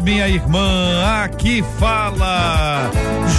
minha 0.00 0.28
irmã. 0.28 1.22
Aqui 1.24 1.64
fala 1.78 2.90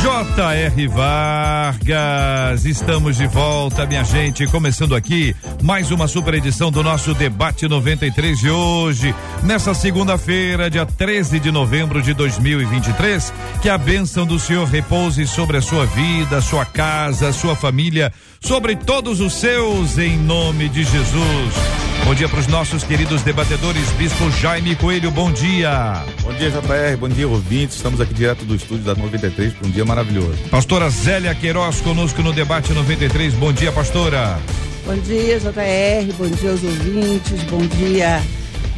J.R. 0.01 0.87
Vargas. 0.87 2.65
Estamos 2.65 3.17
de 3.17 3.27
volta, 3.27 3.85
minha 3.85 4.03
gente. 4.03 4.45
Começando 4.47 4.95
aqui 4.95 5.35
mais 5.61 5.91
uma 5.91 6.07
super 6.07 6.33
edição 6.33 6.71
do 6.71 6.83
nosso 6.83 7.13
Debate 7.13 7.67
93 7.67 8.39
de 8.39 8.49
hoje. 8.49 9.15
Nessa 9.43 9.73
segunda-feira, 9.73 10.69
dia 10.69 10.85
13 10.85 11.39
de 11.39 11.51
novembro 11.51 12.01
de 12.01 12.13
2023. 12.13 13.33
Que 13.61 13.69
a 13.69 13.77
bênção 13.77 14.25
do 14.25 14.39
Senhor 14.39 14.67
repouse 14.67 15.25
sobre 15.27 15.57
a 15.57 15.61
sua 15.61 15.85
vida, 15.85 16.41
sua 16.41 16.65
casa, 16.65 17.33
sua 17.33 17.55
família 17.55 18.11
sobre 18.39 18.75
todos 18.75 19.19
os 19.21 19.33
seus, 19.33 19.97
em 19.97 20.17
nome 20.17 20.69
de 20.69 20.83
Jesus. 20.83 21.94
Bom 22.05 22.13
dia 22.13 22.29
para 22.29 22.39
os 22.39 22.45
nossos 22.45 22.83
queridos 22.83 23.23
debatedores, 23.23 23.89
Bispo 23.93 24.29
Jaime 24.29 24.75
Coelho, 24.75 25.09
bom 25.09 25.31
dia. 25.31 26.03
Bom 26.21 26.31
dia, 26.33 26.51
JR, 26.51 26.97
bom 26.99 27.09
dia, 27.09 27.27
ouvintes. 27.27 27.77
Estamos 27.77 27.99
aqui 27.99 28.13
direto 28.13 28.45
do 28.45 28.55
estúdio 28.55 28.83
da 28.83 28.93
93 28.93 29.53
para 29.53 29.67
um 29.67 29.71
dia 29.71 29.83
maravilhoso. 29.83 30.37
Pastora 30.51 30.87
Zélia 30.87 31.33
Queiroz 31.33 31.81
conosco 31.81 32.21
no 32.21 32.31
debate 32.31 32.71
93. 32.73 33.33
Bom 33.33 33.51
dia, 33.51 33.71
pastora. 33.71 34.39
Bom 34.85 34.95
dia, 34.97 35.39
JR, 35.39 36.13
bom 36.15 36.27
dia 36.27 36.51
aos 36.51 36.63
ouvintes, 36.63 37.41
bom 37.45 37.65
dia 37.79 38.21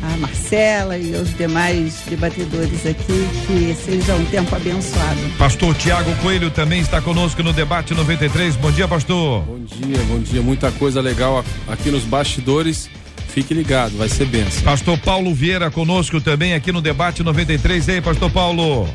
a 0.02 0.18
Marcela 0.18 0.98
e 0.98 1.14
aos 1.14 1.36
demais 1.36 2.04
debatedores 2.08 2.86
aqui, 2.86 3.28
que 3.46 3.76
seja 3.76 4.16
um 4.16 4.23
tempo 4.26 4.56
abençoado. 4.56 5.20
Pastor 5.38 5.76
Tiago 5.76 6.16
Coelho 6.22 6.50
também 6.50 6.80
está 6.80 7.02
conosco 7.02 7.44
no 7.44 7.52
debate 7.52 7.94
93. 7.94 8.56
Bom 8.56 8.72
dia, 8.72 8.88
pastor. 8.88 9.42
Bom 9.42 9.60
dia, 9.66 9.98
bom 10.08 10.20
dia. 10.20 10.42
Muita 10.42 10.72
coisa 10.72 11.02
legal 11.02 11.44
aqui 11.68 11.90
nos 11.90 12.04
bastidores. 12.04 12.90
Fique 13.38 13.54
ligado, 13.54 13.96
vai 13.96 14.10
ser 14.10 14.26
benção. 14.26 14.64
Pastor 14.64 14.98
Paulo 14.98 15.32
Vieira 15.32 15.70
conosco 15.70 16.20
também 16.20 16.56
aqui 16.56 16.72
no 16.72 16.82
debate 16.82 17.22
93. 17.22 17.88
E 17.88 17.92
aí, 17.92 18.02
pastor 18.02 18.32
Paulo? 18.32 18.90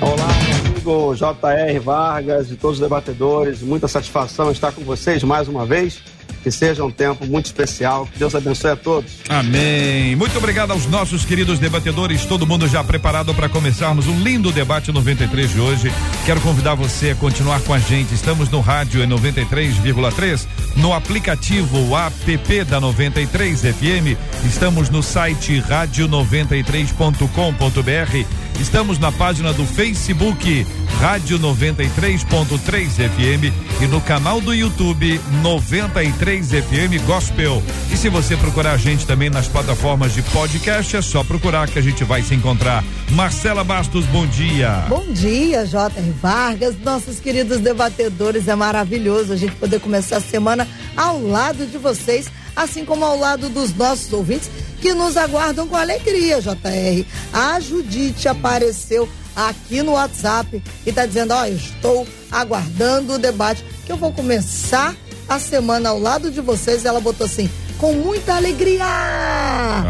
Olá, 0.00 0.28
amigo 0.64 1.12
JR 1.16 1.80
Vargas 1.82 2.52
e 2.52 2.54
todos 2.54 2.76
os 2.76 2.80
debatedores. 2.80 3.62
Muita 3.62 3.88
satisfação 3.88 4.52
estar 4.52 4.70
com 4.70 4.82
vocês 4.82 5.24
mais 5.24 5.48
uma 5.48 5.66
vez 5.66 6.00
que 6.42 6.50
seja 6.50 6.84
um 6.84 6.90
tempo 6.90 7.26
muito 7.26 7.46
especial. 7.46 8.06
Que 8.06 8.18
Deus 8.18 8.34
abençoe 8.34 8.72
a 8.72 8.76
todos. 8.76 9.12
Amém. 9.28 10.16
Muito 10.16 10.36
obrigado 10.38 10.72
aos 10.72 10.86
nossos 10.86 11.24
queridos 11.24 11.58
debatedores. 11.58 12.24
Todo 12.24 12.46
mundo 12.46 12.66
já 12.66 12.82
preparado 12.82 13.34
para 13.34 13.48
começarmos 13.48 14.06
um 14.06 14.18
lindo 14.20 14.52
debate 14.52 14.92
93 14.92 15.52
de 15.52 15.60
hoje. 15.60 15.92
Quero 16.24 16.40
convidar 16.40 16.74
você 16.74 17.10
a 17.10 17.14
continuar 17.14 17.60
com 17.62 17.74
a 17.74 17.78
gente. 17.78 18.14
Estamos 18.14 18.48
no 18.48 18.60
rádio 18.60 19.02
em 19.02 19.08
93,3, 19.08 20.46
no 20.76 20.92
aplicativo 20.92 21.96
app 21.96 22.64
da 22.64 22.80
93 22.80 23.60
FM. 23.60 24.16
Estamos 24.44 24.88
no 24.88 25.02
site 25.02 25.60
rádio93.com.br. 25.60 28.49
Estamos 28.60 28.98
na 28.98 29.10
página 29.10 29.54
do 29.54 29.64
Facebook 29.64 30.66
Rádio 31.00 31.38
93.3 31.38 32.90
FM 32.90 33.82
e 33.82 33.86
no 33.86 34.02
canal 34.02 34.38
do 34.38 34.52
YouTube 34.52 35.18
93 35.42 36.50
FM 36.50 37.02
Gospel. 37.06 37.62
E 37.90 37.96
se 37.96 38.10
você 38.10 38.36
procurar 38.36 38.72
a 38.72 38.76
gente 38.76 39.06
também 39.06 39.30
nas 39.30 39.48
plataformas 39.48 40.12
de 40.12 40.20
podcast, 40.24 40.94
é 40.94 41.00
só 41.00 41.24
procurar 41.24 41.68
que 41.68 41.78
a 41.78 41.82
gente 41.82 42.04
vai 42.04 42.22
se 42.22 42.34
encontrar. 42.34 42.84
Marcela 43.10 43.64
Bastos, 43.64 44.06
bom 44.06 44.24
dia. 44.26 44.84
Bom 44.88 45.04
dia, 45.12 45.66
J.R. 45.66 46.10
Vargas, 46.12 46.76
nossos 46.78 47.18
queridos 47.18 47.58
debatedores. 47.58 48.46
É 48.46 48.54
maravilhoso 48.54 49.32
a 49.32 49.36
gente 49.36 49.54
poder 49.56 49.80
começar 49.80 50.18
a 50.18 50.20
semana 50.20 50.66
ao 50.96 51.20
lado 51.20 51.66
de 51.66 51.76
vocês, 51.76 52.28
assim 52.54 52.84
como 52.84 53.04
ao 53.04 53.18
lado 53.18 53.48
dos 53.48 53.74
nossos 53.74 54.12
ouvintes 54.12 54.48
que 54.80 54.94
nos 54.94 55.16
aguardam 55.16 55.66
com 55.66 55.76
alegria, 55.76 56.40
JR. 56.40 57.04
A 57.32 57.58
Judite 57.58 58.28
apareceu 58.28 59.08
aqui 59.34 59.82
no 59.82 59.92
WhatsApp 59.92 60.62
e 60.86 60.90
está 60.90 61.04
dizendo: 61.04 61.34
Ó, 61.34 61.42
oh, 61.42 61.46
estou 61.46 62.06
aguardando 62.30 63.14
o 63.14 63.18
debate, 63.18 63.64
que 63.84 63.90
eu 63.90 63.96
vou 63.96 64.12
começar 64.12 64.94
a 65.28 65.38
semana 65.40 65.88
ao 65.88 65.98
lado 65.98 66.30
de 66.30 66.40
vocês. 66.40 66.84
Ela 66.84 67.00
botou 67.00 67.26
assim: 67.26 67.50
com 67.80 67.94
muita 67.94 68.34
alegria. 68.36 68.84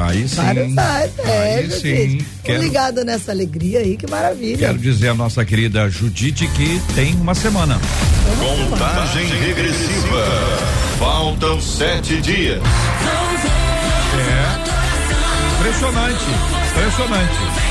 Aí 0.07 0.29
sim. 0.29 0.41
é, 1.25 1.55
aí 1.59 1.71
sim. 1.71 2.25
Quero... 2.45 2.63
Ligado 2.63 3.05
nessa 3.05 3.33
alegria 3.33 3.81
aí, 3.81 3.97
que 3.97 4.09
maravilha. 4.09 4.59
Quero 4.59 4.79
dizer 4.79 5.09
a 5.09 5.15
nossa 5.15 5.45
querida 5.45 5.91
Judite 5.91 6.47
que 6.47 6.81
tem 6.95 7.15
uma 7.17 7.35
semana. 7.35 7.81
Contagem 8.39 9.27
regressiva. 9.27 10.25
Faltam 10.99 11.61
sete 11.61 12.21
dias. 12.21 12.63
É. 14.15 14.71
Impressionante. 15.59 16.25
Impressionante. 16.71 17.71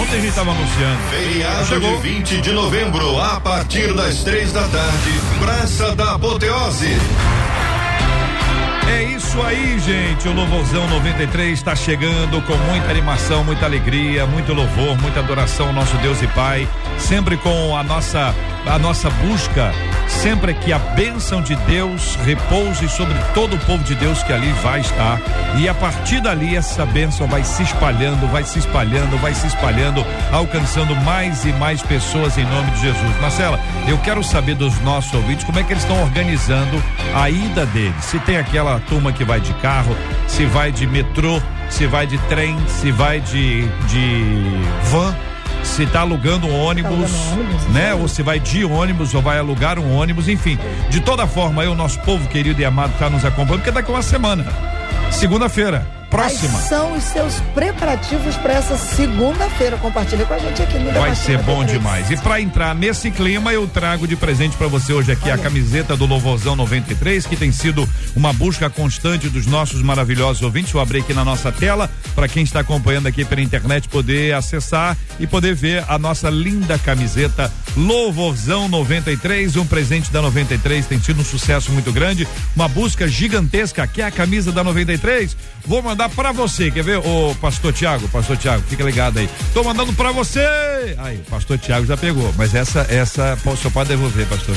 Ontem 0.00 0.12
a 0.12 0.20
gente 0.20 0.28
estava 0.28 0.50
anunciando. 0.52 0.98
Feriado 1.10 1.66
Chegou. 1.66 1.96
de 1.96 2.02
20 2.02 2.40
de 2.40 2.52
novembro, 2.52 3.20
a 3.20 3.40
partir 3.40 3.92
das 3.94 4.22
três 4.24 4.52
da 4.52 4.62
tarde, 4.68 5.10
Praça 5.38 5.94
da 5.94 6.14
Apoteose. 6.14 6.96
É 8.88 9.02
isso 9.02 9.40
aí, 9.42 9.78
gente. 9.80 10.28
O 10.28 10.32
Louvorzão 10.32 10.88
93 10.88 11.52
está 11.52 11.74
chegando 11.74 12.40
com 12.42 12.56
muita 12.70 12.90
animação, 12.90 13.42
muita 13.42 13.66
alegria, 13.66 14.26
muito 14.26 14.52
louvor, 14.52 14.96
muita 15.00 15.20
adoração 15.20 15.68
ao 15.68 15.72
nosso 15.72 15.96
Deus 15.98 16.22
e 16.22 16.26
Pai. 16.28 16.68
Sempre 16.98 17.36
com 17.36 17.76
a 17.76 17.82
nossa 17.82 18.34
a 18.66 18.78
nossa 18.78 19.08
busca 19.10 19.72
sempre 20.08 20.54
que 20.54 20.72
a 20.72 20.78
bênção 20.78 21.40
de 21.40 21.54
Deus 21.56 22.16
repouse 22.24 22.88
sobre 22.88 23.14
todo 23.32 23.54
o 23.54 23.58
povo 23.60 23.82
de 23.84 23.94
Deus 23.94 24.22
que 24.22 24.32
ali 24.32 24.50
vai 24.62 24.80
estar. 24.80 25.20
E 25.56 25.68
a 25.68 25.74
partir 25.74 26.20
dali 26.20 26.56
essa 26.56 26.84
bênção 26.84 27.26
vai 27.26 27.44
se 27.44 27.62
espalhando, 27.62 28.26
vai 28.28 28.44
se 28.44 28.58
espalhando, 28.58 29.16
vai 29.18 29.34
se 29.34 29.46
espalhando, 29.46 30.04
alcançando 30.32 30.94
mais 30.96 31.44
e 31.44 31.52
mais 31.54 31.82
pessoas 31.82 32.36
em 32.38 32.44
nome 32.44 32.70
de 32.72 32.82
Jesus. 32.82 33.20
Marcela, 33.20 33.60
eu 33.86 33.98
quero 33.98 34.22
saber 34.22 34.54
dos 34.54 34.80
nossos 34.80 35.12
ouvintes 35.14 35.44
como 35.44 35.58
é 35.58 35.62
que 35.62 35.72
eles 35.72 35.82
estão 35.82 36.02
organizando 36.02 36.82
a 37.14 37.30
ida 37.30 37.64
deles. 37.66 38.04
Se 38.04 38.18
tem 38.20 38.36
aquela 38.36 38.80
turma 38.80 39.12
que 39.12 39.24
vai 39.24 39.40
de 39.40 39.52
carro, 39.54 39.96
se 40.26 40.44
vai 40.44 40.72
de 40.72 40.86
metrô, 40.86 41.40
se 41.70 41.86
vai 41.86 42.06
de 42.06 42.18
trem, 42.28 42.56
se 42.68 42.90
vai 42.90 43.20
de, 43.20 43.66
de 43.86 44.24
van 44.90 45.14
se 45.66 45.82
está 45.82 46.00
alugando 46.00 46.46
um 46.46 46.58
ônibus, 46.58 47.10
tá 47.10 47.32
ônibus 47.34 47.62
né? 47.68 47.94
Ou 47.94 48.08
se 48.08 48.22
vai 48.22 48.40
de 48.40 48.64
ônibus 48.64 49.14
ou 49.14 49.22
vai 49.22 49.38
alugar 49.38 49.78
um 49.78 49.94
ônibus, 49.94 50.28
enfim. 50.28 50.58
De 50.88 51.00
toda 51.00 51.26
forma, 51.26 51.62
aí 51.62 51.68
o 51.68 51.74
nosso 51.74 52.00
povo 52.00 52.26
querido 52.28 52.60
e 52.60 52.64
amado 52.64 52.92
está 52.92 53.10
nos 53.10 53.24
acompanhando, 53.24 53.58
porque 53.58 53.70
daqui 53.70 53.90
a 53.90 53.94
uma 53.94 54.02
semana, 54.02 54.46
segunda-feira, 55.10 55.95
próxima. 56.10 56.52
Quais 56.52 56.68
são 56.68 56.92
os 56.94 57.04
seus 57.04 57.40
preparativos 57.54 58.36
para 58.36 58.54
essa 58.54 58.76
segunda-feira? 58.76 59.76
Compartilha 59.76 60.24
com 60.24 60.34
a 60.34 60.38
gente 60.38 60.62
aqui 60.62 60.78
no 60.78 60.92
Vai 60.92 61.14
ser 61.14 61.38
bom 61.42 61.64
demais. 61.64 62.10
E 62.10 62.16
para 62.16 62.40
entrar 62.40 62.74
nesse 62.74 63.10
clima, 63.10 63.52
eu 63.52 63.66
trago 63.66 64.06
de 64.06 64.16
presente 64.16 64.56
para 64.56 64.66
você 64.66 64.92
hoje 64.92 65.12
aqui 65.12 65.24
Olha. 65.24 65.34
a 65.34 65.38
camiseta 65.38 65.96
do 65.96 66.06
Louvorzão 66.06 66.56
93, 66.56 67.26
que 67.26 67.36
tem 67.36 67.52
sido 67.52 67.88
uma 68.14 68.32
busca 68.32 68.70
constante 68.70 69.28
dos 69.28 69.46
nossos 69.46 69.82
maravilhosos 69.82 70.42
ouvintes. 70.42 70.72
Eu 70.72 70.80
abri 70.80 71.00
aqui 71.00 71.12
na 71.12 71.24
nossa 71.24 71.52
tela 71.52 71.90
para 72.14 72.28
quem 72.28 72.42
está 72.42 72.60
acompanhando 72.60 73.06
aqui 73.06 73.24
pela 73.24 73.40
internet 73.40 73.88
poder 73.88 74.34
acessar 74.34 74.96
e 75.18 75.26
poder 75.26 75.54
ver 75.54 75.84
a 75.88 75.98
nossa 75.98 76.30
linda 76.30 76.78
camiseta 76.78 77.52
Louvorzão 77.76 78.68
93, 78.68 79.56
um 79.56 79.66
presente 79.66 80.10
da 80.10 80.22
93, 80.22 80.86
tem 80.86 81.00
sido 81.00 81.20
um 81.20 81.24
sucesso 81.24 81.70
muito 81.72 81.92
grande, 81.92 82.26
uma 82.54 82.68
busca 82.68 83.08
gigantesca, 83.08 83.86
que 83.86 84.00
é 84.00 84.04
a 84.06 84.10
camisa 84.10 84.50
da 84.50 84.62
93. 84.62 85.36
Vou 85.66 85.82
mandar 85.82 85.96
mandar 85.96 86.10
para 86.10 86.30
você, 86.30 86.70
quer 86.70 86.84
ver? 86.84 86.98
Ô, 86.98 87.34
pastor 87.40 87.72
Tiago, 87.72 88.06
pastor 88.08 88.36
Tiago, 88.36 88.62
fica 88.68 88.84
ligado 88.84 89.18
aí. 89.18 89.28
Tô 89.54 89.64
mandando 89.64 89.94
para 89.94 90.12
você! 90.12 90.44
Aí, 90.98 91.18
pastor 91.30 91.58
Tiago 91.58 91.86
já 91.86 91.96
pegou, 91.96 92.32
mas 92.36 92.54
essa, 92.54 92.86
essa, 92.90 93.38
só 93.56 93.70
pode 93.70 93.88
devolver, 93.88 94.26
pastor. 94.26 94.54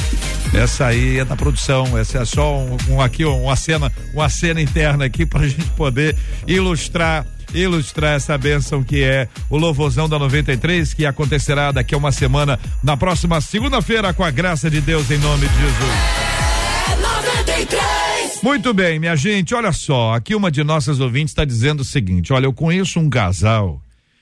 Essa 0.53 0.87
aí 0.87 1.19
é 1.19 1.25
da 1.25 1.35
produção, 1.37 1.97
essa 1.97 2.19
é 2.19 2.25
só 2.25 2.57
um, 2.57 2.77
um 2.89 3.01
aqui, 3.01 3.23
uma 3.23 3.55
cena, 3.55 3.91
uma 4.13 4.29
cena 4.29 4.61
interna 4.61 5.05
aqui 5.05 5.25
pra 5.25 5.45
gente 5.47 5.65
poder 5.71 6.15
ilustrar 6.45 7.25
ilustrar 7.53 8.15
essa 8.15 8.37
bênção 8.37 8.83
que 8.83 9.03
é 9.03 9.27
o 9.49 9.57
Louvozão 9.57 10.07
da 10.07 10.19
93, 10.19 10.93
que 10.93 11.05
acontecerá 11.05 11.71
daqui 11.71 11.93
a 11.95 11.97
uma 11.97 12.11
semana, 12.11 12.59
na 12.83 12.95
próxima 12.95 13.41
segunda-feira, 13.41 14.13
com 14.13 14.23
a 14.23 14.31
graça 14.31 14.69
de 14.69 14.81
Deus, 14.81 15.09
em 15.11 15.17
nome 15.17 15.47
de 15.47 15.55
Jesus. 15.55 15.93
É 16.91 16.95
93! 17.45 18.39
Muito 18.41 18.73
bem, 18.73 18.99
minha 18.99 19.15
gente, 19.15 19.53
olha 19.53 19.71
só, 19.73 20.13
aqui 20.13 20.33
uma 20.33 20.49
de 20.49 20.63
nossas 20.63 20.99
ouvintes 20.99 21.31
está 21.31 21.43
dizendo 21.43 21.81
o 21.81 21.85
seguinte: 21.85 22.31
olha, 22.31 22.45
eu 22.45 22.53
conheço 22.53 22.99
um 22.99 23.09
casal, 23.09 23.81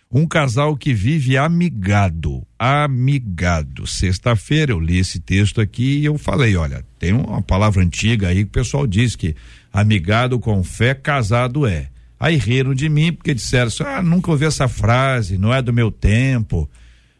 Um 0.09 0.25
casal 0.25 0.75
que 0.77 0.93
vive 0.93 1.37
amigado, 1.37 2.41
amigado. 2.57 3.85
Sexta-feira 3.85 4.71
eu 4.71 4.79
li 4.79 4.99
esse 4.99 5.19
texto 5.19 5.59
aqui 5.59 5.99
e 5.99 6.05
eu 6.05 6.17
falei, 6.17 6.55
olha, 6.55 6.83
tem 6.97 7.11
uma 7.11 7.41
palavra 7.41 7.83
antiga 7.83 8.29
aí 8.29 8.37
que 8.37 8.49
o 8.49 8.53
pessoal 8.53 8.87
diz 8.87 9.17
que 9.17 9.35
amigado 9.71 10.39
com 10.39 10.63
fé, 10.63 10.93
casado 10.93 11.67
é. 11.67 11.89
Aí 12.19 12.35
riram 12.35 12.73
de 12.73 12.89
mim 12.89 13.13
porque 13.13 13.33
disseram 13.33 13.67
assim, 13.67 13.83
ah, 13.83 14.01
nunca 14.01 14.31
ouvi 14.31 14.45
essa 14.45 14.67
frase, 14.67 15.37
não 15.37 15.53
é 15.53 15.61
do 15.61 15.71
meu 15.71 15.91
tempo. 15.91 16.69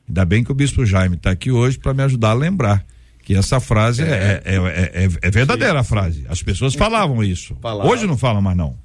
Ainda 0.08 0.26
bem 0.26 0.44
que 0.44 0.52
o 0.52 0.56
bispo 0.56 0.86
Jaime 0.86 1.16
está 1.16 1.32
aqui 1.32 1.52
hoje 1.52 1.78
para 1.78 1.94
me 1.94 2.02
ajudar 2.04 2.32
a 2.32 2.34
lembrar 2.34 2.86
que 3.24 3.36
essa 3.36 3.60
frase 3.60 4.04
é, 4.04 4.08
é, 4.08 4.42
é, 4.46 5.04
é, 5.04 5.10
é 5.22 5.30
verdadeira 5.30 5.82
a 5.82 5.84
frase. 5.84 6.26
As 6.30 6.42
pessoas 6.42 6.74
falavam 6.76 7.22
isso. 7.24 7.56
Hoje 7.90 8.08
não 8.08 8.18
falam 8.18 8.42
mais 8.42 8.56
não. 8.56 8.78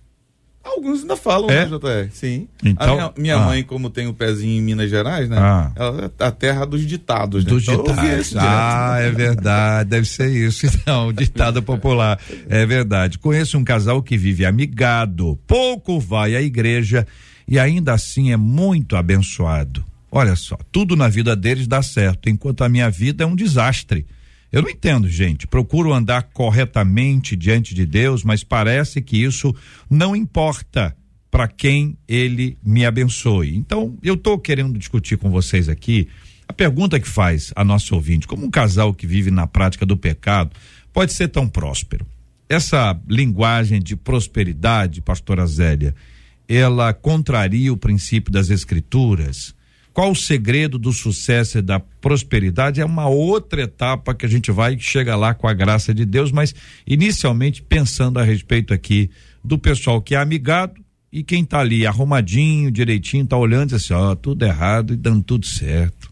Alguns 0.64 1.02
ainda 1.02 1.16
falam, 1.16 1.50
É? 1.50 1.66
né, 1.66 1.78
JR? 1.78 2.10
Sim. 2.12 2.48
Então- 2.64 2.94
minha, 2.94 3.12
minha 3.18 3.36
ah. 3.36 3.46
mãe, 3.46 3.62
como 3.64 3.90
tem 3.90 4.06
o 4.06 4.14
pezinho 4.14 4.58
em 4.58 4.62
Minas 4.62 4.88
Gerais, 4.88 5.28
né? 5.28 5.36
Ah. 5.38 5.72
Ela 5.74 6.12
é 6.18 6.24
a 6.24 6.30
terra 6.30 6.64
dos 6.64 6.86
ditados, 6.86 7.44
né? 7.44 7.50
Dos 7.50 7.64
Então 7.64 7.82
ditados. 7.82 8.36
Ah, 8.36 8.98
é 9.00 9.10
verdade, 9.10 9.90
deve 9.90 10.06
ser 10.06 10.30
isso. 10.30 10.66
Então, 10.82 11.12
ditado 11.12 11.62
popular. 11.62 12.18
É 12.48 12.64
verdade. 12.66 13.18
Conheço 13.18 13.56
um 13.58 13.64
casal 13.64 14.02
que 14.02 14.16
vive 14.16 14.44
amigado, 14.44 15.38
pouco 15.46 16.00
vai 16.00 16.34
à 16.34 16.42
igreja 16.42 17.06
e 17.46 17.58
ainda 17.58 17.92
assim 17.92 18.32
é 18.32 18.36
muito 18.36 18.96
abençoado. 18.96 19.84
Olha 20.10 20.36
só, 20.36 20.58
tudo 20.70 20.94
na 20.94 21.08
vida 21.08 21.34
deles 21.34 21.66
dá 21.66 21.82
certo, 21.82 22.28
enquanto 22.28 22.62
a 22.62 22.68
minha 22.68 22.90
vida 22.90 23.24
é 23.24 23.26
um 23.26 23.34
desastre. 23.36 24.06
Eu 24.52 24.60
não 24.60 24.68
entendo, 24.68 25.08
gente. 25.08 25.46
Procuro 25.46 25.94
andar 25.94 26.24
corretamente 26.24 27.34
diante 27.34 27.74
de 27.74 27.86
Deus, 27.86 28.22
mas 28.22 28.44
parece 28.44 29.00
que 29.00 29.16
isso 29.16 29.54
não 29.88 30.14
importa 30.14 30.94
para 31.30 31.48
quem 31.48 31.96
ele 32.06 32.58
me 32.62 32.84
abençoe. 32.84 33.56
Então, 33.56 33.96
eu 34.02 34.12
estou 34.12 34.38
querendo 34.38 34.78
discutir 34.78 35.16
com 35.16 35.30
vocês 35.30 35.70
aqui 35.70 36.06
a 36.46 36.52
pergunta 36.52 37.00
que 37.00 37.08
faz 37.08 37.50
a 37.56 37.64
nossa 37.64 37.94
ouvinte: 37.94 38.26
como 38.26 38.44
um 38.44 38.50
casal 38.50 38.92
que 38.92 39.06
vive 39.06 39.30
na 39.30 39.46
prática 39.46 39.86
do 39.86 39.96
pecado 39.96 40.50
pode 40.92 41.14
ser 41.14 41.28
tão 41.28 41.48
próspero? 41.48 42.06
Essa 42.46 43.00
linguagem 43.08 43.80
de 43.80 43.96
prosperidade, 43.96 45.00
pastora 45.00 45.46
Zélia, 45.46 45.94
ela 46.46 46.92
contraria 46.92 47.72
o 47.72 47.78
princípio 47.78 48.30
das 48.30 48.50
escrituras? 48.50 49.54
Qual 49.92 50.10
o 50.10 50.16
segredo 50.16 50.78
do 50.78 50.92
sucesso 50.92 51.58
e 51.58 51.62
da 51.62 51.78
prosperidade? 51.78 52.80
É 52.80 52.84
uma 52.84 53.08
outra 53.08 53.62
etapa 53.62 54.14
que 54.14 54.24
a 54.24 54.28
gente 54.28 54.50
vai 54.50 54.78
chegar 54.78 55.16
lá 55.16 55.34
com 55.34 55.46
a 55.46 55.52
graça 55.52 55.92
de 55.92 56.04
Deus, 56.06 56.32
mas 56.32 56.54
inicialmente 56.86 57.62
pensando 57.62 58.18
a 58.18 58.22
respeito 58.24 58.72
aqui 58.72 59.10
do 59.44 59.58
pessoal 59.58 60.00
que 60.00 60.14
é 60.14 60.18
amigado 60.18 60.80
e 61.12 61.22
quem 61.22 61.44
tá 61.44 61.58
ali 61.60 61.86
arrumadinho, 61.86 62.70
direitinho, 62.70 63.26
tá 63.26 63.36
olhando 63.36 63.64
e 63.70 63.74
diz 63.74 63.84
assim, 63.84 63.92
ó, 63.92 64.14
tudo 64.14 64.44
errado 64.46 64.94
e 64.94 64.96
dando 64.96 65.22
tudo 65.22 65.44
certo. 65.44 66.10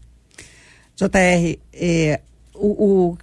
JR, 0.95 1.57
é, 1.73 2.21
o, 2.53 2.67
o- 3.11 3.17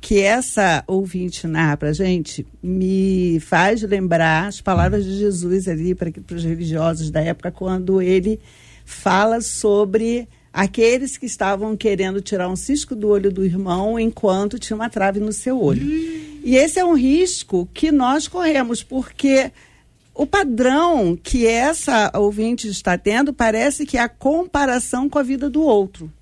que 0.00 0.20
essa 0.20 0.82
ouvinte 0.86 1.46
narra 1.46 1.76
pra 1.76 1.92
gente 1.92 2.46
me 2.62 3.38
faz 3.40 3.82
lembrar 3.82 4.46
as 4.46 4.60
palavras 4.60 5.04
de 5.04 5.18
Jesus 5.18 5.66
ali 5.68 5.94
para 5.94 6.12
os 6.32 6.44
religiosos 6.44 7.10
da 7.10 7.20
época, 7.20 7.50
quando 7.50 8.00
ele 8.00 8.38
fala 8.90 9.40
sobre 9.40 10.28
aqueles 10.52 11.16
que 11.16 11.26
estavam 11.26 11.76
querendo 11.76 12.20
tirar 12.20 12.48
um 12.48 12.56
cisco 12.56 12.94
do 12.94 13.08
olho 13.08 13.32
do 13.32 13.44
irmão 13.44 13.98
enquanto 13.98 14.58
tinha 14.58 14.76
uma 14.76 14.90
trave 14.90 15.20
no 15.20 15.32
seu 15.32 15.62
olho. 15.62 15.86
E 16.42 16.56
esse 16.56 16.78
é 16.78 16.84
um 16.84 16.94
risco 16.94 17.68
que 17.72 17.92
nós 17.92 18.26
corremos, 18.26 18.82
porque 18.82 19.52
o 20.14 20.26
padrão 20.26 21.16
que 21.16 21.46
essa 21.46 22.10
ouvinte 22.14 22.68
está 22.68 22.98
tendo 22.98 23.32
parece 23.32 23.86
que 23.86 23.96
é 23.96 24.00
a 24.00 24.08
comparação 24.08 25.08
com 25.08 25.18
a 25.18 25.22
vida 25.22 25.48
do 25.48 25.62
outro. 25.62 26.12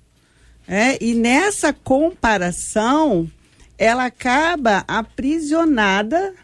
É, 0.67 1.03
e 1.03 1.15
nessa 1.15 1.73
comparação, 1.73 3.29
ela 3.77 4.05
acaba 4.05 4.83
aprisionada 4.87 6.35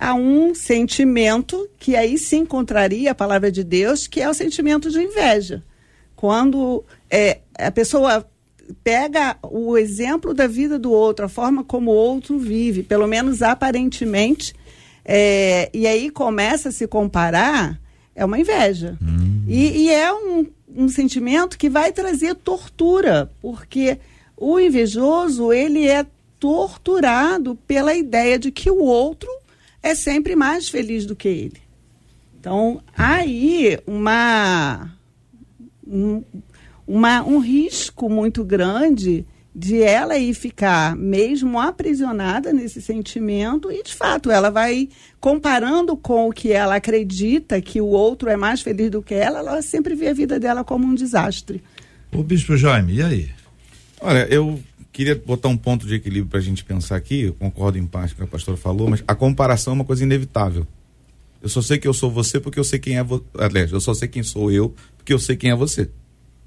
a 0.00 0.14
um 0.14 0.54
sentimento 0.54 1.68
que 1.78 1.94
aí 1.94 2.16
se 2.16 2.34
encontraria 2.34 3.10
a 3.10 3.14
palavra 3.14 3.52
de 3.52 3.62
Deus, 3.62 4.06
que 4.06 4.18
é 4.18 4.28
o 4.28 4.32
sentimento 4.32 4.90
de 4.90 4.98
inveja. 4.98 5.62
Quando 6.16 6.82
é, 7.10 7.40
a 7.58 7.70
pessoa 7.70 8.26
pega 8.82 9.36
o 9.42 9.76
exemplo 9.76 10.32
da 10.32 10.46
vida 10.46 10.78
do 10.78 10.90
outro, 10.90 11.26
a 11.26 11.28
forma 11.28 11.62
como 11.62 11.90
o 11.90 11.94
outro 11.94 12.38
vive, 12.38 12.82
pelo 12.82 13.06
menos 13.06 13.42
aparentemente, 13.42 14.54
é, 15.04 15.68
e 15.74 15.86
aí 15.86 16.08
começa 16.08 16.70
a 16.70 16.72
se 16.72 16.86
comparar, 16.86 17.78
é 18.14 18.24
uma 18.24 18.38
inveja. 18.38 18.96
E, 19.46 19.82
e 19.82 19.90
é 19.90 20.10
um, 20.10 20.46
um 20.74 20.88
sentimento 20.88 21.58
que 21.58 21.68
vai 21.68 21.92
trazer 21.92 22.34
tortura, 22.36 23.30
porque 23.38 23.98
o 24.34 24.58
invejoso, 24.58 25.52
ele 25.52 25.86
é 25.86 26.06
torturado 26.38 27.58
pela 27.66 27.94
ideia 27.94 28.38
de 28.38 28.50
que 28.50 28.70
o 28.70 28.78
outro 28.78 29.28
é 29.82 29.94
sempre 29.94 30.36
mais 30.36 30.68
feliz 30.68 31.06
do 31.06 31.16
que 31.16 31.28
ele. 31.28 31.60
Então, 32.38 32.82
há 32.96 33.16
aí 33.16 33.78
uma, 33.86 34.90
um, 35.86 36.22
uma, 36.86 37.22
um 37.22 37.38
risco 37.38 38.08
muito 38.08 38.42
grande 38.44 39.26
de 39.54 39.82
ela 39.82 40.16
ir 40.16 40.32
ficar 40.32 40.96
mesmo 40.96 41.60
aprisionada 41.60 42.52
nesse 42.52 42.80
sentimento 42.80 43.70
e, 43.70 43.82
de 43.82 43.94
fato, 43.94 44.30
ela 44.30 44.48
vai 44.48 44.88
comparando 45.20 45.96
com 45.96 46.28
o 46.28 46.32
que 46.32 46.52
ela 46.52 46.76
acredita 46.76 47.60
que 47.60 47.80
o 47.80 47.86
outro 47.86 48.30
é 48.30 48.36
mais 48.36 48.62
feliz 48.62 48.90
do 48.90 49.02
que 49.02 49.14
ela, 49.14 49.40
ela 49.40 49.60
sempre 49.60 49.94
vê 49.94 50.08
a 50.08 50.14
vida 50.14 50.38
dela 50.38 50.64
como 50.64 50.86
um 50.86 50.94
desastre. 50.94 51.62
Ô 52.12 52.22
Bispo 52.22 52.56
Jaime, 52.56 52.94
e 52.94 53.02
aí? 53.02 53.30
Olha, 54.00 54.26
eu 54.30 54.58
queria 54.92 55.14
botar 55.14 55.48
um 55.48 55.56
ponto 55.56 55.86
de 55.86 55.94
equilíbrio 55.94 56.30
para 56.30 56.38
a 56.38 56.42
gente 56.42 56.64
pensar 56.64 56.96
aqui. 56.96 57.22
Eu 57.22 57.34
concordo 57.34 57.78
em 57.78 57.86
parte 57.86 58.14
com 58.14 58.22
o 58.22 58.26
que 58.26 58.30
a 58.30 58.32
pastora 58.32 58.56
falou, 58.56 58.88
mas 58.88 59.02
a 59.06 59.14
comparação 59.14 59.72
é 59.72 59.76
uma 59.76 59.84
coisa 59.84 60.02
inevitável. 60.02 60.66
Eu 61.42 61.48
só 61.48 61.62
sei 61.62 61.78
que 61.78 61.88
eu 61.88 61.94
sou 61.94 62.10
você 62.10 62.38
porque 62.38 62.58
eu 62.58 62.64
sei 62.64 62.78
quem 62.78 62.98
é 62.98 63.02
você. 63.02 63.24
Aliás, 63.38 63.72
eu 63.72 63.80
só 63.80 63.94
sei 63.94 64.08
quem 64.08 64.22
sou 64.22 64.50
eu 64.50 64.74
porque 64.96 65.12
eu 65.12 65.18
sei 65.18 65.36
quem 65.36 65.50
é 65.50 65.54
você. 65.56 65.88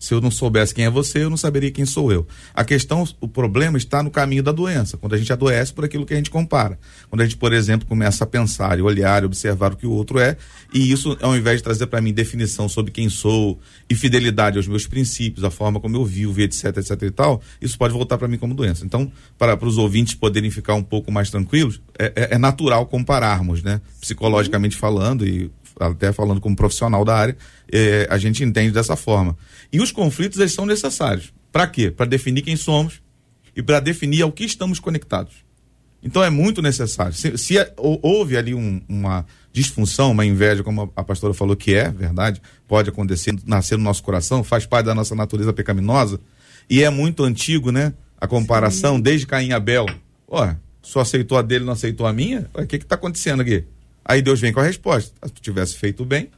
Se 0.03 0.13
eu 0.13 0.19
não 0.19 0.29
soubesse 0.29 0.75
quem 0.75 0.83
é 0.83 0.89
você, 0.89 1.23
eu 1.23 1.29
não 1.29 1.38
saberia 1.38 1.71
quem 1.71 1.85
sou 1.85 2.11
eu. 2.11 2.27
A 2.53 2.65
questão, 2.65 3.07
o 3.21 3.27
problema 3.29 3.77
está 3.77 4.03
no 4.03 4.11
caminho 4.11 4.44
da 4.44 4.51
doença, 4.51 4.97
quando 4.97 5.13
a 5.13 5.17
gente 5.17 5.31
adoece 5.31 5.71
por 5.71 5.85
aquilo 5.85 6.05
que 6.05 6.13
a 6.13 6.17
gente 6.17 6.29
compara. 6.29 6.77
Quando 7.09 7.21
a 7.21 7.23
gente, 7.23 7.38
por 7.38 7.53
exemplo, 7.53 7.88
começa 7.88 8.25
a 8.25 8.27
pensar 8.27 8.77
e 8.77 8.81
olhar 8.81 9.23
e 9.23 9.25
observar 9.25 9.71
o 9.71 9.77
que 9.77 9.88
o 9.88 9.91
outro 9.91 10.19
é, 10.19 10.35
e 10.73 10.91
isso, 10.91 11.17
ao 11.21 11.38
invés 11.38 11.59
de 11.59 11.63
trazer 11.63 11.88
para 11.88 12.01
mim 12.01 12.11
definição 12.11 12.67
sobre 12.67 12.91
quem 12.91 13.07
sou 13.07 13.57
e 13.89 13.95
fidelidade 13.95 14.57
aos 14.57 14.67
meus 14.67 14.85
princípios, 14.85 15.45
a 15.45 15.50
forma 15.50 15.79
como 15.79 15.95
eu 15.95 16.03
vivo, 16.03 16.41
etc, 16.41 16.75
etc 16.75 17.01
e 17.03 17.11
tal, 17.11 17.41
isso 17.61 17.77
pode 17.77 17.94
voltar 17.94 18.17
para 18.17 18.27
mim 18.27 18.38
como 18.38 18.53
doença. 18.53 18.83
Então, 18.85 19.09
para, 19.38 19.55
para 19.55 19.69
os 19.69 19.77
ouvintes 19.77 20.15
poderem 20.15 20.51
ficar 20.51 20.73
um 20.73 20.83
pouco 20.83 21.13
mais 21.13 21.29
tranquilos, 21.29 21.79
é, 21.98 22.12
é- 22.13 22.36
é 22.36 22.38
natural 22.38 22.88
compararmos, 22.88 23.63
né? 23.63 23.79
Psicologicamente 24.01 24.75
falando 24.75 25.25
e 25.25 25.50
até 25.80 26.12
falando 26.12 26.39
como 26.42 26.56
profissional 26.56 27.03
da 27.06 27.15
área, 27.15 27.38
eh, 27.72 28.08
a 28.10 28.18
gente 28.18 28.44
entende 28.44 28.72
dessa 28.72 28.96
forma. 28.96 29.36
E 29.72 29.80
os 29.82 29.92
conflitos 29.92 30.39
eles 30.39 30.53
são 30.53 30.65
necessários. 30.65 31.34
Para 31.51 31.68
quê? 31.68 31.92
Para 31.92 32.06
definir 32.06 32.42
quem 32.42 32.56
somos 32.56 33.01
e 33.56 33.62
para 33.62 33.80
definir 33.80 34.22
ao 34.24 34.32
que 34.32 34.44
estamos 34.44 34.80
conectados. 34.80 35.34
Então 36.01 36.22
é 36.24 36.30
muito 36.30 36.62
necessário. 36.62 37.13
Se, 37.13 37.38
se 37.38 37.58
é- 37.58 37.72
hou- 37.77 38.00
houve 38.01 38.36
ali 38.36 38.53
um- 38.53 38.82
uma 38.89 39.25
disfunção, 39.53 40.12
uma 40.12 40.25
inveja, 40.25 40.62
como 40.63 40.92
a, 40.96 41.01
a 41.01 41.03
pastora 41.03 41.34
falou 41.34 41.56
que 41.56 41.74
é 41.75 41.89
verdade, 41.89 42.42
pode 42.68 42.89
acontecer, 42.89 43.34
nascer 43.46 43.77
no 43.77 43.84
nosso 43.84 44.03
coração, 44.03 44.44
faz 44.44 44.65
parte 44.65 44.88
da 44.88 44.96
nossa 44.96 45.15
natureza 45.15 45.53
pecaminosa 45.53 46.20
e 46.70 46.84
é 46.84 46.89
muito 46.89 47.24
antigo, 47.24 47.72
né? 47.72 47.94
A 48.20 48.27
comparação 48.27 49.00
desde 49.00 49.25
Caim 49.27 49.50
e 49.50 49.53
Abel. 49.53 49.86
Ó, 50.27 50.53
só 50.82 51.00
aceitou 51.01 51.38
a 51.38 51.42
dele, 51.42 51.63
não 51.63 51.74
aceitou 51.74 52.06
a 52.06 52.12
minha? 52.12 52.50
O 52.53 52.65
que 52.65 52.80
que 52.80 52.86
tá 52.86 52.96
acontecendo 52.96 53.42
aqui? 53.42 53.63
Aí 54.05 54.22
Deus 54.22 54.39
vem 54.39 54.53
com 54.53 54.60
a 54.60 54.63
resposta. 54.63 55.13
Se 55.25 55.33
tu 55.33 55.41
tivesse 55.41 55.77
feito 55.77 56.03
bem, 56.05 56.29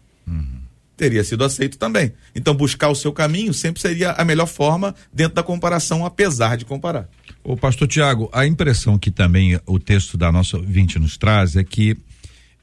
teria 0.95 1.23
sido 1.23 1.43
aceito 1.43 1.77
também. 1.77 2.13
Então 2.33 2.53
buscar 2.53 2.89
o 2.89 2.95
seu 2.95 3.11
caminho 3.11 3.53
sempre 3.53 3.81
seria 3.81 4.11
a 4.11 4.23
melhor 4.23 4.47
forma 4.47 4.95
dentro 5.13 5.35
da 5.35 5.43
comparação, 5.43 6.05
apesar 6.05 6.57
de 6.57 6.65
comparar. 6.65 7.09
Ô 7.43 7.55
pastor 7.55 7.87
Tiago, 7.87 8.29
a 8.33 8.45
impressão 8.45 8.97
que 8.97 9.11
também 9.11 9.59
o 9.65 9.79
texto 9.79 10.17
da 10.17 10.31
nossa 10.31 10.57
ouvinte 10.57 10.97
nos 10.97 11.17
traz 11.17 11.55
é 11.55 11.63
que 11.63 11.97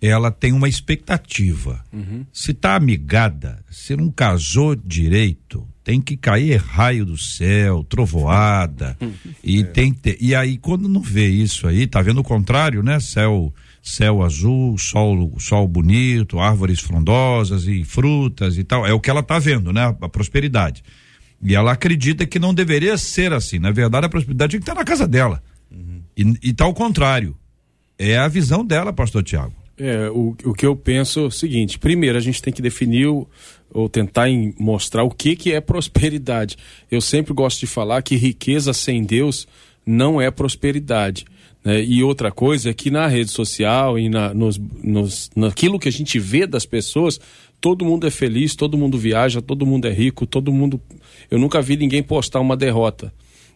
ela 0.00 0.32
tem 0.32 0.52
uma 0.52 0.68
expectativa. 0.68 1.84
Se 2.32 2.52
tá 2.52 2.74
amigada, 2.74 3.64
se 3.70 3.94
não 3.94 4.10
casou 4.10 4.74
direito, 4.74 5.64
tem 5.84 6.00
que 6.00 6.16
cair 6.16 6.56
raio 6.56 7.04
do 7.04 7.16
céu, 7.16 7.84
trovoada, 7.84 8.96
e 9.44 9.62
tem 9.62 9.92
que 9.92 10.00
ter, 10.00 10.16
e 10.20 10.34
aí 10.34 10.58
quando 10.58 10.88
não 10.88 11.00
vê 11.00 11.28
isso 11.28 11.68
aí, 11.68 11.86
tá 11.86 12.02
vendo 12.02 12.20
o 12.20 12.24
contrário, 12.24 12.82
né? 12.82 12.98
Céu, 12.98 13.54
céu 13.82 14.22
azul, 14.22 14.78
sol, 14.78 15.34
sol 15.38 15.66
bonito, 15.66 16.38
árvores 16.38 16.80
frondosas 16.80 17.66
e 17.66 17.82
frutas 17.82 18.56
e 18.56 18.62
tal, 18.62 18.86
é 18.86 18.92
o 18.92 19.00
que 19.00 19.10
ela 19.10 19.22
tá 19.22 19.38
vendo, 19.38 19.72
né? 19.72 19.94
A 20.00 20.08
prosperidade. 20.08 20.82
E 21.42 21.54
ela 21.54 21.72
acredita 21.72 22.24
que 22.24 22.38
não 22.38 22.54
deveria 22.54 22.96
ser 22.96 23.32
assim. 23.32 23.58
Na 23.58 23.72
verdade, 23.72 24.06
a 24.06 24.08
prosperidade 24.08 24.50
tinha 24.50 24.60
que 24.60 24.62
estar 24.62 24.74
na 24.74 24.84
casa 24.84 25.08
dela. 25.08 25.42
E, 26.16 26.38
e 26.42 26.52
tá 26.52 26.64
ao 26.64 26.74
contrário. 26.74 27.36
É 27.98 28.16
a 28.16 28.28
visão 28.28 28.64
dela, 28.64 28.92
pastor 28.92 29.22
Tiago. 29.22 29.54
É, 29.76 30.08
o, 30.10 30.36
o 30.44 30.54
que 30.54 30.66
eu 30.66 30.76
penso 30.76 31.20
é 31.20 31.22
o 31.24 31.30
seguinte: 31.30 31.78
primeiro, 31.78 32.16
a 32.16 32.20
gente 32.20 32.42
tem 32.42 32.52
que 32.52 32.62
definir 32.62 33.06
o, 33.06 33.28
ou 33.70 33.88
tentar 33.88 34.28
em, 34.28 34.54
mostrar 34.58 35.02
o 35.02 35.10
que, 35.10 35.34
que 35.34 35.52
é 35.52 35.60
prosperidade. 35.60 36.56
Eu 36.90 37.00
sempre 37.00 37.32
gosto 37.32 37.60
de 37.60 37.66
falar 37.66 38.02
que 38.02 38.16
riqueza 38.16 38.72
sem 38.72 39.02
Deus 39.02 39.48
não 39.84 40.20
é 40.20 40.30
prosperidade. 40.30 41.24
Né? 41.64 41.82
E 41.82 42.02
outra 42.02 42.30
coisa 42.30 42.70
é 42.70 42.74
que 42.74 42.90
na 42.90 43.06
rede 43.06 43.30
social 43.30 43.98
e 43.98 44.08
na, 44.08 44.34
nos, 44.34 44.60
nos, 44.82 45.30
naquilo 45.34 45.78
que 45.78 45.88
a 45.88 45.92
gente 45.92 46.18
vê 46.18 46.46
das 46.46 46.66
pessoas, 46.66 47.20
todo 47.60 47.84
mundo 47.84 48.06
é 48.06 48.10
feliz, 48.10 48.54
todo 48.54 48.78
mundo 48.78 48.98
viaja, 48.98 49.40
todo 49.40 49.66
mundo 49.66 49.86
é 49.86 49.92
rico, 49.92 50.26
todo 50.26 50.52
mundo. 50.52 50.80
Eu 51.30 51.38
nunca 51.38 51.62
vi 51.62 51.76
ninguém 51.76 52.02
postar 52.02 52.40
uma 52.40 52.56
derrota. 52.56 53.12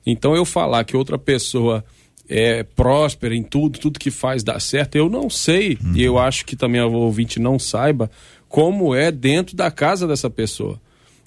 Então 0.07 0.37
eu 0.37 0.45
falar 0.45 0.85
que 0.85 0.97
outra 0.97 1.19
pessoa 1.19 1.85
é 2.29 2.63
próspera 2.63 3.35
em 3.35 3.43
tudo, 3.43 3.79
tudo 3.79 3.99
que 3.99 4.11
faz 4.11 4.43
dá 4.43 4.59
certo, 4.59 4.97
eu 4.97 5.09
não 5.09 5.31
sei, 5.31 5.79
uhum. 5.83 5.93
e 5.95 6.03
eu 6.03 6.19
acho 6.19 6.45
que 6.45 6.57
também 6.57 6.81
o 6.81 6.93
ouvinte 6.93 7.39
não 7.39 7.57
saiba 7.59 8.11
como 8.49 8.95
é 8.95 9.13
dentro 9.13 9.57
da 9.57 9.71
casa 9.71 10.07
dessa 10.07 10.31
pessoa. 10.31 10.81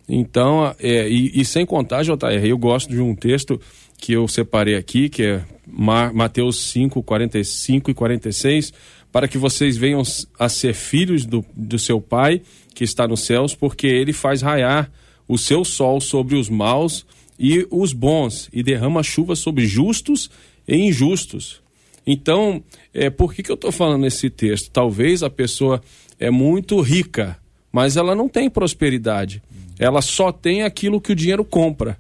Então, 0.08 0.74
é, 0.80 1.08
e, 1.08 1.40
e, 1.40 1.46
sem 1.46 1.66
contar, 1.66 2.04
JR, 2.04 2.44
eu 2.44 2.58
gosto 2.58 2.90
de 2.90 3.00
um 3.00 3.14
texto 3.14 3.62
que 4.00 4.14
eu 4.14 4.28
separei 4.28 4.76
aqui, 4.76 5.10
que 5.10 5.24
é 5.24 5.44
Mateus 5.68 6.72
5, 6.72 7.04
45 7.04 7.92
e 7.92 7.94
46, 7.94 8.74
para 9.12 9.28
que 9.28 9.38
vocês 9.38 9.78
venham 9.78 10.02
a 10.38 10.50
ser 10.50 10.74
filhos 10.74 11.26
do, 11.26 11.46
do 11.56 11.78
seu 11.78 12.00
Pai 12.00 12.42
que 12.74 12.84
está 12.84 13.08
nos 13.08 13.22
céus, 13.22 13.54
porque 13.54 13.88
ele 13.88 14.14
faz 14.14 14.42
raiar 14.42 14.90
o 15.28 15.38
seu 15.38 15.64
sol 15.64 16.00
sobre 16.00 16.36
os 16.36 16.50
maus 16.50 17.06
e 17.38 17.68
os 17.70 17.94
bons, 17.94 18.50
e 18.52 18.62
derrama 18.62 19.04
chuva 19.04 19.36
sobre 19.36 19.66
justos 19.66 20.30
e 20.68 20.76
injustos. 20.76 21.62
Então, 22.06 22.64
é, 22.94 23.10
por 23.10 23.34
que, 23.34 23.44
que 23.44 23.52
eu 23.52 23.56
estou 23.56 23.72
falando 23.72 24.06
esse 24.06 24.30
texto? 24.30 24.72
Talvez 24.72 25.24
a 25.24 25.30
pessoa 25.30 25.82
é 26.20 26.30
muito 26.30 26.80
rica, 26.82 27.38
mas 27.72 27.96
ela 27.96 28.16
não 28.16 28.28
tem 28.28 28.50
prosperidade. 28.50 29.42
Ela 29.78 30.02
só 30.02 30.32
tem 30.32 30.64
aquilo 30.64 31.00
que 31.00 31.12
o 31.12 31.16
dinheiro 31.16 31.46
compra. 31.46 31.98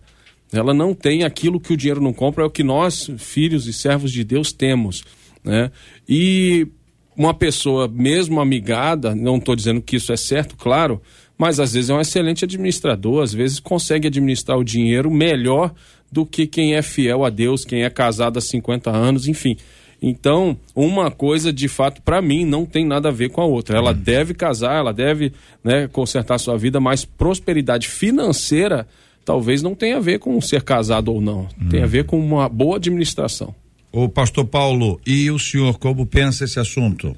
Ela 0.51 0.73
não 0.73 0.93
tem 0.93 1.23
aquilo 1.23 1.59
que 1.59 1.73
o 1.73 1.77
dinheiro 1.77 2.01
não 2.01 2.13
compra, 2.13 2.43
é 2.43 2.47
o 2.47 2.49
que 2.49 2.63
nós, 2.63 3.09
filhos 3.17 3.67
e 3.67 3.73
servos 3.73 4.11
de 4.11 4.23
Deus, 4.23 4.51
temos. 4.51 5.03
Né? 5.43 5.71
E 6.07 6.67
uma 7.15 7.33
pessoa, 7.33 7.87
mesmo 7.87 8.39
amigada, 8.39 9.13
não 9.13 9.37
estou 9.37 9.55
dizendo 9.55 9.81
que 9.81 9.97
isso 9.97 10.11
é 10.11 10.17
certo, 10.17 10.55
claro, 10.55 11.01
mas 11.37 11.59
às 11.59 11.73
vezes 11.73 11.89
é 11.89 11.93
um 11.93 12.01
excelente 12.01 12.45
administrador, 12.45 13.23
às 13.23 13.33
vezes 13.33 13.59
consegue 13.59 14.07
administrar 14.07 14.57
o 14.57 14.63
dinheiro 14.63 15.11
melhor 15.11 15.73
do 16.11 16.25
que 16.25 16.47
quem 16.47 16.75
é 16.75 16.81
fiel 16.81 17.23
a 17.23 17.29
Deus, 17.29 17.63
quem 17.63 17.83
é 17.83 17.89
casado 17.89 18.37
há 18.37 18.41
50 18.41 18.89
anos, 18.89 19.27
enfim. 19.27 19.55
Então, 20.01 20.57
uma 20.73 21.11
coisa 21.11 21.51
de 21.51 21.67
fato 21.67 22.01
para 22.01 22.21
mim 22.21 22.45
não 22.45 22.65
tem 22.65 22.85
nada 22.85 23.09
a 23.09 23.11
ver 23.11 23.29
com 23.29 23.41
a 23.41 23.45
outra. 23.45 23.77
Ela 23.77 23.91
hum. 23.91 24.01
deve 24.01 24.33
casar, 24.33 24.77
ela 24.77 24.93
deve 24.93 25.33
né, 25.63 25.87
consertar 25.87 26.37
sua 26.39 26.57
vida, 26.57 26.79
mas 26.79 27.03
prosperidade 27.05 27.87
financeira 27.87 28.87
talvez 29.29 29.61
não 29.61 29.75
tenha 29.75 29.97
a 29.97 29.99
ver 29.99 30.17
com 30.17 30.41
ser 30.41 30.63
casado 30.63 31.13
ou 31.13 31.21
não. 31.21 31.47
Hum. 31.61 31.69
Tem 31.69 31.83
a 31.83 31.85
ver 31.85 32.03
com 32.03 32.19
uma 32.19 32.49
boa 32.49 32.77
administração. 32.77 33.53
O 33.91 34.09
pastor 34.09 34.43
Paulo, 34.43 34.99
e 35.05 35.29
o 35.29 35.37
senhor 35.37 35.77
como 35.77 36.03
pensa 36.03 36.45
esse 36.45 36.59
assunto? 36.59 37.15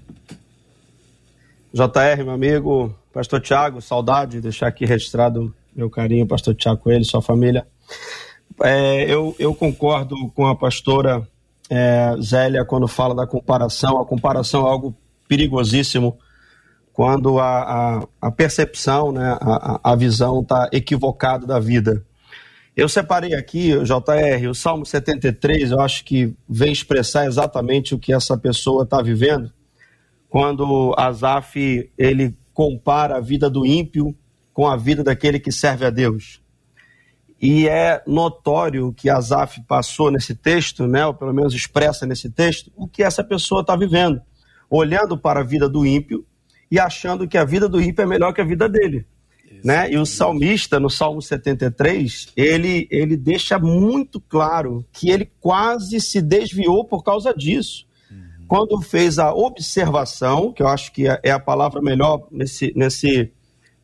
JR, 1.73 2.21
meu 2.21 2.31
amigo, 2.31 2.93
pastor 3.13 3.39
Tiago, 3.39 3.81
saudade, 3.81 4.41
deixar 4.41 4.67
aqui 4.67 4.85
registrado 4.85 5.55
meu 5.73 5.89
carinho, 5.89 6.27
pastor 6.27 6.53
Tiago 6.53 6.81
Coelho, 6.81 7.05
sua 7.05 7.21
família. 7.21 7.65
É, 8.61 9.05
eu, 9.09 9.33
eu 9.39 9.55
concordo 9.55 10.17
com 10.35 10.45
a 10.45 10.53
pastora 10.53 11.25
é, 11.69 12.13
Zélia 12.21 12.65
quando 12.65 12.89
fala 12.89 13.15
da 13.15 13.25
comparação. 13.25 14.01
A 14.01 14.05
comparação 14.05 14.67
é 14.67 14.69
algo 14.69 14.93
perigosíssimo 15.29 16.17
quando 17.01 17.39
a, 17.39 17.61
a, 17.63 18.07
a 18.21 18.31
percepção, 18.31 19.11
né, 19.11 19.35
a, 19.41 19.91
a 19.91 19.95
visão 19.95 20.41
está 20.41 20.69
equivocada 20.71 21.47
da 21.47 21.59
vida. 21.59 22.05
Eu 22.77 22.87
separei 22.87 23.33
aqui, 23.33 23.71
JR, 23.83 24.47
o 24.47 24.53
Salmo 24.53 24.85
73, 24.85 25.71
eu 25.71 25.81
acho 25.81 26.05
que 26.05 26.35
vem 26.47 26.71
expressar 26.71 27.25
exatamente 27.25 27.95
o 27.95 27.97
que 27.97 28.13
essa 28.13 28.37
pessoa 28.37 28.83
está 28.83 29.01
vivendo, 29.01 29.51
quando 30.29 30.93
Asaf 30.95 31.91
ele 31.97 32.37
compara 32.53 33.17
a 33.17 33.19
vida 33.19 33.49
do 33.49 33.65
ímpio 33.65 34.15
com 34.53 34.67
a 34.67 34.77
vida 34.77 35.03
daquele 35.03 35.39
que 35.39 35.51
serve 35.51 35.87
a 35.87 35.89
Deus. 35.89 36.39
E 37.41 37.67
é 37.67 38.03
notório 38.05 38.93
que 38.93 39.09
Asaf 39.09 39.59
passou 39.67 40.11
nesse 40.11 40.35
texto, 40.35 40.85
né, 40.85 41.03
ou 41.03 41.15
pelo 41.15 41.33
menos 41.33 41.55
expressa 41.55 42.05
nesse 42.05 42.29
texto, 42.29 42.71
o 42.75 42.87
que 42.87 43.01
essa 43.01 43.23
pessoa 43.23 43.61
está 43.61 43.75
vivendo, 43.75 44.21
olhando 44.69 45.17
para 45.17 45.39
a 45.39 45.43
vida 45.43 45.67
do 45.67 45.83
ímpio 45.83 46.27
e 46.71 46.79
achando 46.79 47.27
que 47.27 47.37
a 47.37 47.43
vida 47.43 47.67
do 47.67 47.81
ímpio 47.81 48.01
é 48.01 48.05
melhor 48.05 48.33
que 48.33 48.39
a 48.39 48.45
vida 48.45 48.69
dele. 48.69 49.05
Né? 49.63 49.91
E 49.91 49.97
o 49.97 50.05
salmista, 50.05 50.79
no 50.79 50.89
Salmo 50.89 51.21
73, 51.21 52.31
ele, 52.35 52.87
ele 52.89 53.17
deixa 53.17 53.59
muito 53.59 54.19
claro 54.19 54.83
que 54.91 55.11
ele 55.11 55.29
quase 55.39 55.99
se 55.99 56.21
desviou 56.21 56.85
por 56.85 57.03
causa 57.03 57.33
disso. 57.33 57.85
Uhum. 58.09 58.45
Quando 58.47 58.81
fez 58.81 59.19
a 59.19 59.33
observação, 59.33 60.51
que 60.51 60.63
eu 60.63 60.67
acho 60.67 60.91
que 60.91 61.07
é, 61.07 61.19
é 61.23 61.31
a 61.31 61.39
palavra 61.39 61.81
melhor 61.81 62.25
nesse, 62.31 62.73
nesse, 62.75 63.31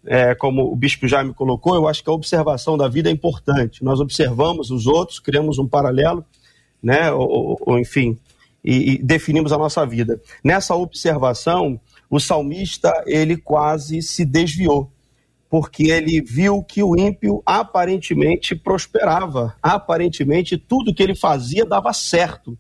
é, 0.06 0.34
como 0.34 0.72
o 0.72 0.75
bispo 0.75 1.08
já 1.08 1.24
me 1.24 1.34
colocou, 1.34 1.75
eu 1.75 1.88
acho 1.88 2.03
que 2.03 2.10
a 2.10 2.13
observação 2.13 2.75
da 2.75 2.88
vida 2.88 3.10
é 3.10 3.12
importante. 3.12 3.84
Nós 3.84 4.00
observamos 4.00 4.72
os 4.72 4.88
outros, 4.88 5.20
criamos 5.20 5.60
um 5.60 5.67
paralelo, 5.67 6.25
né, 6.82 7.12
ou, 7.12 7.58
ou 7.62 7.77
enfim, 7.77 8.17
e, 8.63 8.94
e, 8.94 8.98
definimos 8.98 9.51
a 9.51 9.58
nossa 9.58 9.86
vida. 9.86 10.20
Nessa 10.44 10.75
observação, 10.75 11.79
o 12.09 12.19
salmista 12.19 13.03
ele 13.05 13.37
quase 13.37 14.01
se 14.01 14.25
desviou, 14.25 14.91
porque 15.49 15.89
ele 15.89 16.21
viu 16.21 16.63
que 16.63 16.83
o 16.83 16.95
ímpio 16.97 17.41
aparentemente 17.45 18.55
prosperava, 18.55 19.55
aparentemente 19.61 20.57
tudo 20.57 20.93
que 20.93 21.03
ele 21.03 21.15
fazia 21.15 21.65
dava 21.65 21.93
certo 21.93 22.57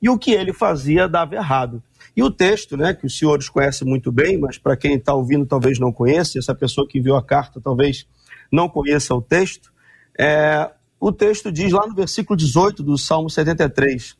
e 0.00 0.08
o 0.08 0.18
que 0.18 0.32
ele 0.32 0.52
fazia 0.52 1.08
dava 1.08 1.34
errado. 1.34 1.82
E 2.16 2.22
o 2.22 2.30
texto, 2.30 2.76
né, 2.76 2.94
que 2.94 3.06
os 3.06 3.16
senhores 3.16 3.48
conhecem 3.48 3.86
muito 3.86 4.10
bem, 4.10 4.38
mas 4.38 4.58
para 4.58 4.76
quem 4.76 4.94
está 4.94 5.14
ouvindo 5.14 5.46
talvez 5.46 5.78
não 5.78 5.92
conheça, 5.92 6.38
essa 6.38 6.54
pessoa 6.54 6.86
que 6.86 7.00
viu 7.00 7.14
a 7.14 7.22
carta 7.22 7.60
talvez 7.60 8.06
não 8.50 8.68
conheça 8.68 9.14
o 9.14 9.22
texto, 9.22 9.72
é, 10.18 10.70
o 10.98 11.12
texto 11.12 11.52
diz 11.52 11.72
lá 11.72 11.86
no 11.86 11.94
versículo 11.94 12.36
18 12.36 12.82
do 12.82 12.98
Salmo 12.98 13.30
73, 13.30 14.16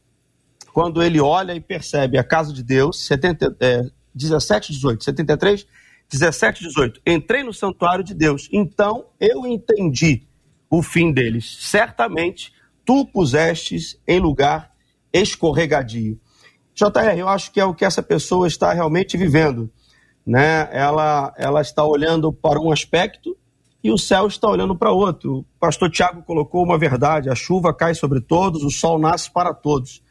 quando 0.73 1.03
ele 1.03 1.21
olha 1.21 1.55
e 1.55 1.61
percebe 1.61 2.19
a 2.19 2.23
casa 2.23 2.53
de 2.53 2.63
Deus, 2.63 3.05
70, 3.05 3.57
é, 3.59 3.83
17, 4.19 4.73
18, 4.73 5.05
73, 5.05 5.67
17, 6.11 6.65
18, 6.65 7.01
entrei 7.07 7.43
no 7.43 7.53
santuário 7.53 8.03
de 8.03 8.15
Deus, 8.15 8.49
então 8.53 9.07
eu 9.21 9.47
entendi 9.47 10.27
o 10.69 10.83
fim 10.83 11.13
deles. 11.13 11.59
Certamente 11.61 12.53
tu 12.85 13.07
pusestes 13.07 13.99
em 14.07 14.19
lugar 14.19 14.73
escorregadio. 15.13 16.19
JR, 16.75 17.17
eu 17.17 17.29
acho 17.29 17.51
que 17.53 17.61
é 17.61 17.65
o 17.65 17.75
que 17.75 17.85
essa 17.85 18.03
pessoa 18.03 18.47
está 18.47 18.73
realmente 18.73 19.17
vivendo. 19.17 19.71
Né? 20.27 20.69
Ela, 20.73 21.33
ela 21.37 21.61
está 21.61 21.85
olhando 21.85 22.33
para 22.33 22.61
um 22.61 22.71
aspecto 22.71 23.37
e 23.83 23.91
o 23.91 23.99
céu 23.99 24.27
está 24.27 24.49
olhando 24.49 24.77
para 24.77 24.93
outro. 24.93 25.39
O 25.39 25.45
pastor 25.59 25.91
Tiago 25.91 26.23
colocou 26.23 26.63
uma 26.63 26.79
verdade: 26.79 27.31
a 27.31 27.35
chuva 27.35 27.75
cai 27.75 27.95
sobre 27.95 28.21
todos, 28.21 28.63
o 28.63 28.71
sol 28.71 28.99
nasce 28.99 29.31
para 29.31 29.55
todos. 29.55 30.03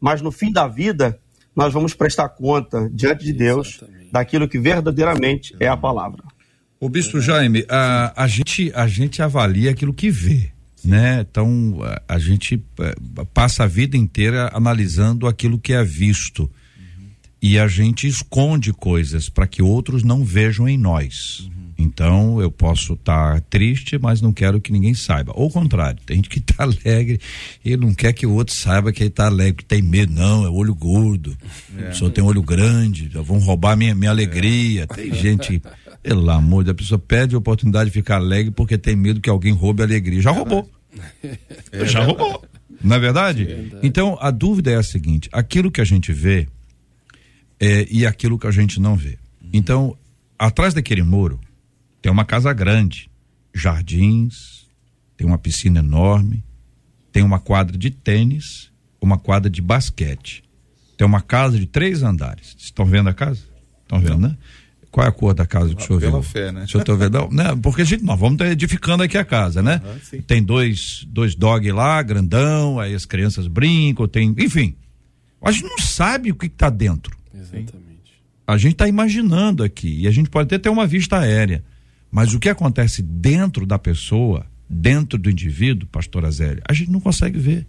Mas 0.00 0.20
no 0.20 0.30
fim 0.30 0.52
da 0.52 0.66
vida, 0.68 1.18
nós 1.54 1.72
vamos 1.72 1.94
prestar 1.94 2.28
conta 2.30 2.88
diante 2.92 3.24
de 3.24 3.32
Deus 3.32 3.76
Exatamente. 3.76 4.08
daquilo 4.12 4.48
que 4.48 4.58
verdadeiramente 4.58 5.54
é 5.60 5.68
a 5.68 5.76
palavra. 5.76 6.22
O 6.80 6.88
bispo 6.88 7.20
Jaime, 7.20 7.64
a, 7.68 8.24
a, 8.24 8.26
gente, 8.26 8.72
a 8.74 8.86
gente 8.86 9.22
avalia 9.22 9.70
aquilo 9.70 9.94
que 9.94 10.10
vê 10.10 10.54
né? 10.84 11.24
Então 11.28 11.78
a, 11.82 12.14
a 12.14 12.18
gente 12.18 12.62
é, 12.80 12.94
passa 13.32 13.64
a 13.64 13.66
vida 13.66 13.96
inteira 13.96 14.50
analisando 14.52 15.26
aquilo 15.26 15.58
que 15.58 15.72
é 15.72 15.82
visto 15.82 16.42
uhum. 16.42 17.08
e 17.40 17.58
a 17.58 17.66
gente 17.66 18.06
esconde 18.06 18.72
coisas 18.72 19.28
para 19.28 19.46
que 19.46 19.62
outros 19.62 20.02
não 20.02 20.22
vejam 20.22 20.68
em 20.68 20.76
nós. 20.76 21.40
Uhum. 21.40 21.63
Então 21.76 22.40
eu 22.40 22.50
posso 22.50 22.94
estar 22.94 23.34
tá 23.34 23.40
triste, 23.50 23.98
mas 23.98 24.20
não 24.20 24.32
quero 24.32 24.60
que 24.60 24.72
ninguém 24.72 24.94
saiba. 24.94 25.32
Ou 25.34 25.48
o 25.48 25.50
contrário, 25.50 25.98
tem 26.06 26.16
gente 26.16 26.28
que 26.28 26.38
está 26.38 26.64
alegre 26.64 27.20
e 27.64 27.76
não 27.76 27.92
quer 27.92 28.12
que 28.12 28.26
o 28.26 28.32
outro 28.32 28.54
saiba 28.54 28.92
que 28.92 29.02
ele 29.02 29.08
está 29.08 29.26
alegre, 29.26 29.54
que 29.54 29.64
tem 29.64 29.82
medo, 29.82 30.12
não, 30.12 30.44
é 30.44 30.48
olho 30.48 30.74
gordo. 30.74 31.36
É. 31.76 31.90
O 31.90 31.94
senhor 31.94 32.10
tem 32.10 32.22
olho 32.22 32.42
grande, 32.42 33.08
vão 33.08 33.38
roubar 33.38 33.76
minha, 33.76 33.94
minha 33.94 34.10
alegria. 34.10 34.82
É. 34.82 34.86
Tem 34.86 35.14
gente 35.14 35.60
pelo 36.04 36.30
amor 36.30 36.62
de 36.62 36.66
Deus, 36.66 36.74
a 36.74 36.82
pessoa 36.82 36.98
perde 36.98 37.34
a 37.34 37.38
oportunidade 37.38 37.90
de 37.90 37.94
ficar 37.94 38.16
alegre 38.16 38.50
porque 38.50 38.76
tem 38.76 38.94
medo 38.94 39.20
que 39.20 39.30
alguém 39.30 39.52
roube 39.52 39.82
a 39.82 39.86
alegria. 39.86 40.20
Já 40.20 40.30
roubou. 40.30 40.70
É 41.72 41.86
Já 41.86 42.04
roubou. 42.04 42.44
Não 42.82 42.96
é 42.96 42.98
verdade? 42.98 43.42
É 43.42 43.46
verdade? 43.46 43.86
Então, 43.86 44.18
a 44.20 44.30
dúvida 44.30 44.70
é 44.70 44.76
a 44.76 44.82
seguinte: 44.82 45.28
aquilo 45.32 45.70
que 45.70 45.80
a 45.80 45.84
gente 45.84 46.12
vê 46.12 46.46
é, 47.58 47.86
e 47.90 48.04
aquilo 48.04 48.38
que 48.38 48.46
a 48.46 48.50
gente 48.50 48.78
não 48.78 48.94
vê. 48.94 49.18
Uhum. 49.40 49.50
Então, 49.54 49.98
atrás 50.38 50.74
daquele 50.74 51.02
muro 51.02 51.40
tem 52.04 52.12
uma 52.12 52.26
casa 52.26 52.52
grande, 52.52 53.10
jardins, 53.54 54.66
tem 55.16 55.26
uma 55.26 55.38
piscina 55.38 55.78
enorme, 55.78 56.44
tem 57.10 57.22
uma 57.22 57.40
quadra 57.40 57.78
de 57.78 57.88
tênis, 57.90 58.70
uma 59.00 59.16
quadra 59.16 59.48
de 59.48 59.62
basquete. 59.62 60.44
Tem 60.98 61.06
uma 61.06 61.22
casa 61.22 61.58
de 61.58 61.64
três 61.64 62.02
andares. 62.02 62.54
Estão 62.58 62.84
vendo 62.84 63.08
a 63.08 63.14
casa? 63.14 63.40
Estão 63.84 64.00
vendo, 64.00 64.18
né? 64.18 64.36
Qual 64.90 65.06
é 65.06 65.08
a 65.08 65.12
cor 65.12 65.32
da 65.32 65.46
casa 65.46 65.74
que 65.74 65.82
o 65.82 65.86
senhor 65.86 65.98
Pela 65.98 66.20
viu? 66.20 66.22
fé, 66.22 66.52
né? 66.52 66.64
O 66.64 66.68
senhor 66.68 66.84
tá 66.84 66.92
vendo? 66.92 67.20
Não, 67.20 67.30
né? 67.30 67.58
Porque 67.62 67.80
a 67.80 67.84
gente, 67.86 68.04
nós 68.04 68.20
vamos 68.20 68.34
estar 68.34 68.52
edificando 68.52 69.02
aqui 69.02 69.16
a 69.16 69.24
casa, 69.24 69.62
né? 69.62 69.80
Sim. 70.02 70.20
tem 70.20 70.42
dois, 70.42 71.06
dois 71.08 71.34
dog 71.34 71.72
lá, 71.72 72.02
grandão, 72.02 72.78
aí 72.78 72.94
as 72.94 73.06
crianças 73.06 73.46
brincam, 73.46 74.06
tem, 74.06 74.34
enfim. 74.40 74.76
A 75.40 75.50
gente 75.50 75.64
não 75.64 75.78
sabe 75.78 76.30
o 76.30 76.34
que 76.34 76.48
está 76.48 76.68
dentro. 76.68 77.16
Exatamente. 77.32 78.12
A 78.46 78.58
gente 78.58 78.72
está 78.72 78.86
imaginando 78.86 79.64
aqui, 79.64 80.00
e 80.00 80.06
a 80.06 80.10
gente 80.10 80.28
pode 80.28 80.48
até 80.48 80.58
ter 80.58 80.68
uma 80.68 80.86
vista 80.86 81.18
aérea. 81.18 81.64
Mas 82.14 82.32
o 82.32 82.38
que 82.38 82.48
acontece 82.48 83.02
dentro 83.02 83.66
da 83.66 83.76
pessoa, 83.76 84.46
dentro 84.70 85.18
do 85.18 85.28
indivíduo, 85.28 85.88
pastora 85.88 86.30
Zélia, 86.30 86.62
a 86.64 86.72
gente 86.72 86.88
não 86.88 87.00
consegue 87.00 87.40
ver. 87.40 87.66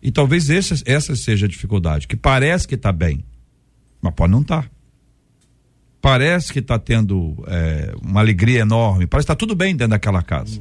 E 0.00 0.12
talvez 0.12 0.48
essa, 0.48 0.80
essa 0.86 1.16
seja 1.16 1.46
a 1.46 1.48
dificuldade, 1.48 2.06
que 2.06 2.14
parece 2.14 2.68
que 2.68 2.76
está 2.76 2.92
bem, 2.92 3.24
mas 4.00 4.14
pode 4.14 4.30
não 4.30 4.42
estar. 4.42 4.70
Parece 6.00 6.52
que 6.52 6.60
está 6.60 6.78
tendo 6.78 7.36
é, 7.48 7.92
uma 8.00 8.20
alegria 8.20 8.60
enorme, 8.60 9.08
parece 9.08 9.26
que 9.26 9.32
está 9.32 9.36
tudo 9.36 9.56
bem 9.56 9.74
dentro 9.74 9.90
daquela 9.90 10.22
casa. 10.22 10.60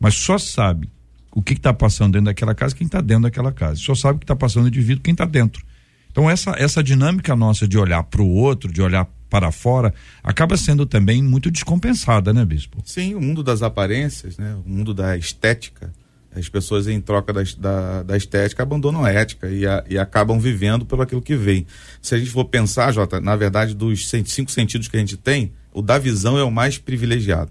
Mas 0.00 0.14
só 0.14 0.38
sabe 0.38 0.88
o 1.30 1.42
que 1.42 1.52
está 1.52 1.74
passando 1.74 2.14
dentro 2.14 2.24
daquela 2.24 2.54
casa 2.54 2.74
quem 2.74 2.86
está 2.86 3.02
dentro 3.02 3.24
daquela 3.24 3.52
casa. 3.52 3.76
Só 3.76 3.94
sabe 3.94 4.16
o 4.16 4.18
que 4.18 4.24
está 4.24 4.34
passando 4.34 4.62
no 4.62 4.68
indivíduo 4.68 5.04
quem 5.04 5.12
está 5.12 5.26
dentro. 5.26 5.62
Então 6.10 6.28
essa, 6.28 6.54
essa 6.56 6.82
dinâmica 6.82 7.36
nossa 7.36 7.68
de 7.68 7.76
olhar 7.76 8.02
para 8.04 8.22
o 8.22 8.30
outro, 8.30 8.72
de 8.72 8.80
olhar 8.80 9.06
para 9.32 9.50
fora, 9.50 9.94
acaba 10.22 10.58
sendo 10.58 10.84
também 10.84 11.22
muito 11.22 11.50
descompensada, 11.50 12.34
né, 12.34 12.44
bispo? 12.44 12.82
Sim, 12.84 13.14
o 13.14 13.20
mundo 13.20 13.42
das 13.42 13.62
aparências, 13.62 14.36
né? 14.36 14.54
o 14.62 14.68
mundo 14.68 14.92
da 14.92 15.16
estética. 15.16 15.90
As 16.36 16.48
pessoas, 16.50 16.86
em 16.86 17.00
troca 17.00 17.32
da, 17.32 17.42
da, 17.58 18.02
da 18.02 18.16
estética, 18.16 18.62
abandonam 18.62 19.02
a 19.04 19.10
ética 19.10 19.48
e, 19.48 19.66
a- 19.66 19.82
e 19.88 19.98
acabam 19.98 20.38
vivendo 20.38 20.84
pelo 20.84 21.00
aquilo 21.02 21.22
que 21.22 21.34
vem. 21.34 21.66
Se 22.02 22.14
a 22.14 22.18
gente 22.18 22.30
for 22.30 22.44
pensar, 22.44 22.92
Jota, 22.92 23.20
na 23.20 23.34
verdade, 23.36 23.74
dos 23.74 24.06
cinco 24.08 24.50
sentidos 24.50 24.86
que 24.88 24.96
a 24.96 25.00
gente 25.00 25.16
tem, 25.16 25.52
o 25.72 25.80
da 25.80 25.98
visão 25.98 26.36
é 26.38 26.44
o 26.44 26.50
mais 26.50 26.76
privilegiado. 26.78 27.50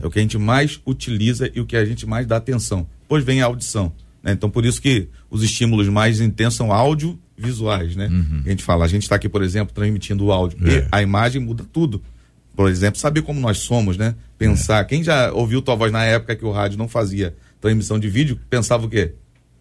É 0.00 0.06
o 0.06 0.10
que 0.10 0.18
a 0.18 0.22
gente 0.22 0.36
mais 0.38 0.80
utiliza 0.84 1.48
e 1.54 1.60
o 1.60 1.66
que 1.66 1.76
a 1.76 1.84
gente 1.84 2.06
mais 2.06 2.26
dá 2.26 2.36
atenção. 2.38 2.86
Depois 3.02 3.24
vem 3.24 3.40
a 3.40 3.46
audição. 3.46 3.92
né? 4.22 4.32
Então, 4.32 4.50
por 4.50 4.64
isso 4.64 4.80
que 4.82 5.08
os 5.30 5.42
estímulos 5.44 5.88
mais 5.88 6.20
intensos 6.20 6.56
são 6.56 6.72
audiovisuais, 7.40 7.96
né? 7.96 8.10
A 8.44 8.48
gente 8.48 8.62
fala, 8.62 8.84
a 8.84 8.88
gente 8.88 9.02
está 9.02 9.16
aqui, 9.16 9.28
por 9.28 9.42
exemplo, 9.42 9.74
transmitindo 9.74 10.26
o 10.26 10.32
áudio. 10.32 10.58
É. 10.68 10.78
E 10.78 10.88
a 10.92 11.02
imagem 11.02 11.40
muda 11.40 11.64
tudo. 11.72 12.02
Por 12.54 12.68
exemplo, 12.68 13.00
saber 13.00 13.22
como 13.22 13.40
nós 13.40 13.58
somos, 13.58 13.96
né? 13.96 14.14
Pensar. 14.36 14.84
Quem 14.84 15.02
já 15.02 15.32
ouviu 15.32 15.62
tua 15.62 15.74
voz 15.74 15.90
na 15.90 16.04
época 16.04 16.36
que 16.36 16.44
o 16.44 16.52
rádio 16.52 16.76
não 16.78 16.88
fazia 16.88 17.34
transmissão 17.60 17.98
de 17.98 18.08
vídeo, 18.08 18.38
pensava 18.48 18.86
o 18.86 18.88
quê? 18.88 19.14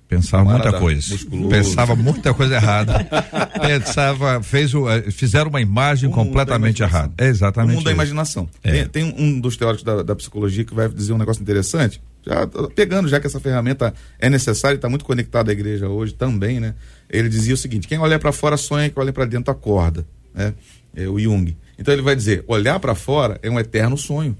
Pensava 0.08 0.44
Camarada 0.44 0.72
muita 0.72 0.80
coisa. 0.80 1.14
musculoso. 1.14 1.50
Pensava 1.50 1.96
muita 1.96 2.34
coisa 2.34 2.56
errada. 2.56 3.08
Pensava, 3.62 4.42
fez 4.42 4.74
o, 4.74 4.90
eh, 4.90 5.12
fizeram 5.12 5.52
uma 5.52 5.62
imagem 5.62 6.10
da 6.10 6.16
completamente 6.16 6.82
errada. 6.82 7.14
É 7.16 7.28
exatamente. 7.28 7.74
O 7.74 7.76
mundo 7.76 7.84
da 7.84 7.92
isso. 7.92 7.96
imaginação. 7.96 8.50
É. 8.64 8.72
Tem, 8.72 8.88
tem 8.88 9.16
um 9.20 9.40
dos 9.40 9.56
teóricos 9.56 9.84
da, 9.84 10.02
da 10.02 10.16
psicologia 10.16 10.66
que 10.66 10.74
vai 10.74 10.90
dizer 10.90 11.14
um 11.14 11.18
negócio 11.20 11.44
interessante. 11.44 12.02
Já 12.26 12.48
pegando, 12.76 13.08
já 13.08 13.20
que 13.20 13.28
essa 13.28 13.40
ferramenta 13.40 13.94
é 14.18 14.32
necessária 14.32 14.74
e 14.74 14.78
está 14.78 14.90
muito 14.90 15.06
conectada 15.06 15.52
à 15.52 15.54
igreja 15.54 15.88
hoje 15.88 16.14
também, 16.16 16.60
né? 16.60 16.74
Ele 17.10 17.30
dizia 17.30 17.54
o 17.54 17.58
seguinte: 17.58 17.88
quem 17.88 17.98
olha 17.98 18.20
para 18.20 18.32
fora 18.32 18.58
sonha, 18.58 18.90
quem 18.90 19.02
olha 19.02 19.14
para 19.14 19.26
dentro 19.26 19.52
acorda, 19.52 20.06
né? 20.34 20.54
É 20.96 21.08
o 21.08 21.20
Jung. 21.20 21.56
Então 21.78 21.94
ele 21.94 22.04
vai 22.04 22.16
dizer: 22.16 22.44
olhar 22.48 22.80
para 22.80 22.96
fora 22.96 23.40
é 23.42 23.50
um 23.50 23.60
eterno 23.60 23.98
sonho. 23.98 24.38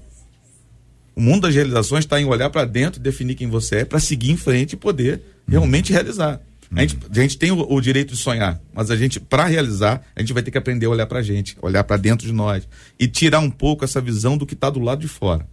O 1.14 1.20
mundo 1.20 1.42
das 1.42 1.54
realizações 1.54 2.04
está 2.04 2.20
em 2.20 2.24
olhar 2.24 2.50
para 2.50 2.64
dentro, 2.64 3.00
definir 3.00 3.34
quem 3.34 3.48
você 3.48 3.78
é, 3.78 3.84
para 3.84 3.98
seguir 3.98 4.30
em 4.30 4.36
frente 4.36 4.74
e 4.74 4.76
poder 4.76 5.20
realmente 5.46 5.92
realizar. 5.92 6.40
A 6.74 6.82
gente, 6.82 6.98
a 7.10 7.20
gente 7.20 7.36
tem 7.36 7.50
o, 7.50 7.66
o 7.68 7.80
direito 7.80 8.14
de 8.14 8.16
sonhar, 8.16 8.60
mas 8.72 8.92
a 8.92 8.96
gente, 8.96 9.18
para 9.18 9.44
realizar, 9.44 10.02
a 10.14 10.20
gente 10.20 10.32
vai 10.32 10.40
ter 10.40 10.52
que 10.52 10.58
aprender 10.58 10.86
a 10.86 10.90
olhar 10.90 11.06
para 11.06 11.18
a 11.18 11.22
gente, 11.22 11.56
olhar 11.60 11.82
para 11.82 11.96
dentro 11.96 12.24
de 12.26 12.32
nós 12.32 12.68
e 12.96 13.08
tirar 13.08 13.40
um 13.40 13.50
pouco 13.50 13.84
essa 13.84 14.00
visão 14.00 14.38
do 14.38 14.46
que 14.46 14.54
está 14.54 14.70
do 14.70 14.78
lado 14.78 15.00
de 15.00 15.08
fora. 15.08 15.46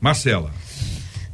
Marcela. 0.00 0.50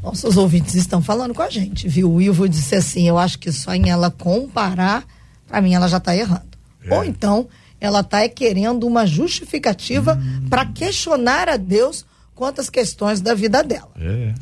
Nossos 0.02 0.36
ouvintes 0.36 0.74
estão 0.74 1.00
falando 1.00 1.32
com 1.32 1.40
a 1.40 1.48
gente, 1.48 1.88
viu? 1.88 2.12
O 2.12 2.20
Ivo 2.20 2.48
disse 2.48 2.74
assim: 2.74 3.08
eu 3.08 3.16
acho 3.16 3.38
que 3.38 3.50
só 3.50 3.72
em 3.74 3.88
ela 3.88 4.10
comparar, 4.10 5.06
para 5.52 5.60
mim 5.60 5.74
ela 5.74 5.86
já 5.86 5.98
está 5.98 6.16
errando. 6.16 6.56
Ou 6.90 7.04
então, 7.04 7.46
ela 7.78 8.00
está 8.00 8.26
querendo 8.26 8.86
uma 8.86 9.06
justificativa 9.06 10.18
para 10.48 10.64
questionar 10.64 11.46
a 11.46 11.58
Deus 11.58 12.06
quanto 12.34 12.62
às 12.62 12.70
questões 12.70 13.20
da 13.20 13.34
vida 13.34 13.62
dela. 13.62 13.90
É. 14.00 14.32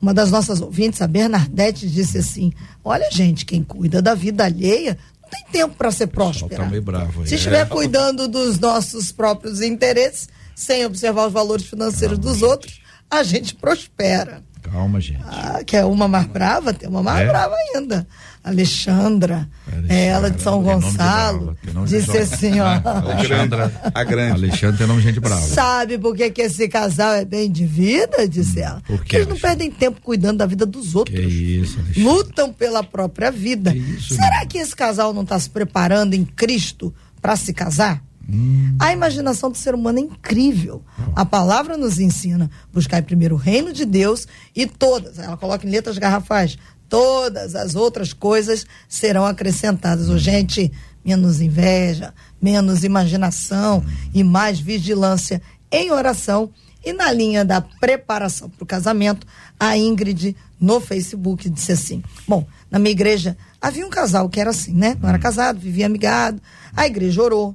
Uma 0.00 0.12
das 0.12 0.30
nossas 0.30 0.60
ouvintes, 0.60 1.00
a 1.00 1.06
Bernadette, 1.06 1.88
disse 1.88 2.18
assim: 2.18 2.52
Olha, 2.84 3.10
gente, 3.10 3.46
quem 3.46 3.62
cuida 3.64 4.02
da 4.02 4.14
vida 4.14 4.44
alheia 4.44 4.98
não 5.22 5.30
tem 5.30 5.44
tempo 5.50 5.74
para 5.76 5.90
ser 5.90 6.08
próspera. 6.08 6.62
tá 6.68 6.80
bravo 6.82 7.22
aí. 7.22 7.26
Se 7.26 7.36
estiver 7.36 7.66
cuidando 7.66 8.28
dos 8.28 8.58
nossos 8.58 9.10
próprios 9.12 9.62
interesses, 9.62 10.28
sem 10.54 10.84
observar 10.84 11.26
os 11.26 11.32
valores 11.32 11.64
financeiros 11.64 12.18
dos 12.18 12.42
outros, 12.42 12.80
a 13.10 13.22
gente 13.22 13.54
prospera. 13.54 14.42
Calma, 14.60 15.00
gente. 15.00 15.22
Ah, 15.24 15.62
quer 15.64 15.86
uma 15.86 16.06
mais 16.06 16.26
brava? 16.26 16.74
Tem 16.74 16.86
uma 16.88 17.02
mais 17.02 17.26
É? 17.26 17.28
brava 17.28 17.54
ainda. 17.74 18.06
Alexandra, 18.42 19.48
Alexandra, 19.66 19.94
é, 19.94 20.06
ela 20.06 20.30
de 20.30 20.40
São 20.40 20.62
de 20.62 20.64
Gonçalo, 20.70 21.56
brava, 21.62 21.86
disse 21.86 22.16
assim, 22.16 22.58
ó. 22.58 22.80
Alexandra. 23.12 23.72
A 23.94 24.02
grande. 24.02 24.32
Alexandre 24.32 24.78
tem 24.78 24.86
nome 24.86 25.02
de 25.02 25.08
gente 25.08 25.20
brava. 25.20 25.42
Sabe 25.42 25.98
por 25.98 26.16
que, 26.16 26.30
que 26.30 26.40
esse 26.42 26.66
casal 26.66 27.12
é 27.12 27.24
bem 27.24 27.50
de 27.50 27.66
vida? 27.66 28.26
Disse 28.26 28.60
ela. 28.60 28.78
Hum, 28.78 28.82
por 28.86 28.96
Porque 28.96 29.16
eles 29.16 29.28
não 29.28 29.38
perdem 29.38 29.70
tempo 29.70 30.00
cuidando 30.00 30.38
da 30.38 30.46
vida 30.46 30.64
dos 30.64 30.94
outros. 30.94 31.18
Que 31.18 31.22
isso, 31.22 31.78
Alexandre. 31.78 32.02
lutam 32.02 32.52
pela 32.52 32.82
própria 32.82 33.30
vida. 33.30 33.72
Que 33.72 33.78
isso, 33.78 34.14
Será 34.14 34.46
que 34.46 34.56
esse 34.56 34.74
casal 34.74 35.12
não 35.12 35.22
está 35.22 35.38
se 35.38 35.50
preparando 35.50 36.14
em 36.14 36.24
Cristo 36.24 36.94
para 37.20 37.36
se 37.36 37.52
casar? 37.52 38.02
Hum. 38.26 38.76
A 38.78 38.92
imaginação 38.92 39.50
do 39.50 39.58
ser 39.58 39.74
humano 39.74 39.98
é 39.98 40.02
incrível. 40.02 40.82
A 41.16 41.24
palavra 41.24 41.76
nos 41.76 41.98
ensina 41.98 42.50
buscar 42.72 43.02
primeiro 43.02 43.34
o 43.34 43.38
reino 43.38 43.72
de 43.72 43.84
Deus 43.84 44.26
e 44.54 44.66
todas, 44.66 45.18
ela 45.18 45.36
coloca 45.36 45.66
em 45.66 45.70
letras 45.70 45.98
garrafais, 45.98 46.56
todas 46.90 47.54
as 47.54 47.74
outras 47.74 48.12
coisas 48.12 48.66
serão 48.88 49.24
acrescentadas. 49.24 50.10
Hum. 50.10 50.14
Ô, 50.14 50.18
gente, 50.18 50.70
menos 51.02 51.40
inveja, 51.40 52.12
menos 52.42 52.84
imaginação 52.84 53.78
Hum. 53.78 53.90
e 54.12 54.22
mais 54.22 54.60
vigilância 54.60 55.40
em 55.72 55.90
oração. 55.90 56.50
E 56.84 56.92
na 56.92 57.12
linha 57.12 57.44
da 57.44 57.60
preparação 57.60 58.48
para 58.50 58.64
o 58.64 58.66
casamento, 58.66 59.26
a 59.58 59.76
Ingrid 59.76 60.34
no 60.58 60.80
Facebook 60.80 61.48
disse 61.48 61.72
assim: 61.72 62.02
Bom, 62.26 62.46
na 62.70 62.78
minha 62.78 62.90
igreja 62.92 63.36
havia 63.60 63.86
um 63.86 63.90
casal 63.90 64.28
que 64.28 64.40
era 64.40 64.50
assim, 64.50 64.72
né? 64.74 64.96
Não 65.00 65.08
era 65.08 65.18
casado, 65.18 65.60
vivia 65.60 65.84
amigado. 65.86 66.40
A 66.74 66.86
igreja 66.86 67.22
orou, 67.22 67.54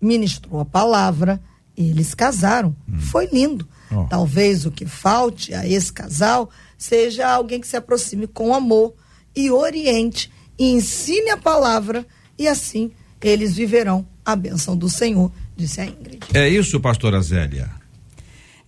ministrou 0.00 0.60
a 0.60 0.64
palavra, 0.64 1.40
eles 1.76 2.14
casaram. 2.14 2.74
Foi 3.10 3.26
lindo. 3.26 3.66
Ó. 3.90 4.04
Talvez 4.04 4.64
o 4.64 4.70
que 4.70 4.86
falte 4.86 5.52
a 5.52 5.66
esse 5.66 5.92
casal 5.92 6.48
seja 6.80 7.28
alguém 7.28 7.60
que 7.60 7.68
se 7.68 7.76
aproxime 7.76 8.26
com 8.26 8.54
amor 8.54 8.94
e 9.36 9.50
oriente 9.50 10.32
e 10.58 10.70
ensine 10.70 11.30
a 11.30 11.36
palavra 11.36 12.06
e 12.38 12.48
assim 12.48 12.90
eles 13.22 13.54
viverão 13.54 14.06
a 14.24 14.34
bênção 14.34 14.74
do 14.74 14.88
Senhor, 14.88 15.30
disse 15.54 15.78
a 15.80 15.84
Ingrid. 15.84 16.20
É 16.32 16.48
isso, 16.48 16.80
pastora 16.80 17.20
Zélia. 17.20 17.70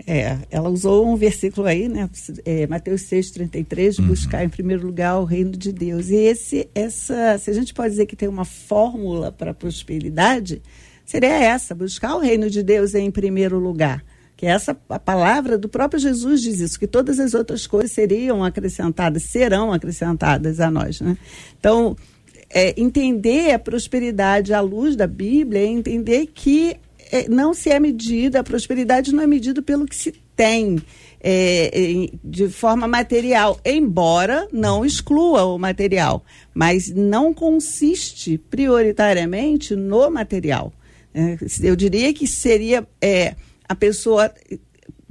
É, 0.06 0.36
ela 0.50 0.68
usou 0.68 1.08
um 1.08 1.16
versículo 1.16 1.66
aí, 1.66 1.88
né? 1.88 2.10
É, 2.44 2.66
Mateus 2.66 3.02
6,33, 3.02 3.98
Uhum. 3.98 4.08
buscar 4.08 4.44
em 4.44 4.48
primeiro 4.48 4.84
lugar 4.86 5.18
o 5.18 5.24
reino 5.24 5.52
de 5.52 5.72
Deus. 5.72 6.10
E 6.10 6.16
esse, 6.16 6.68
essa, 6.74 7.38
se 7.38 7.48
a 7.50 7.54
gente 7.54 7.72
pode 7.72 7.90
dizer 7.90 8.04
que 8.06 8.16
tem 8.16 8.28
uma 8.28 8.44
fórmula 8.44 9.32
para 9.32 9.52
a 9.52 9.54
prosperidade, 9.54 10.60
seria 11.06 11.32
essa, 11.32 11.74
buscar 11.74 12.14
o 12.16 12.18
reino 12.20 12.50
de 12.50 12.62
Deus 12.62 12.94
em 12.94 13.10
primeiro 13.10 13.58
lugar. 13.58 14.04
Que 14.42 14.46
essa 14.46 14.76
a 14.88 14.98
palavra 14.98 15.56
do 15.56 15.68
próprio 15.68 16.00
Jesus 16.00 16.42
diz 16.42 16.58
isso, 16.58 16.76
que 16.76 16.88
todas 16.88 17.20
as 17.20 17.32
outras 17.32 17.64
coisas 17.64 17.92
seriam 17.92 18.42
acrescentadas, 18.42 19.22
serão 19.22 19.72
acrescentadas 19.72 20.58
a 20.58 20.68
nós, 20.68 21.00
né? 21.00 21.16
Então, 21.60 21.96
é, 22.50 22.74
entender 22.76 23.52
a 23.52 23.58
prosperidade 23.60 24.52
à 24.52 24.60
luz 24.60 24.96
da 24.96 25.06
Bíblia 25.06 25.60
é 25.60 25.66
entender 25.66 26.26
que 26.34 26.74
é, 27.12 27.28
não 27.28 27.54
se 27.54 27.70
é 27.70 27.78
medida, 27.78 28.40
a 28.40 28.42
prosperidade 28.42 29.14
não 29.14 29.22
é 29.22 29.28
medida 29.28 29.62
pelo 29.62 29.86
que 29.86 29.94
se 29.94 30.10
tem 30.34 30.82
é, 31.22 31.70
em- 31.80 32.10
de 32.24 32.48
forma 32.48 32.88
material, 32.88 33.60
embora 33.64 34.48
não 34.52 34.84
exclua 34.84 35.44
o 35.44 35.56
material, 35.56 36.24
mas 36.52 36.90
não 36.90 37.32
consiste 37.32 38.38
prioritariamente 38.38 39.76
no 39.76 40.10
material. 40.10 40.72
É, 41.14 41.36
eu 41.62 41.76
diria 41.76 42.12
que 42.12 42.26
seria 42.26 42.84
é, 43.00 43.36
a 43.72 43.74
pessoa 43.74 44.30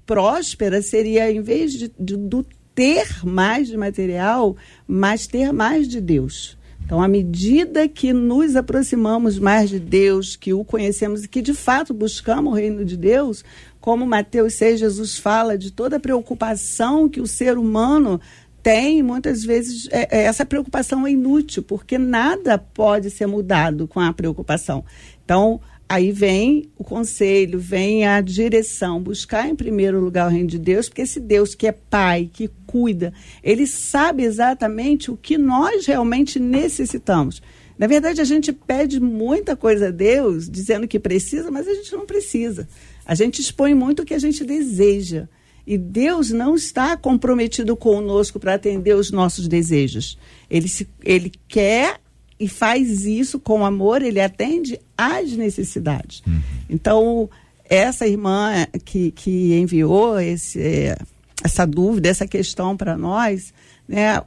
próspera 0.06 0.82
seria, 0.84 1.32
em 1.32 1.41
vez 1.41 1.74
de, 1.74 1.91
de- 2.00 2.15
do 2.15 2.45
ter 2.76 3.26
mais 3.26 3.67
de 3.67 3.76
material, 3.76 4.56
mas 4.88 5.26
ter 5.26 5.52
mais 5.52 5.88
de 5.88 6.00
Deus. 6.00 6.58
Então, 6.86 7.02
à 7.02 7.08
medida 7.08 7.88
que 7.88 8.13
nos 8.13 8.56
aproximamos 8.56 9.39
mais 9.39 9.69
de 9.69 9.80
Deus, 9.80 10.36
que 10.36 10.54
o 10.54 10.63
conhecemos 10.63 11.24
e 11.24 11.28
que 11.28 11.41
de 11.41 11.54
fato 11.54 11.93
buscamos 11.93 12.54
o 12.54 12.56
reino 12.56 12.86
de 12.86 12.95
Deus, 12.97 13.43
como 13.80 14.06
Mateus 14.06 14.54
6, 14.56 14.80
Jesus 14.80 15.17
fala 15.17 15.58
de 15.58 15.71
toda 15.71 15.97
a 15.97 16.00
preocupação 16.00 17.10
que 17.10 17.19
o 17.19 17.26
ser 17.28 17.58
humano 17.58 18.21
tem, 18.62 19.02
muitas 19.02 19.43
vezes 19.43 19.88
é, 19.91 20.19
é, 20.19 20.24
essa 20.26 20.45
preocupação 20.45 21.08
é 21.08 21.12
inútil, 21.12 21.63
porque 21.63 21.97
nada 21.97 22.60
pode 22.60 23.10
ser 23.10 23.26
mudado 23.26 23.88
com 23.88 24.00
a 24.00 24.13
preocupação. 24.13 24.84
Então, 25.26 25.60
aí 25.91 26.13
vem 26.13 26.69
o 26.77 26.86
conselho, 26.86 27.60
vem 27.60 28.08
a 28.08 28.21
direção, 28.21 29.04
buscar 29.04 29.49
em 29.49 29.56
primeiro 29.56 29.99
lugar 29.99 30.27
o 30.27 30.32
reino 30.32 30.47
de 30.47 30.58
Deus, 30.58 30.88
porque 30.88 31.01
esse 31.01 31.19
Deus 31.19 31.54
que 31.54 31.67
é 31.67 31.73
pai, 31.73 32.30
que 32.32 32.49
cuida, 32.65 33.13
ele 33.43 33.67
sabe 33.67 34.23
exatamente 34.23 35.12
o 35.12 35.17
que 35.17 35.38
nós 35.38 35.86
realmente 35.86 36.39
necessitamos. 36.39 37.41
Na 37.77 37.88
verdade, 37.88 38.21
a 38.21 38.23
gente 38.23 38.54
pede 38.54 39.01
muita 39.01 39.54
coisa 39.54 39.89
a 39.89 39.91
Deus, 39.91 40.49
dizendo 40.49 40.88
que 40.88 40.97
precisa, 40.97 41.51
mas 41.51 41.67
a 41.67 41.73
gente 41.73 41.91
não 41.91 42.06
precisa. 42.06 42.69
A 43.06 43.13
gente 43.13 43.41
expõe 43.41 43.73
muito 43.73 44.04
o 44.04 44.06
que 44.06 44.13
a 44.13 44.19
gente 44.19 44.45
deseja. 44.45 45.27
E 45.67 45.77
Deus 45.77 46.32
não 46.32 46.56
está 46.56 46.95
comprometido 46.95 47.75
conosco 47.75 48.39
para 48.39 48.54
atender 48.54 48.95
os 48.95 49.12
nossos 49.12 49.45
desejos. 49.45 50.17
Ele, 50.49 50.69
se, 50.69 50.88
ele 51.04 51.34
quer 51.49 52.00
e 52.41 52.47
faz 52.47 53.06
isso 53.06 53.39
com 53.39 53.63
amor, 53.63 54.01
ele 54.01 54.19
atende 54.19 54.80
às 54.97 55.32
necessidades. 55.34 56.23
Uhum. 56.25 56.41
Então, 56.67 57.30
essa 57.63 58.08
irmã 58.08 58.65
que, 58.84 59.12
que 59.12 59.54
enviou 59.54 60.19
esse, 60.19 60.60
é, 60.60 60.97
essa 61.43 61.67
dúvida, 61.67 62.10
essa 62.10 62.25
questão 62.25 62.75
para 62.75 62.97
nós, 62.97 63.54
né, 63.88 64.19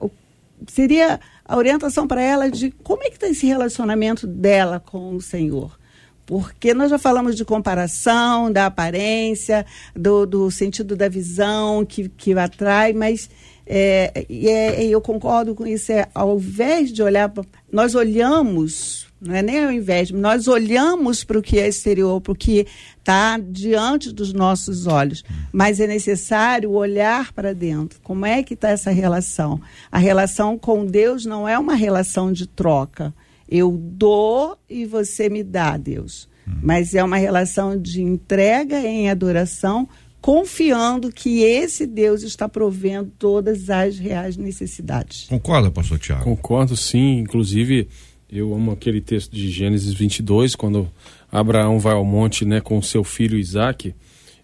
seria 0.69 1.19
a 1.45 1.57
orientação 1.57 2.07
para 2.07 2.23
ela 2.23 2.49
de 2.49 2.71
como 2.85 3.03
é 3.03 3.07
que 3.07 3.17
está 3.17 3.29
esse 3.29 3.47
relacionamento 3.47 4.29
dela 4.29 4.79
com 4.79 5.17
o 5.17 5.21
Senhor. 5.21 5.77
Porque 6.25 6.73
nós 6.73 6.89
já 6.89 6.99
falamos 6.99 7.35
de 7.35 7.45
comparação, 7.45 8.51
da 8.51 8.67
aparência, 8.67 9.67
do, 9.95 10.25
do 10.25 10.51
sentido 10.53 10.95
da 10.95 11.09
visão 11.09 11.85
que, 11.85 12.09
que 12.09 12.33
atrai, 12.33 12.93
mas 12.93 13.29
é, 13.67 14.27
é, 14.29 14.85
eu 14.85 15.01
concordo 15.01 15.55
com 15.55 15.67
isso, 15.67 15.91
é, 15.91 16.07
ao 16.15 16.37
invés 16.37 16.93
de 16.93 17.03
olhar, 17.03 17.33
nós 17.73 17.95
olhamos, 17.95 19.07
não 19.21 19.35
é 19.35 19.43
nem 19.43 19.65
ao 19.65 19.73
invés, 19.73 20.11
nós 20.11 20.47
olhamos 20.49 21.25
para 21.25 21.39
o 21.39 21.43
que 21.43 21.59
é 21.59 21.67
exterior, 21.67 22.21
para 22.21 22.33
o 22.33 22.37
que 22.37 22.67
está 22.99 23.39
diante 23.39 24.13
dos 24.13 24.33
nossos 24.33 24.87
olhos, 24.87 25.25
mas 25.53 25.81
é 25.81 25.87
necessário 25.87 26.71
olhar 26.73 27.33
para 27.33 27.55
dentro. 27.55 28.01
Como 28.03 28.27
é 28.27 28.43
que 28.43 28.55
está 28.55 28.69
essa 28.69 28.91
relação? 28.91 29.61
A 29.91 29.99
relação 29.99 30.59
com 30.59 30.85
Deus 30.85 31.25
não 31.25 31.49
é 31.49 31.59
uma 31.59 31.75
relação 31.75 32.33
de 32.33 32.47
troca. 32.47 33.15
Eu 33.49 33.79
dou 33.79 34.59
e 34.69 34.85
você 34.85 35.29
me 35.29 35.43
dá, 35.43 35.77
Deus. 35.77 36.29
Mas 36.63 36.95
é 36.95 37.03
uma 37.03 37.17
relação 37.17 37.79
de 37.79 38.03
entrega 38.03 38.79
em 38.81 39.09
adoração, 39.09 39.89
confiando 40.25 41.13
que 41.13 41.43
esse 41.43 41.87
Deus 41.87 42.23
está 42.23 42.49
provendo 42.49 43.13
todas 43.19 43.69
as 43.69 43.99
reais 43.99 44.39
necessidades. 44.39 45.27
Concorda, 45.29 45.71
pastor 45.71 45.99
Tiago? 45.99 46.25
Concordo, 46.25 46.75
sim. 46.79 47.19
Inclusive, 47.19 47.89
eu 48.33 48.55
amo 48.55 48.73
aquele 48.73 49.03
texto 49.03 49.31
de 49.33 49.51
Gênesis 49.51 49.93
22, 49.93 50.55
quando 50.55 50.91
Abraão 51.31 51.79
vai 51.79 51.93
ao 51.93 52.07
monte 52.07 52.47
né, 52.47 52.63
com 52.63 52.81
seu 52.81 53.05
filho 53.05 53.37
Isaac. 53.37 53.95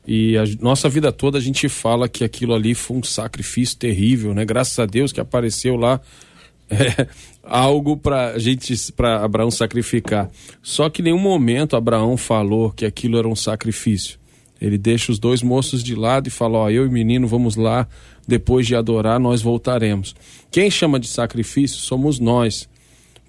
E 0.06 0.36
a 0.36 0.44
nossa 0.60 0.86
vida 0.86 1.10
toda 1.10 1.38
a 1.38 1.40
gente 1.40 1.66
fala 1.66 2.10
que 2.10 2.24
aquilo 2.24 2.52
ali 2.52 2.74
foi 2.74 2.98
um 2.98 3.02
sacrifício 3.02 3.78
terrível, 3.78 4.34
né? 4.34 4.44
Graças 4.44 4.78
a 4.78 4.84
Deus 4.84 5.12
que 5.12 5.20
apareceu 5.20 5.76
lá 5.76 5.98
é, 6.68 7.06
algo 7.42 7.96
para 7.96 8.38
gente, 8.38 8.92
para 8.92 9.24
Abraão 9.24 9.50
sacrificar. 9.50 10.30
Só 10.62 10.90
que 10.90 11.00
em 11.00 11.06
nenhum 11.06 11.18
momento 11.18 11.74
Abraão 11.74 12.18
falou 12.18 12.70
que 12.70 12.84
aquilo 12.84 13.18
era 13.18 13.26
um 13.26 13.34
sacrifício. 13.34 14.19
Ele 14.60 14.76
deixa 14.76 15.10
os 15.10 15.18
dois 15.18 15.42
moços 15.42 15.82
de 15.82 15.94
lado 15.94 16.28
e 16.28 16.30
fala: 16.30 16.58
Ó, 16.58 16.70
eu 16.70 16.84
e 16.84 16.88
o 16.88 16.92
menino 16.92 17.26
vamos 17.26 17.56
lá, 17.56 17.88
depois 18.26 18.66
de 18.66 18.76
adorar, 18.76 19.18
nós 19.18 19.40
voltaremos. 19.40 20.14
Quem 20.50 20.70
chama 20.70 21.00
de 21.00 21.08
sacrifício 21.08 21.78
somos 21.78 22.18
nós. 22.18 22.68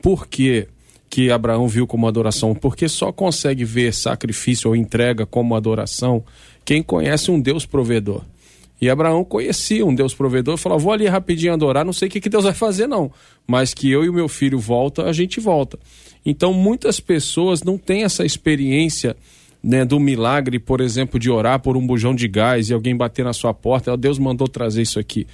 Por 0.02 0.28
quê? 0.28 0.68
que 1.12 1.30
Abraão 1.30 1.68
viu 1.68 1.86
como 1.86 2.08
adoração, 2.08 2.56
porque 2.56 2.88
só 2.88 3.12
consegue 3.12 3.66
ver 3.66 3.94
sacrifício 3.94 4.70
ou 4.70 4.76
entrega 4.78 5.26
como 5.26 5.56
adoração 5.56 6.24
quem 6.64 6.82
conhece 6.82 7.30
um 7.30 7.40
Deus 7.40 7.66
provedor. 7.66 8.24
E 8.80 8.90
Abraão 8.90 9.24
conhecia 9.24 9.86
um 9.86 9.94
Deus 9.94 10.14
provedor 10.16 10.56
e 10.56 10.58
falou: 10.58 10.80
Vou 10.80 10.94
ali 10.94 11.06
rapidinho 11.06 11.54
adorar, 11.54 11.84
não 11.84 11.92
sei 11.92 12.08
o 12.08 12.12
que, 12.12 12.22
que 12.22 12.30
Deus 12.30 12.46
vai 12.46 12.54
fazer, 12.54 12.88
não. 12.88 13.12
Mas 13.46 13.74
que 13.74 13.92
eu 13.92 14.06
e 14.06 14.10
o 14.10 14.14
meu 14.14 14.30
filho 14.30 14.58
volta, 14.58 15.04
a 15.04 15.12
gente 15.12 15.40
volta. 15.42 15.78
Então, 16.26 16.54
muitas 16.54 17.00
pessoas 17.00 17.62
não 17.62 17.78
têm 17.78 18.04
essa 18.04 18.26
experiência 18.26 19.18
né, 19.64 19.86
do 19.86 20.00
milagre, 20.00 20.58
por 20.58 20.82
exemplo, 20.82 21.20
de 21.20 21.30
orar 21.30 21.60
por 21.60 21.78
um 21.78 21.86
bujão 21.86 22.16
de 22.16 22.28
gás 22.28 22.70
e 22.70 22.74
alguém 22.74 22.96
bater 22.96 23.24
na 23.24 23.34
sua 23.34 23.54
porta. 23.54 23.96
Deus 23.96 24.18
mandou 24.18 24.48
trazer 24.48 24.82
isso 24.82 25.00
aqui. 25.00 25.28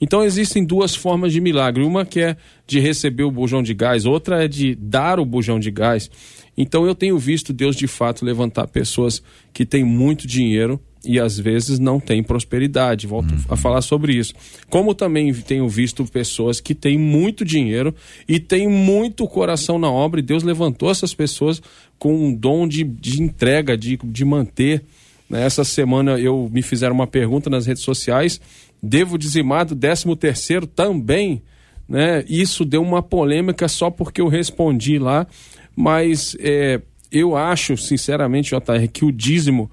Então 0.00 0.24
existem 0.24 0.64
duas 0.64 0.94
formas 0.94 1.32
de 1.32 1.40
milagre. 1.40 1.82
Uma 1.82 2.04
que 2.04 2.20
é 2.20 2.36
de 2.66 2.80
receber 2.80 3.24
o 3.24 3.30
bujão 3.30 3.62
de 3.62 3.74
gás, 3.74 4.06
outra 4.06 4.44
é 4.44 4.48
de 4.48 4.74
dar 4.74 5.20
o 5.20 5.24
bujão 5.24 5.58
de 5.60 5.70
gás. 5.70 6.10
Então 6.56 6.86
eu 6.86 6.94
tenho 6.94 7.18
visto 7.18 7.52
Deus 7.52 7.76
de 7.76 7.86
fato 7.86 8.24
levantar 8.24 8.68
pessoas 8.68 9.22
que 9.52 9.66
têm 9.66 9.84
muito 9.84 10.26
dinheiro 10.26 10.80
e 11.04 11.20
às 11.20 11.38
vezes 11.38 11.78
não 11.78 12.00
têm 12.00 12.22
prosperidade. 12.22 13.06
Volto 13.06 13.32
uhum. 13.32 13.40
a 13.48 13.56
falar 13.56 13.82
sobre 13.82 14.14
isso. 14.14 14.34
Como 14.68 14.94
também 14.94 15.32
tenho 15.34 15.68
visto 15.68 16.04
pessoas 16.06 16.60
que 16.60 16.74
têm 16.74 16.98
muito 16.98 17.44
dinheiro 17.44 17.94
e 18.28 18.38
têm 18.38 18.68
muito 18.68 19.26
coração 19.26 19.78
na 19.78 19.90
obra, 19.90 20.20
e 20.20 20.22
Deus 20.22 20.42
levantou 20.42 20.90
essas 20.90 21.14
pessoas 21.14 21.62
com 21.98 22.14
um 22.14 22.34
dom 22.34 22.66
de, 22.66 22.84
de 22.84 23.22
entrega, 23.22 23.76
de, 23.76 23.98
de 24.02 24.24
manter. 24.24 24.82
Né? 25.28 25.44
Essa 25.44 25.64
semana 25.64 26.18
eu 26.18 26.50
me 26.52 26.62
fizeram 26.62 26.94
uma 26.94 27.06
pergunta 27.06 27.48
nas 27.48 27.66
redes 27.66 27.82
sociais 27.82 28.40
devo 28.84 29.16
dizimar 29.16 29.64
do 29.64 29.74
13 29.74 30.14
terceiro 30.16 30.66
também, 30.66 31.42
né? 31.88 32.22
Isso 32.28 32.64
deu 32.64 32.82
uma 32.82 33.02
polêmica 33.02 33.66
só 33.66 33.90
porque 33.90 34.20
eu 34.20 34.28
respondi 34.28 34.98
lá, 34.98 35.26
mas 35.74 36.36
é, 36.38 36.80
eu 37.10 37.34
acho, 37.34 37.76
sinceramente, 37.78 38.50
JR, 38.50 38.88
que 38.92 39.04
o 39.04 39.10
dízimo 39.10 39.70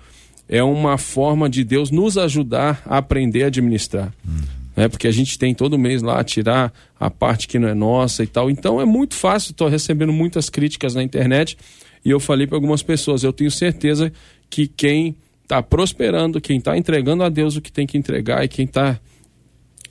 é 0.52 0.62
uma 0.62 0.98
forma 0.98 1.50
de 1.50 1.64
Deus 1.64 1.90
nos 1.90 2.18
ajudar 2.18 2.84
a 2.86 2.98
aprender 2.98 3.46
a 3.46 3.48
administrar. 3.48 4.14
Uhum. 4.28 4.42
Né? 4.76 4.90
Porque 4.90 5.08
a 5.08 5.12
gente 5.12 5.40
tem 5.40 5.56
todo 5.56 5.80
mês 5.80 6.02
lá 6.02 6.22
tirar 6.26 6.74
a 7.00 7.10
parte 7.10 7.48
que 7.48 7.58
não 7.58 7.70
é 7.70 7.74
nossa 7.74 8.22
e 8.22 8.28
tal. 8.28 8.52
Então 8.52 8.82
é 8.82 8.86
muito 8.86 9.16
fácil, 9.16 9.52
estou 9.52 9.70
recebendo 9.70 10.12
muitas 10.12 10.50
críticas 10.50 10.94
na 10.94 11.02
internet 11.02 11.58
e 12.04 12.10
eu 12.10 12.20
falei 12.20 12.46
para 12.46 12.58
algumas 12.58 12.84
pessoas, 12.84 13.24
eu 13.24 13.32
tenho 13.32 13.50
certeza 13.50 14.12
que 14.50 14.68
quem 14.68 15.16
está 15.42 15.64
prosperando, 15.64 16.42
quem 16.42 16.58
está 16.58 16.78
entregando 16.78 17.24
a 17.24 17.30
Deus 17.30 17.56
o 17.56 17.62
que 17.62 17.72
tem 17.72 17.88
que 17.88 17.98
entregar 17.98 18.44
e 18.44 18.50
quem 18.50 18.66
está 18.66 19.00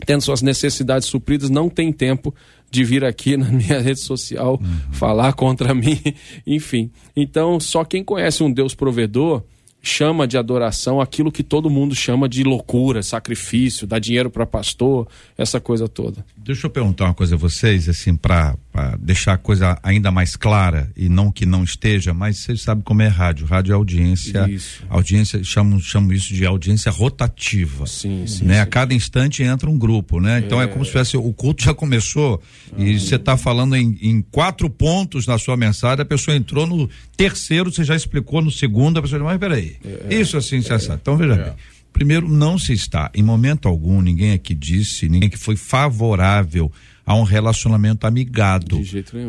tendo 0.05 0.21
suas 0.21 0.43
necessidades 0.43 1.09
supridas 1.09 1.49
não 1.49 1.71
tem 1.71 1.91
tempo 1.91 2.35
de 2.71 2.85
vir 2.85 3.03
aqui 3.03 3.35
na 3.35 3.49
minha 3.51 3.81
rede 3.81 4.01
social 4.01 4.61
uhum. 4.61 4.93
falar 4.93 5.33
contra 5.33 5.73
mim, 5.75 5.99
enfim. 6.47 6.91
Então, 7.17 7.59
só 7.59 7.83
quem 7.83 8.05
conhece 8.05 8.43
um 8.43 8.53
Deus 8.53 8.75
provedor 8.75 9.43
chama 9.83 10.27
de 10.27 10.37
adoração 10.37 11.01
aquilo 11.01 11.33
que 11.33 11.43
todo 11.43 11.71
mundo 11.71 11.95
chama 11.95 12.29
de 12.29 12.45
loucura, 12.45 13.03
sacrifício, 13.03 13.87
dar 13.87 13.99
dinheiro 13.99 14.31
para 14.31 14.47
pastor, 14.47 15.09
essa 15.37 15.61
coisa 15.61 15.89
toda. 15.89 16.25
Deixa 16.51 16.67
eu 16.67 16.71
perguntar 16.71 17.05
uma 17.05 17.15
coisa 17.15 17.37
a 17.37 17.39
vocês, 17.39 17.89
assim, 17.89 18.17
para 18.17 18.57
deixar 18.99 19.35
a 19.35 19.39
coisa 19.39 19.79
ainda 19.85 20.11
mais 20.11 20.35
clara 20.35 20.91
e 20.97 21.09
não 21.09 21.31
que 21.31 21.47
não 21.47 21.63
esteja, 21.63 22.13
mas 22.13 22.39
vocês 22.39 22.63
sabem 22.63 22.83
como 22.83 23.03
é 23.03 23.07
rádio. 23.07 23.47
Rádio 23.47 23.71
é 23.71 23.77
audiência. 23.77 24.51
Isso. 24.51 24.83
Audiência, 24.91 25.45
chamo, 25.45 25.79
chamo 25.79 26.13
isso 26.13 26.35
de 26.35 26.45
audiência 26.45 26.91
rotativa. 26.91 27.87
Sim, 27.87 28.27
sim. 28.27 28.47
Né? 28.47 28.55
Sim. 28.55 28.61
A 28.63 28.67
cada 28.67 28.93
instante 28.93 29.45
entra 29.45 29.71
um 29.71 29.79
grupo, 29.79 30.21
né? 30.21 30.43
Então 30.45 30.61
é, 30.61 30.65
é 30.65 30.67
como 30.67 30.85
se 30.85 30.91
fosse 30.91 31.17
o 31.17 31.33
culto 31.33 31.63
já 31.63 31.73
começou 31.73 32.43
ah, 32.73 32.83
e 32.83 32.99
você 32.99 33.15
está 33.15 33.37
falando 33.37 33.77
em, 33.77 33.97
em, 34.03 34.21
quatro 34.21 34.69
pontos 34.69 35.29
na 35.29 35.39
sua 35.39 35.57
mensagem, 35.57 36.03
a 36.03 36.05
pessoa 36.05 36.37
entrou 36.37 36.67
no 36.67 36.91
terceiro, 37.17 37.71
você 37.71 37.85
já 37.85 37.95
explicou 37.95 38.43
no 38.43 38.51
segundo, 38.51 38.99
a 38.99 39.03
pessoa 39.03 39.21
disse, 39.21 39.31
mas 39.31 39.39
peraí. 39.39 39.77
É, 40.09 40.17
isso 40.17 40.37
assim, 40.37 40.59
é, 40.59 40.63
sabe. 40.63 40.99
Então 41.01 41.17
veja 41.17 41.35
é. 41.35 41.45
bem. 41.45 41.53
Primeiro, 42.01 42.27
não 42.31 42.59
se 42.59 42.73
está, 42.73 43.11
em 43.15 43.23
momento 43.23 43.69
algum, 43.69 44.01
ninguém 44.01 44.33
aqui 44.33 44.55
disse, 44.55 45.07
ninguém 45.07 45.29
que 45.29 45.37
foi 45.37 45.55
favorável 45.55 46.73
a 47.05 47.15
um 47.15 47.25
relacionamento 47.25 48.07
amigado. 48.07 48.81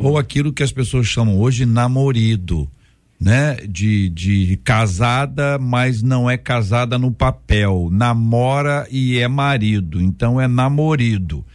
Ou 0.01 0.17
aquilo 0.17 0.53
que 0.53 0.63
as 0.63 0.71
pessoas 0.71 1.05
chamam 1.05 1.37
hoje 1.37 1.65
namorido, 1.65 2.71
né? 3.19 3.55
De, 3.67 4.07
de 4.07 4.57
casada, 4.63 5.59
mas 5.59 6.01
não 6.01 6.29
é 6.29 6.37
casada 6.37 6.97
no 6.97 7.11
papel. 7.11 7.89
Namora 7.91 8.87
e 8.89 9.19
é 9.19 9.27
marido, 9.27 10.01
então 10.01 10.39
é 10.39 10.47
namorido. 10.47 11.45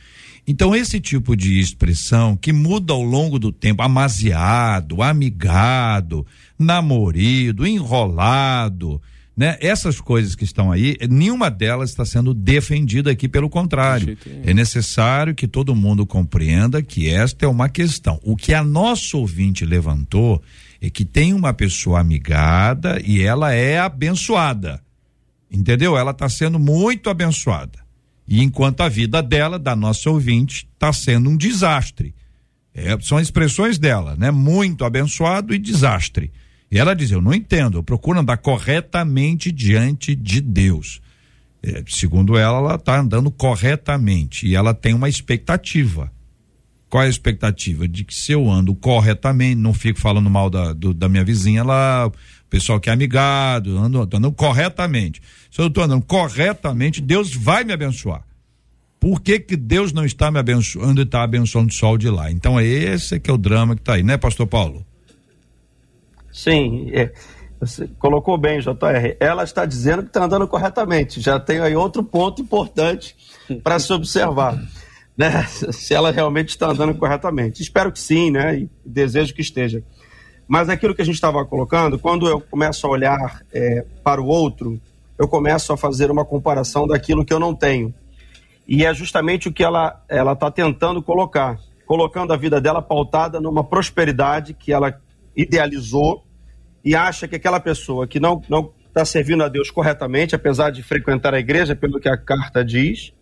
Então, 0.46 0.76
esse 0.76 1.00
tipo 1.00 1.34
de 1.34 1.58
expressão 1.58 2.36
que 2.36 2.52
muda 2.52 2.92
ao 2.92 3.02
longo 3.02 3.38
do 3.38 3.50
tempo, 3.50 3.82
amaziado, 3.82 5.02
amigado, 5.02 6.26
namorido, 6.58 7.66
enrolado, 7.66 9.00
né? 9.36 9.58
Essas 9.60 10.00
coisas 10.00 10.34
que 10.34 10.44
estão 10.44 10.72
aí, 10.72 10.96
nenhuma 11.10 11.50
delas 11.50 11.90
está 11.90 12.06
sendo 12.06 12.32
defendida 12.32 13.10
aqui, 13.10 13.28
pelo 13.28 13.50
contrário. 13.50 14.16
É 14.42 14.54
necessário 14.54 15.34
que 15.34 15.46
todo 15.46 15.74
mundo 15.74 16.06
compreenda 16.06 16.82
que 16.82 17.08
esta 17.10 17.44
é 17.44 17.48
uma 17.48 17.68
questão. 17.68 18.18
O 18.22 18.34
que 18.34 18.54
a 18.54 18.64
nossa 18.64 19.16
ouvinte 19.16 19.66
levantou 19.66 20.42
é 20.80 20.88
que 20.88 21.04
tem 21.04 21.34
uma 21.34 21.52
pessoa 21.52 22.00
amigada 22.00 22.98
e 23.04 23.20
ela 23.20 23.52
é 23.52 23.78
abençoada. 23.78 24.80
Entendeu? 25.50 25.98
Ela 25.98 26.12
está 26.12 26.28
sendo 26.28 26.58
muito 26.58 27.10
abençoada. 27.10 27.78
E 28.26 28.42
enquanto 28.42 28.80
a 28.80 28.88
vida 28.88 29.22
dela, 29.22 29.58
da 29.58 29.76
nossa 29.76 30.10
ouvinte, 30.10 30.66
está 30.74 30.92
sendo 30.92 31.28
um 31.28 31.36
desastre. 31.36 32.14
É, 32.74 32.98
são 33.00 33.20
expressões 33.20 33.78
dela, 33.78 34.16
né? 34.16 34.30
Muito 34.30 34.84
abençoado 34.84 35.54
e 35.54 35.58
desastre. 35.58 36.30
E 36.70 36.78
ela 36.78 36.94
diz: 36.94 37.10
Eu 37.10 37.20
não 37.20 37.34
entendo, 37.34 37.78
eu 37.78 37.82
procuro 37.82 38.18
andar 38.18 38.36
corretamente 38.38 39.52
diante 39.52 40.14
de 40.14 40.40
Deus. 40.40 41.00
É, 41.62 41.82
segundo 41.88 42.36
ela, 42.36 42.58
ela 42.58 42.74
está 42.76 43.00
andando 43.00 43.30
corretamente 43.30 44.46
e 44.46 44.54
ela 44.54 44.74
tem 44.74 44.94
uma 44.94 45.08
expectativa. 45.08 46.12
Qual 46.88 47.02
é 47.02 47.06
a 47.06 47.10
expectativa? 47.10 47.88
De 47.88 48.04
que 48.04 48.14
se 48.14 48.32
eu 48.32 48.48
ando 48.48 48.74
corretamente, 48.74 49.56
não 49.56 49.74
fico 49.74 49.98
falando 49.98 50.30
mal 50.30 50.48
da, 50.48 50.72
do, 50.72 50.94
da 50.94 51.08
minha 51.08 51.24
vizinha 51.24 51.64
lá, 51.64 52.06
o 52.06 52.12
pessoal 52.48 52.78
que 52.78 52.88
é 52.88 52.92
amigado, 52.92 53.76
ando, 53.76 54.00
andando 54.00 54.30
corretamente. 54.32 55.20
Se 55.50 55.60
eu 55.60 55.66
estou 55.66 55.82
andando 55.82 56.04
corretamente, 56.04 57.00
Deus 57.00 57.34
vai 57.34 57.64
me 57.64 57.72
abençoar. 57.72 58.22
Por 59.00 59.20
que, 59.20 59.40
que 59.40 59.56
Deus 59.56 59.92
não 59.92 60.04
está 60.04 60.30
me 60.30 60.38
abençoando 60.38 61.00
e 61.00 61.04
está 61.04 61.22
abençoando 61.22 61.68
o 61.68 61.74
sol 61.74 61.98
de 61.98 62.08
lá? 62.08 62.30
Então 62.30 62.58
é 62.58 62.64
esse 62.64 63.18
que 63.18 63.30
é 63.30 63.34
o 63.34 63.38
drama 63.38 63.74
que 63.74 63.82
está 63.82 63.94
aí, 63.94 64.02
né, 64.02 64.16
pastor 64.16 64.46
Paulo? 64.46 64.86
Sim, 66.36 66.90
é, 66.92 67.10
você 67.58 67.88
colocou 67.98 68.36
bem, 68.36 68.60
JR. 68.60 69.16
Ela 69.18 69.42
está 69.42 69.64
dizendo 69.64 70.02
que 70.02 70.08
está 70.08 70.22
andando 70.22 70.46
corretamente. 70.46 71.18
Já 71.18 71.40
tem 71.40 71.60
aí 71.60 71.74
outro 71.74 72.04
ponto 72.04 72.42
importante 72.42 73.16
para 73.64 73.78
se 73.78 73.92
observar. 73.92 74.56
Né? 75.18 75.46
Se 75.46 75.94
ela 75.94 76.12
realmente 76.12 76.50
está 76.50 76.68
andando 76.68 76.94
corretamente. 76.94 77.62
Espero 77.62 77.90
que 77.90 77.98
sim, 77.98 78.30
né? 78.30 78.58
E 78.58 78.70
desejo 78.84 79.32
que 79.32 79.40
esteja. 79.40 79.82
Mas 80.46 80.68
aquilo 80.68 80.94
que 80.94 81.00
a 81.00 81.04
gente 81.06 81.14
estava 81.14 81.42
colocando, 81.46 81.98
quando 81.98 82.28
eu 82.28 82.38
começo 82.38 82.86
a 82.86 82.90
olhar 82.90 83.40
é, 83.50 83.82
para 84.04 84.20
o 84.20 84.26
outro, 84.26 84.78
eu 85.18 85.26
começo 85.26 85.72
a 85.72 85.76
fazer 85.78 86.10
uma 86.10 86.22
comparação 86.22 86.86
daquilo 86.86 87.24
que 87.24 87.32
eu 87.32 87.40
não 87.40 87.54
tenho. 87.54 87.94
E 88.68 88.84
é 88.84 88.92
justamente 88.92 89.48
o 89.48 89.52
que 89.54 89.64
ela 89.64 90.04
está 90.10 90.50
tentando 90.50 91.02
colocar, 91.02 91.58
colocando 91.86 92.34
a 92.34 92.36
vida 92.36 92.60
dela 92.60 92.82
pautada 92.82 93.40
numa 93.40 93.64
prosperidade 93.64 94.52
que 94.52 94.70
ela 94.70 95.00
idealizou 95.34 96.25
e 96.86 96.94
acha 96.94 97.26
que 97.26 97.34
aquela 97.34 97.58
pessoa 97.58 98.06
que 98.06 98.20
não 98.20 98.40
não 98.48 98.72
está 98.86 99.04
servindo 99.04 99.42
a 99.42 99.48
Deus 99.48 99.70
corretamente, 99.72 100.36
apesar 100.36 100.70
de 100.70 100.84
frequentar 100.84 101.34
a 101.34 101.38
igreja, 101.40 101.74
pelo 101.74 101.98
que 101.98 102.08
a 102.08 102.16
carta 102.16 102.64
diz, 102.64 103.12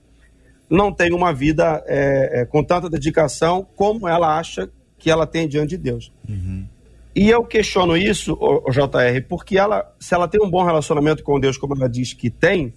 não 0.69 0.93
tem 0.93 1.13
uma 1.13 1.33
vida 1.33 1.83
é, 1.87 2.43
é, 2.43 2.45
com 2.45 2.63
tanta 2.63 2.91
dedicação 2.91 3.67
como 3.75 4.07
ela 4.07 4.39
acha 4.39 4.71
que 4.99 5.11
ela 5.11 5.27
tem 5.27 5.49
diante 5.49 5.71
de 5.71 5.79
Deus. 5.79 6.13
Uhum. 6.29 6.69
E 7.17 7.31
eu 7.31 7.43
questiono 7.43 7.97
isso, 7.97 8.35
o, 8.35 8.69
o 8.69 8.71
JR, 8.71 9.27
porque 9.29 9.59
ela, 9.59 9.93
se 9.99 10.15
ela 10.15 10.29
tem 10.29 10.41
um 10.41 10.51
bom 10.51 10.63
relacionamento 10.63 11.25
com 11.25 11.41
Deus, 11.41 11.57
como 11.57 11.75
ela 11.75 11.89
diz 11.89 12.13
que 12.13 12.29
tem, 12.29 12.75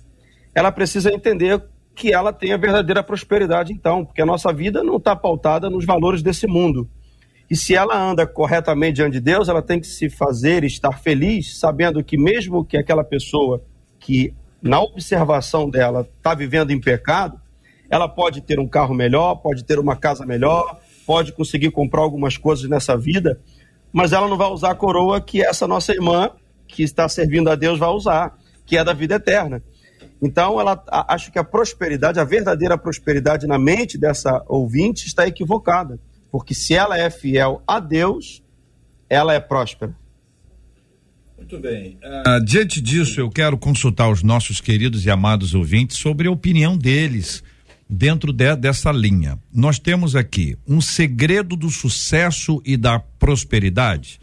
ela 0.56 0.72
precisa 0.72 1.14
entender 1.14 1.62
que 1.94 2.14
ela 2.14 2.32
tem 2.32 2.54
a 2.54 2.58
verdadeira 2.58 3.04
prosperidade, 3.04 3.74
então, 3.74 4.06
porque 4.06 4.22
a 4.22 4.26
nossa 4.26 4.54
vida 4.54 4.84
não 4.84 4.98
está 4.98 5.16
pautada 5.16 5.70
nos 5.70 5.86
valores 5.86 6.24
desse 6.24 6.48
mundo. 6.48 6.90
E 7.50 7.56
se 7.56 7.76
ela 7.76 7.98
anda 7.98 8.28
corretamente 8.28 8.96
diante 8.96 9.14
de 9.14 9.22
Deus, 9.22 9.48
ela 9.48 9.62
tem 9.62 9.80
que 9.80 9.88
se 9.88 10.10
fazer 10.10 10.64
estar 10.64 11.00
feliz, 11.00 11.58
sabendo 11.58 12.04
que 12.04 12.18
mesmo 12.18 12.66
que 12.66 12.76
aquela 12.76 13.04
pessoa 13.04 13.64
que 14.00 14.34
na 14.62 14.82
observação 14.82 15.70
dela 15.70 16.08
está 16.18 16.34
vivendo 16.34 16.72
em 16.72 16.80
pecado, 16.80 17.40
ela 17.90 18.10
pode 18.10 18.42
ter 18.42 18.60
um 18.60 18.68
carro 18.68 18.94
melhor, 18.94 19.36
pode 19.36 19.64
ter 19.64 19.80
uma 19.80 19.96
casa 19.96 20.26
melhor, 20.26 20.80
pode 21.06 21.32
conseguir 21.32 21.72
comprar 21.72 22.02
algumas 22.02 22.36
coisas 22.36 22.70
nessa 22.70 22.98
vida, 22.98 23.40
mas 23.94 24.12
ela 24.12 24.28
não 24.28 24.38
vai 24.38 24.50
usar 24.50 24.72
a 24.72 24.76
coroa 24.76 25.22
que 25.22 25.42
essa 25.42 25.66
nossa 25.66 25.94
irmã, 25.94 26.30
que 26.68 26.84
está 26.84 27.08
servindo 27.08 27.50
a 27.50 27.56
Deus, 27.56 27.80
vai 27.80 27.90
usar, 27.90 28.38
que 28.66 28.78
é 28.78 28.84
da 28.84 28.92
vida 28.92 29.16
eterna. 29.16 29.64
Então, 30.22 30.60
ela 30.60 30.84
acho 31.08 31.32
que 31.32 31.40
a 31.40 31.44
prosperidade, 31.44 32.20
a 32.20 32.24
verdadeira 32.24 32.78
prosperidade 32.78 33.48
na 33.48 33.58
mente 33.58 33.98
dessa 33.98 34.44
ouvinte 34.48 35.08
está 35.08 35.26
equivocada. 35.28 36.00
Porque 36.32 36.54
se 36.54 36.74
ela 36.74 36.98
é 36.98 37.10
fiel 37.10 37.62
a 37.68 37.80
Deus, 37.80 38.44
ela 39.10 39.34
é 39.34 39.40
próspera. 39.40 39.96
Muito 41.38 41.60
bem. 41.60 41.98
Uh, 42.04 42.44
diante 42.44 42.82
disso, 42.82 43.20
eu 43.22 43.30
quero 43.30 43.58
consultar 43.58 44.10
os 44.10 44.24
nossos 44.24 44.60
queridos 44.60 45.06
e 45.06 45.10
amados 45.10 45.54
ouvintes 45.54 45.98
sobre 45.98 46.28
a 46.28 46.32
opinião 46.32 46.78
deles 46.78 47.44
dentro 47.90 48.34
de, 48.34 48.56
dessa 48.56 48.92
linha. 48.92 49.40
Nós 49.54 49.80
temos 49.80 50.16
aqui 50.16 50.58
um 50.68 50.82
segredo 50.82 51.56
do 51.56 51.70
sucesso 51.70 52.62
e 52.66 52.76
da 52.76 53.00
prosperidade. 53.00 54.20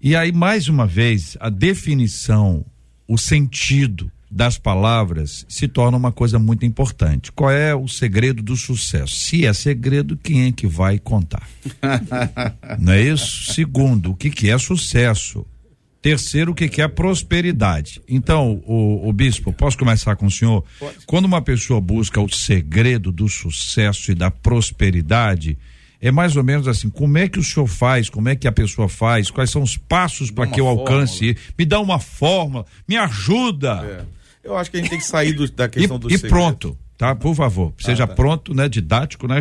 E 0.00 0.14
aí, 0.14 0.32
mais 0.32 0.68
uma 0.68 0.86
vez, 0.86 1.36
a 1.40 1.48
definição, 1.48 2.64
o 3.08 3.16
sentido, 3.16 4.10
das 4.32 4.56
palavras 4.56 5.44
se 5.46 5.68
torna 5.68 5.98
uma 5.98 6.10
coisa 6.10 6.38
muito 6.38 6.64
importante. 6.64 7.30
Qual 7.30 7.50
é 7.50 7.74
o 7.74 7.86
segredo 7.86 8.42
do 8.42 8.56
sucesso? 8.56 9.14
Se 9.14 9.44
é 9.44 9.52
segredo, 9.52 10.16
quem 10.16 10.46
é 10.46 10.52
que 10.52 10.66
vai 10.66 10.98
contar? 10.98 11.46
Não 12.80 12.94
é 12.94 13.02
isso? 13.02 13.52
Segundo, 13.52 14.12
o 14.12 14.16
que, 14.16 14.30
que 14.30 14.48
é 14.48 14.56
sucesso? 14.56 15.44
Terceiro, 16.00 16.52
o 16.52 16.54
que, 16.54 16.66
que 16.66 16.80
é 16.80 16.88
prosperidade? 16.88 18.00
Então, 18.08 18.62
o, 18.66 19.06
o 19.06 19.12
bispo, 19.12 19.52
posso 19.52 19.76
começar 19.76 20.16
com 20.16 20.24
o 20.24 20.30
senhor? 20.30 20.64
Pode. 20.80 20.96
Quando 21.06 21.26
uma 21.26 21.42
pessoa 21.42 21.78
busca 21.78 22.18
o 22.18 22.28
segredo 22.28 23.12
do 23.12 23.28
sucesso 23.28 24.10
e 24.10 24.14
da 24.14 24.30
prosperidade, 24.30 25.58
é 26.00 26.10
mais 26.10 26.36
ou 26.36 26.42
menos 26.42 26.66
assim, 26.66 26.88
como 26.88 27.18
é 27.18 27.28
que 27.28 27.38
o 27.38 27.44
senhor 27.44 27.66
faz, 27.66 28.08
como 28.08 28.30
é 28.30 28.34
que 28.34 28.48
a 28.48 28.52
pessoa 28.52 28.88
faz, 28.88 29.30
quais 29.30 29.50
são 29.50 29.62
os 29.62 29.76
passos 29.76 30.30
para 30.30 30.46
que 30.46 30.58
eu 30.58 30.66
alcance, 30.66 31.36
me 31.56 31.66
dá 31.66 31.78
uma 31.78 32.00
fórmula, 32.00 32.64
me 32.88 32.96
ajuda. 32.96 34.06
É. 34.08 34.21
Eu 34.42 34.56
acho 34.56 34.70
que 34.70 34.76
a 34.76 34.80
gente 34.80 34.90
tem 34.90 34.98
que 34.98 35.06
sair 35.06 35.32
do, 35.32 35.48
da 35.50 35.68
questão 35.68 35.96
e, 35.96 36.00
do 36.00 36.08
E 36.08 36.12
segredo. 36.12 36.30
pronto, 36.30 36.78
tá? 36.98 37.14
Por 37.14 37.34
favor, 37.34 37.72
seja 37.78 38.04
ah, 38.04 38.06
tá. 38.08 38.14
pronto, 38.14 38.54
né? 38.54 38.68
Didático, 38.68 39.28
né? 39.28 39.36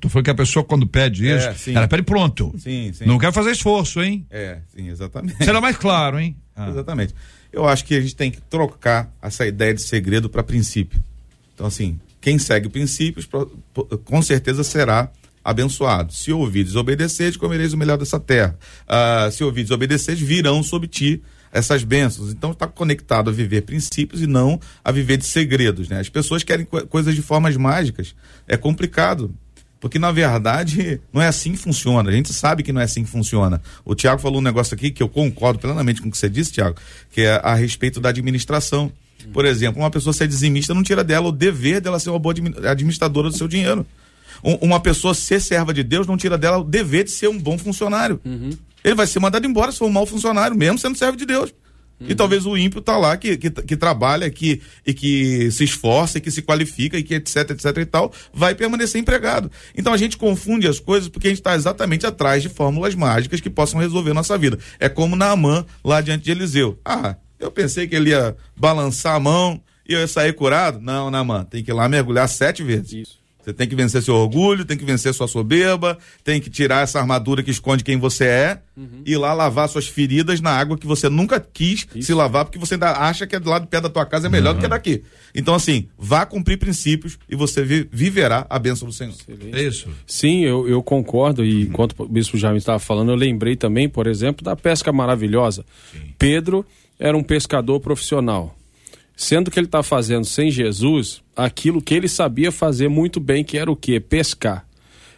Tu 0.00 0.08
foi 0.08 0.22
que 0.22 0.30
a 0.30 0.34
pessoa 0.34 0.64
quando 0.64 0.86
pede 0.86 1.28
é, 1.28 1.52
isso, 1.52 1.70
é, 1.70 1.74
ela 1.74 1.88
pede 1.88 2.02
pronto. 2.02 2.54
Sim, 2.58 2.92
sim. 2.92 3.04
Não 3.04 3.18
quer 3.18 3.32
fazer 3.32 3.50
esforço, 3.50 4.00
hein? 4.00 4.26
É, 4.30 4.58
sim, 4.68 4.88
exatamente. 4.88 5.44
Será 5.44 5.60
mais 5.60 5.76
claro, 5.76 6.18
hein? 6.18 6.36
Ah. 6.60 6.70
Exatamente. 6.70 7.14
Eu 7.52 7.68
acho 7.68 7.84
que 7.84 7.94
a 7.94 8.00
gente 8.00 8.16
tem 8.16 8.32
que 8.32 8.40
trocar 8.40 9.14
essa 9.22 9.46
ideia 9.46 9.72
de 9.72 9.80
segredo 9.80 10.28
para 10.28 10.42
princípio. 10.42 11.00
Então, 11.54 11.68
assim, 11.68 12.00
quem 12.20 12.36
segue 12.36 12.68
princípios, 12.68 13.28
com 14.04 14.20
certeza 14.22 14.64
será 14.64 15.08
abençoado. 15.44 16.12
Se 16.12 16.32
ouvir 16.32 16.64
desobedecer, 16.64 17.38
comereis 17.38 17.72
o 17.72 17.76
melhor 17.76 17.96
dessa 17.96 18.18
terra. 18.18 18.58
Uh, 18.88 19.30
se 19.30 19.44
ouvir 19.44 19.62
desobedecer, 19.62 20.16
virão 20.16 20.62
sobre 20.62 20.88
ti 20.88 21.22
essas 21.52 21.84
bênçãos. 21.84 22.30
Então 22.30 22.52
está 22.52 22.66
conectado 22.66 23.30
a 23.30 23.32
viver 23.32 23.62
princípios 23.62 24.22
e 24.22 24.26
não 24.26 24.60
a 24.84 24.92
viver 24.92 25.16
de 25.16 25.26
segredos. 25.26 25.88
Né? 25.88 26.00
As 26.00 26.08
pessoas 26.08 26.42
querem 26.42 26.64
co 26.64 26.86
coisas 26.86 27.14
de 27.14 27.22
formas 27.22 27.56
mágicas. 27.56 28.14
É 28.46 28.56
complicado. 28.56 29.34
Porque, 29.80 29.98
na 29.98 30.10
verdade, 30.10 31.00
não 31.12 31.22
é 31.22 31.28
assim 31.28 31.52
que 31.52 31.58
funciona. 31.58 32.10
A 32.10 32.12
gente 32.12 32.32
sabe 32.32 32.62
que 32.62 32.72
não 32.72 32.80
é 32.80 32.84
assim 32.84 33.04
que 33.04 33.10
funciona. 33.10 33.62
O 33.84 33.94
Tiago 33.94 34.20
falou 34.20 34.38
um 34.38 34.42
negócio 34.42 34.74
aqui 34.74 34.90
que 34.90 35.02
eu 35.02 35.08
concordo 35.08 35.58
plenamente 35.60 36.02
com 36.02 36.08
o 36.08 36.10
que 36.10 36.18
você 36.18 36.28
disse, 36.28 36.52
Tiago, 36.52 36.76
que 37.10 37.22
é 37.22 37.40
a 37.42 37.54
respeito 37.54 38.00
da 38.00 38.08
administração. 38.08 38.92
Por 39.32 39.44
exemplo, 39.44 39.80
uma 39.82 39.90
pessoa 39.90 40.12
ser 40.12 40.28
dizimista 40.28 40.72
não 40.72 40.82
tira 40.82 41.04
dela 41.04 41.28
o 41.28 41.32
dever 41.32 41.80
dela 41.80 41.98
ser 41.98 42.10
uma 42.10 42.18
boa 42.18 42.34
administradora 42.70 43.28
do 43.28 43.36
seu 43.36 43.48
dinheiro. 43.48 43.86
Um, 44.42 44.54
uma 44.54 44.80
pessoa 44.80 45.14
ser 45.14 45.40
serva 45.40 45.74
de 45.74 45.82
Deus 45.82 46.06
não 46.06 46.16
tira 46.16 46.38
dela 46.38 46.58
o 46.58 46.64
dever 46.64 47.04
de 47.04 47.10
ser 47.10 47.28
um 47.28 47.38
bom 47.38 47.58
funcionário. 47.58 48.20
Uhum. 48.24 48.50
Ele 48.84 48.94
vai 48.94 49.06
ser 49.06 49.20
mandado 49.20 49.46
embora 49.46 49.72
se 49.72 49.78
for 49.78 49.86
um 49.86 49.92
mau 49.92 50.06
funcionário, 50.06 50.56
mesmo 50.56 50.78
sendo 50.78 50.96
servo 50.96 51.16
de 51.16 51.26
Deus. 51.26 51.52
Uhum. 52.00 52.06
E 52.10 52.14
talvez 52.14 52.46
o 52.46 52.56
ímpio 52.56 52.80
tá 52.80 52.96
lá, 52.96 53.16
que, 53.16 53.36
que, 53.36 53.50
que, 53.50 53.76
trabalha 53.76 54.30
que, 54.30 54.60
e 54.86 54.94
que 54.94 55.50
se 55.50 55.64
esforça, 55.64 56.18
e 56.18 56.20
que 56.20 56.30
se 56.30 56.42
qualifica, 56.42 56.96
e 56.96 57.02
que 57.02 57.14
etc, 57.14 57.50
etc 57.50 57.76
e 57.76 57.86
tal, 57.86 58.12
vai 58.32 58.54
permanecer 58.54 59.00
empregado. 59.00 59.50
Então 59.76 59.92
a 59.92 59.96
gente 59.96 60.16
confunde 60.16 60.68
as 60.68 60.78
coisas 60.78 61.08
porque 61.08 61.26
a 61.26 61.30
gente 61.30 61.40
está 61.40 61.54
exatamente 61.54 62.06
atrás 62.06 62.42
de 62.42 62.48
fórmulas 62.48 62.94
mágicas 62.94 63.40
que 63.40 63.50
possam 63.50 63.80
resolver 63.80 64.12
nossa 64.12 64.38
vida. 64.38 64.58
É 64.78 64.88
como 64.88 65.16
Naamã 65.16 65.66
lá 65.84 66.00
diante 66.00 66.24
de 66.24 66.30
Eliseu. 66.30 66.78
Ah, 66.84 67.16
eu 67.38 67.50
pensei 67.50 67.88
que 67.88 67.96
ele 67.96 68.10
ia 68.10 68.36
balançar 68.56 69.14
a 69.14 69.20
mão 69.20 69.60
e 69.88 69.92
eu 69.92 70.00
ia 70.00 70.08
sair 70.08 70.32
curado. 70.32 70.80
Não, 70.80 71.10
Naamã, 71.10 71.44
tem 71.44 71.64
que 71.64 71.70
ir 71.70 71.74
lá 71.74 71.88
mergulhar 71.88 72.28
sete 72.28 72.62
vezes. 72.62 72.92
Isso. 72.92 73.17
Você 73.48 73.54
tem 73.54 73.66
que 73.66 73.74
vencer 73.74 74.02
seu 74.02 74.14
orgulho, 74.14 74.62
tem 74.66 74.76
que 74.76 74.84
vencer 74.84 75.14
sua 75.14 75.26
soberba, 75.26 75.96
tem 76.22 76.38
que 76.38 76.50
tirar 76.50 76.82
essa 76.82 77.00
armadura 77.00 77.42
que 77.42 77.50
esconde 77.50 77.82
quem 77.82 77.96
você 77.96 78.24
é 78.24 78.60
uhum. 78.76 79.00
e 79.06 79.12
ir 79.12 79.16
lá 79.16 79.32
lavar 79.32 79.66
suas 79.70 79.88
feridas 79.88 80.38
na 80.38 80.50
água 80.50 80.76
que 80.76 80.86
você 80.86 81.08
nunca 81.08 81.40
quis 81.40 81.86
Isso. 81.94 82.08
se 82.08 82.12
lavar, 82.14 82.44
porque 82.44 82.58
você 82.58 82.74
ainda 82.74 82.92
acha 82.92 83.26
que 83.26 83.34
é 83.34 83.40
do 83.40 83.48
lado 83.48 83.62
de 83.62 83.68
pé 83.68 83.80
da 83.80 83.88
tua 83.88 84.04
casa 84.04 84.26
é 84.26 84.30
melhor 84.30 84.50
uhum. 84.50 84.56
do 84.56 84.60
que 84.60 84.66
uhum. 84.66 84.70
daqui. 84.70 85.02
Então, 85.34 85.54
assim, 85.54 85.88
vá 85.96 86.26
cumprir 86.26 86.58
princípios 86.58 87.18
e 87.26 87.34
você 87.34 87.64
viverá 87.64 88.46
a 88.50 88.58
bênção 88.58 88.86
do 88.86 88.92
Senhor. 88.92 89.14
É 89.50 89.62
isso. 89.62 89.88
Sim, 90.06 90.44
eu, 90.44 90.68
eu 90.68 90.82
concordo. 90.82 91.42
E 91.42 91.54
uhum. 91.54 91.70
enquanto 91.70 91.94
o 91.98 92.06
bispo 92.06 92.36
Jaime 92.36 92.58
estava 92.58 92.78
falando, 92.78 93.12
eu 93.12 93.16
lembrei 93.16 93.56
também, 93.56 93.88
por 93.88 94.06
exemplo, 94.06 94.44
da 94.44 94.54
pesca 94.54 94.92
maravilhosa. 94.92 95.64
Sim. 95.90 96.00
Pedro 96.18 96.66
era 96.98 97.16
um 97.16 97.22
pescador 97.22 97.80
profissional 97.80 98.54
Sendo 99.20 99.50
que 99.50 99.58
ele 99.58 99.66
está 99.66 99.82
fazendo 99.82 100.24
sem 100.24 100.48
Jesus 100.48 101.24
aquilo 101.34 101.82
que 101.82 101.92
ele 101.92 102.06
sabia 102.06 102.52
fazer 102.52 102.88
muito 102.88 103.18
bem, 103.18 103.42
que 103.42 103.58
era 103.58 103.68
o 103.68 103.74
quê? 103.74 103.98
Pescar. 103.98 104.64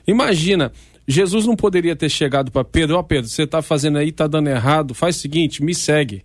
Imagina, 0.06 0.72
Jesus 1.06 1.44
não 1.44 1.54
poderia 1.54 1.94
ter 1.94 2.08
chegado 2.08 2.50
para 2.50 2.64
Pedro, 2.64 2.96
ó 2.96 3.00
oh, 3.00 3.04
Pedro, 3.04 3.28
você 3.28 3.42
está 3.42 3.60
fazendo 3.60 3.98
aí, 3.98 4.08
está 4.08 4.26
dando 4.26 4.48
errado, 4.48 4.94
faz 4.94 5.16
o 5.16 5.20
seguinte, 5.20 5.62
me 5.62 5.74
segue. 5.74 6.24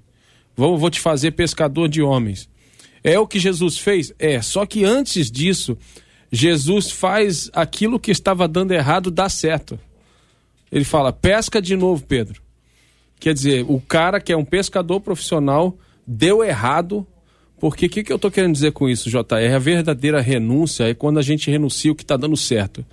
Vou, 0.56 0.78
vou 0.78 0.90
te 0.90 1.02
fazer 1.02 1.32
pescador 1.32 1.90
de 1.90 2.02
homens. 2.02 2.48
É 3.04 3.20
o 3.20 3.28
que 3.28 3.40
Jesus 3.40 3.78
fez? 3.78 4.14
É, 4.18 4.42
só 4.42 4.66
que 4.66 4.86
antes 4.86 5.30
disso, 5.30 5.78
Jesus 6.32 6.90
faz 6.90 7.52
aquilo 7.52 8.00
que 8.00 8.10
estava 8.10 8.48
dando 8.48 8.72
errado 8.72 9.12
dar 9.12 9.28
certo. 9.28 9.78
Ele 10.72 10.86
fala: 10.86 11.12
pesca 11.12 11.62
de 11.62 11.76
novo, 11.76 12.06
Pedro. 12.06 12.42
Quer 13.20 13.34
dizer, 13.34 13.66
o 13.68 13.82
cara 13.82 14.22
que 14.22 14.32
é 14.32 14.38
um 14.38 14.46
pescador 14.46 15.02
profissional 15.02 15.78
deu 16.08 16.42
errado. 16.42 17.06
Porque 17.60 17.86
o 17.86 17.90
que, 17.90 18.04
que 18.04 18.12
eu 18.12 18.18
estou 18.18 18.30
querendo 18.30 18.54
dizer 18.54 18.72
com 18.72 18.90
isso, 18.90 19.10
JR? 19.10 19.56
A 19.56 19.60
verdadeira 19.60 20.22
renúncia 20.22 20.90
é 20.90 20.94
quando 20.94 21.20
a 21.20 21.22
gente 21.22 21.50
renuncia 21.50 21.92
o 21.92 21.96
que 21.96 22.04
está 22.04 22.18
dando 22.18 22.36
certo. 22.36 22.86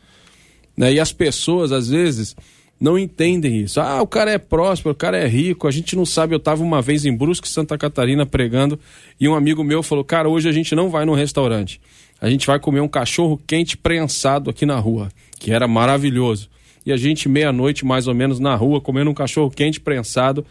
Né? 0.76 0.94
E 0.94 1.00
as 1.00 1.12
pessoas, 1.12 1.72
às 1.72 1.88
vezes, 1.88 2.36
não 2.80 2.98
entendem 2.98 3.60
isso. 3.60 3.80
Ah, 3.80 4.02
o 4.02 4.06
cara 4.06 4.32
é 4.32 4.38
próspero, 4.38 4.92
o 4.92 4.96
cara 4.96 5.16
é 5.16 5.26
rico, 5.26 5.68
a 5.68 5.70
gente 5.70 5.94
não 5.94 6.04
sabe. 6.04 6.34
Eu 6.34 6.38
estava 6.38 6.62
uma 6.62 6.82
vez 6.82 7.04
em 7.04 7.16
Brusque, 7.16 7.48
Santa 7.48 7.76
Catarina, 7.78 8.26
pregando, 8.26 8.78
e 9.20 9.28
um 9.28 9.34
amigo 9.34 9.62
meu 9.62 9.82
falou: 9.82 10.04
Cara, 10.04 10.28
hoje 10.28 10.48
a 10.48 10.52
gente 10.52 10.74
não 10.74 10.90
vai 10.90 11.04
no 11.04 11.14
restaurante. 11.14 11.80
A 12.20 12.30
gente 12.30 12.46
vai 12.46 12.58
comer 12.58 12.80
um 12.80 12.88
cachorro 12.88 13.40
quente 13.46 13.76
prensado 13.76 14.48
aqui 14.48 14.64
na 14.64 14.78
rua, 14.78 15.08
que 15.38 15.52
era 15.52 15.66
maravilhoso. 15.66 16.48
E 16.84 16.92
a 16.92 16.96
gente, 16.96 17.28
meia-noite, 17.28 17.84
mais 17.84 18.06
ou 18.08 18.14
menos, 18.14 18.40
na 18.40 18.54
rua, 18.54 18.80
comendo 18.80 19.10
um 19.10 19.14
cachorro 19.14 19.50
quente 19.50 19.80
prensado. 19.80 20.44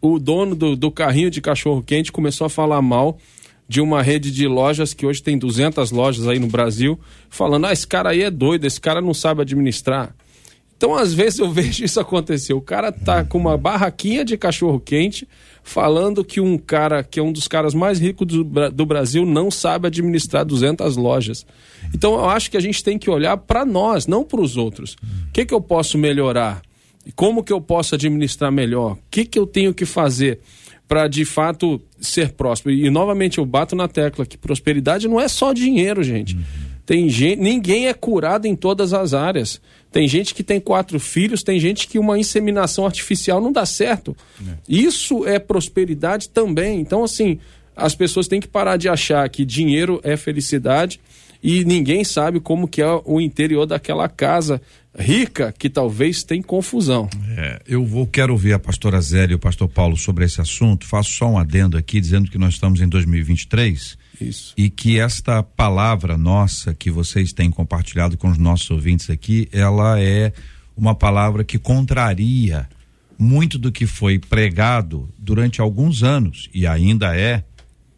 O 0.00 0.18
dono 0.18 0.54
do, 0.54 0.76
do 0.76 0.90
carrinho 0.90 1.30
de 1.30 1.40
cachorro 1.40 1.82
quente 1.82 2.12
começou 2.12 2.44
a 2.44 2.50
falar 2.50 2.82
mal 2.82 3.18
de 3.68 3.80
uma 3.80 4.02
rede 4.02 4.30
de 4.30 4.46
lojas 4.46 4.94
que 4.94 5.06
hoje 5.06 5.22
tem 5.22 5.36
200 5.36 5.90
lojas 5.90 6.26
aí 6.26 6.38
no 6.38 6.46
Brasil, 6.46 6.98
falando: 7.28 7.66
ah, 7.66 7.72
esse 7.72 7.86
cara 7.86 8.10
aí 8.10 8.22
é 8.22 8.30
doido, 8.30 8.64
esse 8.64 8.80
cara 8.80 9.00
não 9.00 9.14
sabe 9.14 9.42
administrar. 9.42 10.14
Então, 10.76 10.94
às 10.94 11.14
vezes, 11.14 11.38
eu 11.38 11.50
vejo 11.52 11.84
isso 11.84 11.98
acontecer. 11.98 12.52
O 12.52 12.60
cara 12.60 12.92
tá 12.92 13.24
com 13.24 13.38
uma 13.38 13.56
barraquinha 13.56 14.24
de 14.24 14.36
cachorro 14.36 14.78
quente, 14.78 15.26
falando 15.62 16.24
que 16.24 16.40
um 16.40 16.58
cara, 16.58 17.02
que 17.02 17.18
é 17.18 17.22
um 17.22 17.32
dos 17.32 17.48
caras 17.48 17.74
mais 17.74 17.98
ricos 17.98 18.26
do, 18.26 18.44
do 18.44 18.86
Brasil, 18.86 19.24
não 19.24 19.50
sabe 19.50 19.88
administrar 19.88 20.44
200 20.44 20.96
lojas. 20.96 21.46
Então, 21.94 22.14
eu 22.14 22.28
acho 22.28 22.50
que 22.50 22.56
a 22.56 22.60
gente 22.60 22.84
tem 22.84 22.98
que 22.98 23.10
olhar 23.10 23.36
para 23.36 23.64
nós, 23.64 24.06
não 24.06 24.22
para 24.22 24.40
os 24.40 24.56
outros. 24.56 24.96
O 25.28 25.32
que, 25.32 25.46
que 25.46 25.54
eu 25.54 25.60
posso 25.60 25.96
melhorar? 25.96 26.62
Como 27.14 27.42
que 27.42 27.52
eu 27.52 27.60
posso 27.60 27.94
administrar 27.94 28.50
melhor? 28.50 28.92
O 28.92 28.98
que, 29.10 29.24
que 29.24 29.38
eu 29.38 29.46
tenho 29.46 29.72
que 29.72 29.86
fazer? 29.86 30.40
Para 30.88 31.08
de 31.08 31.24
fato 31.24 31.80
ser 32.00 32.32
próspero. 32.32 32.74
E, 32.74 32.88
novamente 32.90 33.38
eu 33.38 33.46
bato 33.46 33.74
na 33.74 33.88
tecla 33.88 34.24
que 34.24 34.38
prosperidade 34.38 35.08
não 35.08 35.20
é 35.20 35.28
só 35.28 35.52
dinheiro, 35.52 36.02
gente. 36.02 36.36
Uhum. 36.36 36.42
Tem 36.84 37.08
gente, 37.08 37.40
ninguém 37.40 37.88
é 37.88 37.94
curado 37.94 38.46
em 38.46 38.54
todas 38.54 38.92
as 38.92 39.12
áreas. 39.12 39.60
Tem 39.90 40.06
gente 40.06 40.34
que 40.34 40.44
tem 40.44 40.60
quatro 40.60 41.00
filhos, 41.00 41.42
tem 41.42 41.58
gente 41.58 41.88
que 41.88 41.98
uma 41.98 42.18
inseminação 42.18 42.86
artificial 42.86 43.40
não 43.40 43.50
dá 43.50 43.66
certo. 43.66 44.16
É. 44.40 44.52
Isso 44.68 45.26
é 45.26 45.38
prosperidade 45.38 46.28
também. 46.28 46.80
Então, 46.80 47.02
assim, 47.02 47.40
as 47.74 47.94
pessoas 47.94 48.28
têm 48.28 48.40
que 48.40 48.46
parar 48.46 48.76
de 48.76 48.88
achar 48.88 49.28
que 49.28 49.44
dinheiro 49.44 50.00
é 50.04 50.16
felicidade 50.16 51.00
e 51.42 51.64
ninguém 51.64 52.04
sabe 52.04 52.40
como 52.40 52.68
que 52.68 52.80
é 52.80 53.00
o 53.04 53.20
interior 53.20 53.66
daquela 53.66 54.08
casa 54.08 54.60
rica 54.98 55.52
que 55.56 55.68
talvez 55.68 56.22
tem 56.22 56.42
confusão. 56.42 57.08
É, 57.36 57.60
eu 57.66 57.84
vou 57.84 58.06
quero 58.06 58.32
ouvir 58.32 58.52
a 58.52 58.58
pastora 58.58 59.00
Zélia 59.00 59.34
e 59.34 59.36
o 59.36 59.38
pastor 59.38 59.68
Paulo 59.68 59.96
sobre 59.96 60.24
esse 60.24 60.40
assunto. 60.40 60.86
Faço 60.86 61.10
só 61.10 61.28
um 61.30 61.38
adendo 61.38 61.76
aqui 61.76 62.00
dizendo 62.00 62.30
que 62.30 62.38
nós 62.38 62.54
estamos 62.54 62.80
em 62.80 62.88
2023. 62.88 63.98
Isso. 64.20 64.54
E 64.56 64.70
que 64.70 64.98
esta 64.98 65.42
palavra 65.42 66.16
nossa 66.16 66.74
que 66.74 66.90
vocês 66.90 67.32
têm 67.32 67.50
compartilhado 67.50 68.16
com 68.16 68.28
os 68.28 68.38
nossos 68.38 68.70
ouvintes 68.70 69.10
aqui, 69.10 69.48
ela 69.52 70.00
é 70.00 70.32
uma 70.76 70.94
palavra 70.94 71.44
que 71.44 71.58
contraria 71.58 72.68
muito 73.18 73.58
do 73.58 73.72
que 73.72 73.86
foi 73.86 74.18
pregado 74.18 75.08
durante 75.18 75.60
alguns 75.60 76.02
anos 76.02 76.50
e 76.52 76.66
ainda 76.66 77.16
é 77.16 77.44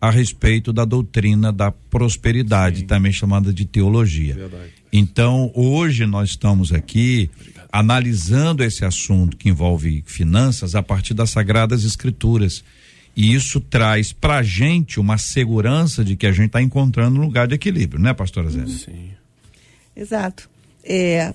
a 0.00 0.10
respeito 0.10 0.72
da 0.72 0.84
doutrina 0.84 1.52
da 1.52 1.72
prosperidade, 1.72 2.80
Sim. 2.80 2.86
também 2.86 3.12
chamada 3.12 3.52
de 3.52 3.64
teologia. 3.64 4.34
Verdade. 4.34 4.77
Então, 4.92 5.50
hoje 5.54 6.06
nós 6.06 6.30
estamos 6.30 6.72
aqui 6.72 7.30
Obrigado. 7.38 7.68
analisando 7.72 8.64
esse 8.64 8.84
assunto 8.84 9.36
que 9.36 9.48
envolve 9.48 10.02
finanças 10.06 10.74
a 10.74 10.82
partir 10.82 11.14
das 11.14 11.30
Sagradas 11.30 11.84
Escrituras. 11.84 12.64
E 13.16 13.34
isso 13.34 13.60
traz 13.60 14.12
para 14.12 14.38
a 14.38 14.42
gente 14.42 15.00
uma 15.00 15.18
segurança 15.18 16.04
de 16.04 16.16
que 16.16 16.26
a 16.26 16.32
gente 16.32 16.46
está 16.46 16.62
encontrando 16.62 17.18
um 17.18 17.22
lugar 17.22 17.48
de 17.48 17.54
equilíbrio, 17.54 18.00
né, 18.00 18.14
pastora 18.14 18.48
Zé? 18.48 18.64
Sim. 18.66 19.10
Exato. 19.96 20.48
É, 20.84 21.34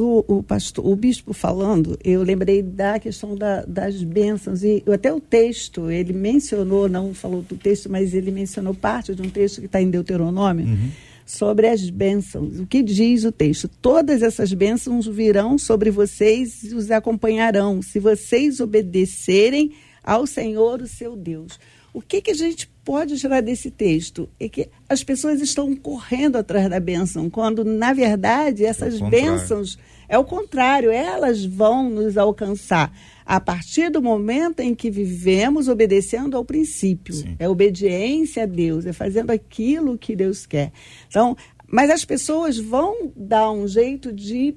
o, 0.00 0.22
o, 0.28 0.42
pastor, 0.42 0.86
o 0.86 0.94
bispo 0.94 1.32
falando, 1.32 1.98
eu 2.04 2.22
lembrei 2.22 2.62
da 2.62 2.98
questão 2.98 3.34
da, 3.34 3.62
das 3.62 4.02
bênçãos, 4.02 4.62
e 4.62 4.84
até 4.92 5.12
o 5.12 5.20
texto, 5.20 5.90
ele 5.90 6.12
mencionou, 6.12 6.88
não 6.88 7.14
falou 7.14 7.42
do 7.42 7.56
texto, 7.56 7.90
mas 7.90 8.12
ele 8.12 8.30
mencionou 8.30 8.74
parte 8.74 9.14
de 9.14 9.22
um 9.22 9.30
texto 9.30 9.60
que 9.60 9.66
está 9.66 9.80
em 9.80 9.90
Deuteronômio, 9.90 10.66
uhum. 10.66 10.90
Sobre 11.26 11.66
as 11.66 11.90
bênçãos. 11.90 12.60
O 12.60 12.66
que 12.66 12.82
diz 12.82 13.24
o 13.24 13.32
texto? 13.32 13.68
Todas 13.68 14.22
essas 14.22 14.52
bênçãos 14.52 15.06
virão 15.06 15.58
sobre 15.58 15.90
vocês 15.90 16.62
e 16.62 16.74
os 16.74 16.90
acompanharão, 16.90 17.82
se 17.82 17.98
vocês 17.98 18.60
obedecerem 18.60 19.72
ao 20.02 20.26
Senhor, 20.26 20.80
o 20.80 20.86
seu 20.86 21.16
Deus. 21.16 21.58
O 21.92 22.00
que, 22.00 22.20
que 22.20 22.30
a 22.30 22.34
gente 22.34 22.68
pode 22.84 23.18
tirar 23.18 23.40
desse 23.40 23.70
texto? 23.70 24.28
É 24.38 24.48
que 24.48 24.68
as 24.88 25.02
pessoas 25.02 25.40
estão 25.40 25.74
correndo 25.74 26.36
atrás 26.36 26.70
da 26.70 26.78
bênção, 26.78 27.28
quando, 27.28 27.64
na 27.64 27.92
verdade, 27.92 28.64
essas 28.64 29.00
é 29.00 29.10
bênçãos 29.10 29.76
é 30.08 30.16
o 30.18 30.24
contrário, 30.24 30.90
elas 30.90 31.44
vão 31.44 31.90
nos 31.90 32.16
alcançar 32.16 32.92
a 33.26 33.40
partir 33.40 33.90
do 33.90 34.00
momento 34.00 34.60
em 34.60 34.72
que 34.72 34.88
vivemos 34.88 35.66
obedecendo 35.66 36.36
ao 36.36 36.44
princípio. 36.44 37.12
Sim. 37.12 37.34
É 37.40 37.48
obediência 37.48 38.44
a 38.44 38.46
Deus, 38.46 38.86
é 38.86 38.92
fazendo 38.92 39.32
aquilo 39.32 39.98
que 39.98 40.14
Deus 40.14 40.46
quer. 40.46 40.72
Então, 41.08 41.36
mas 41.66 41.90
as 41.90 42.04
pessoas 42.04 42.56
vão 42.56 43.12
dar 43.16 43.50
um 43.50 43.66
jeito 43.66 44.12
de 44.12 44.54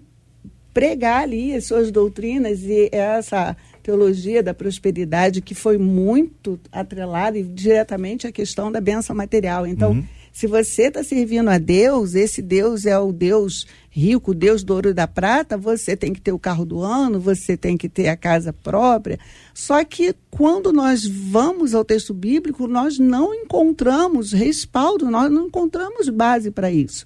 pregar 0.71 1.23
ali 1.23 1.55
as 1.55 1.65
suas 1.65 1.91
doutrinas 1.91 2.61
e 2.61 2.89
essa 2.91 3.57
teologia 3.81 4.43
da 4.43 4.53
prosperidade 4.53 5.41
que 5.41 5.55
foi 5.55 5.79
muito 5.79 6.59
atrelada 6.71 7.41
diretamente 7.41 8.27
à 8.27 8.31
questão 8.31 8.71
da 8.71 8.79
benção 8.79 9.15
material. 9.15 9.65
Então, 9.65 9.93
uhum. 9.93 10.05
Se 10.39 10.47
você 10.47 10.83
está 10.83 11.03
servindo 11.03 11.49
a 11.49 11.57
Deus, 11.57 12.15
esse 12.15 12.41
Deus 12.41 12.85
é 12.85 12.97
o 12.97 13.11
Deus 13.11 13.67
rico, 13.89 14.31
o 14.31 14.33
Deus 14.33 14.63
do 14.63 14.73
ouro 14.73 14.91
e 14.91 14.93
da 14.93 15.05
prata, 15.05 15.57
você 15.57 15.97
tem 15.97 16.13
que 16.13 16.21
ter 16.21 16.31
o 16.31 16.39
carro 16.39 16.63
do 16.63 16.81
ano, 16.81 17.19
você 17.19 17.57
tem 17.57 17.75
que 17.75 17.89
ter 17.89 18.07
a 18.07 18.15
casa 18.15 18.53
própria. 18.53 19.19
Só 19.53 19.83
que 19.83 20.15
quando 20.31 20.71
nós 20.71 21.05
vamos 21.05 21.75
ao 21.75 21.83
texto 21.83 22.13
bíblico, 22.13 22.67
nós 22.67 22.97
não 22.97 23.33
encontramos 23.33 24.31
respaldo, 24.31 25.11
nós 25.11 25.29
não 25.29 25.47
encontramos 25.47 26.07
base 26.07 26.51
para 26.51 26.71
isso. 26.71 27.05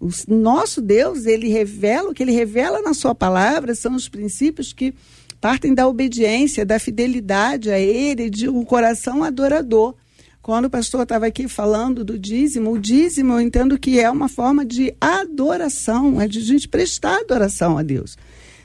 O 0.00 0.08
nosso 0.26 0.80
Deus, 0.80 1.26
ele 1.26 1.48
revela, 1.48 2.08
o 2.08 2.14
que 2.14 2.22
ele 2.22 2.32
revela 2.32 2.80
na 2.80 2.94
sua 2.94 3.14
palavra 3.14 3.74
são 3.74 3.94
os 3.94 4.08
princípios 4.08 4.72
que 4.72 4.94
partem 5.38 5.74
da 5.74 5.86
obediência, 5.86 6.64
da 6.64 6.78
fidelidade 6.78 7.70
a 7.70 7.78
Ele, 7.78 8.30
de 8.30 8.48
um 8.48 8.64
coração 8.64 9.22
adorador. 9.22 9.94
Quando 10.42 10.64
o 10.66 10.70
pastor 10.70 11.02
estava 11.02 11.26
aqui 11.26 11.46
falando 11.48 12.02
do 12.02 12.18
dízimo, 12.18 12.72
o 12.72 12.78
dízimo 12.78 13.34
eu 13.34 13.40
entendo 13.40 13.78
que 13.78 14.00
é 14.00 14.10
uma 14.10 14.28
forma 14.28 14.64
de 14.64 14.94
adoração, 15.00 16.20
é 16.20 16.26
de 16.26 16.38
a 16.38 16.42
gente 16.42 16.66
prestar 16.66 17.18
adoração 17.18 17.76
a 17.76 17.82
Deus. 17.82 18.16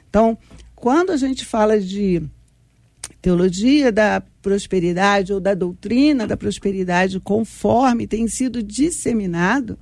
Então, 0.10 0.38
quando 0.74 1.12
a 1.12 1.18
gente 1.18 1.46
fala 1.46 1.80
de 1.80 2.24
teologia 3.22 3.92
da 3.92 4.22
prosperidade 4.42 5.34
ou 5.34 5.40
da 5.40 5.54
doutrina 5.54 6.26
da 6.26 6.38
prosperidade, 6.38 7.20
conforme 7.20 8.08
tem 8.08 8.28
sido 8.28 8.64
disseminado, 8.64 9.78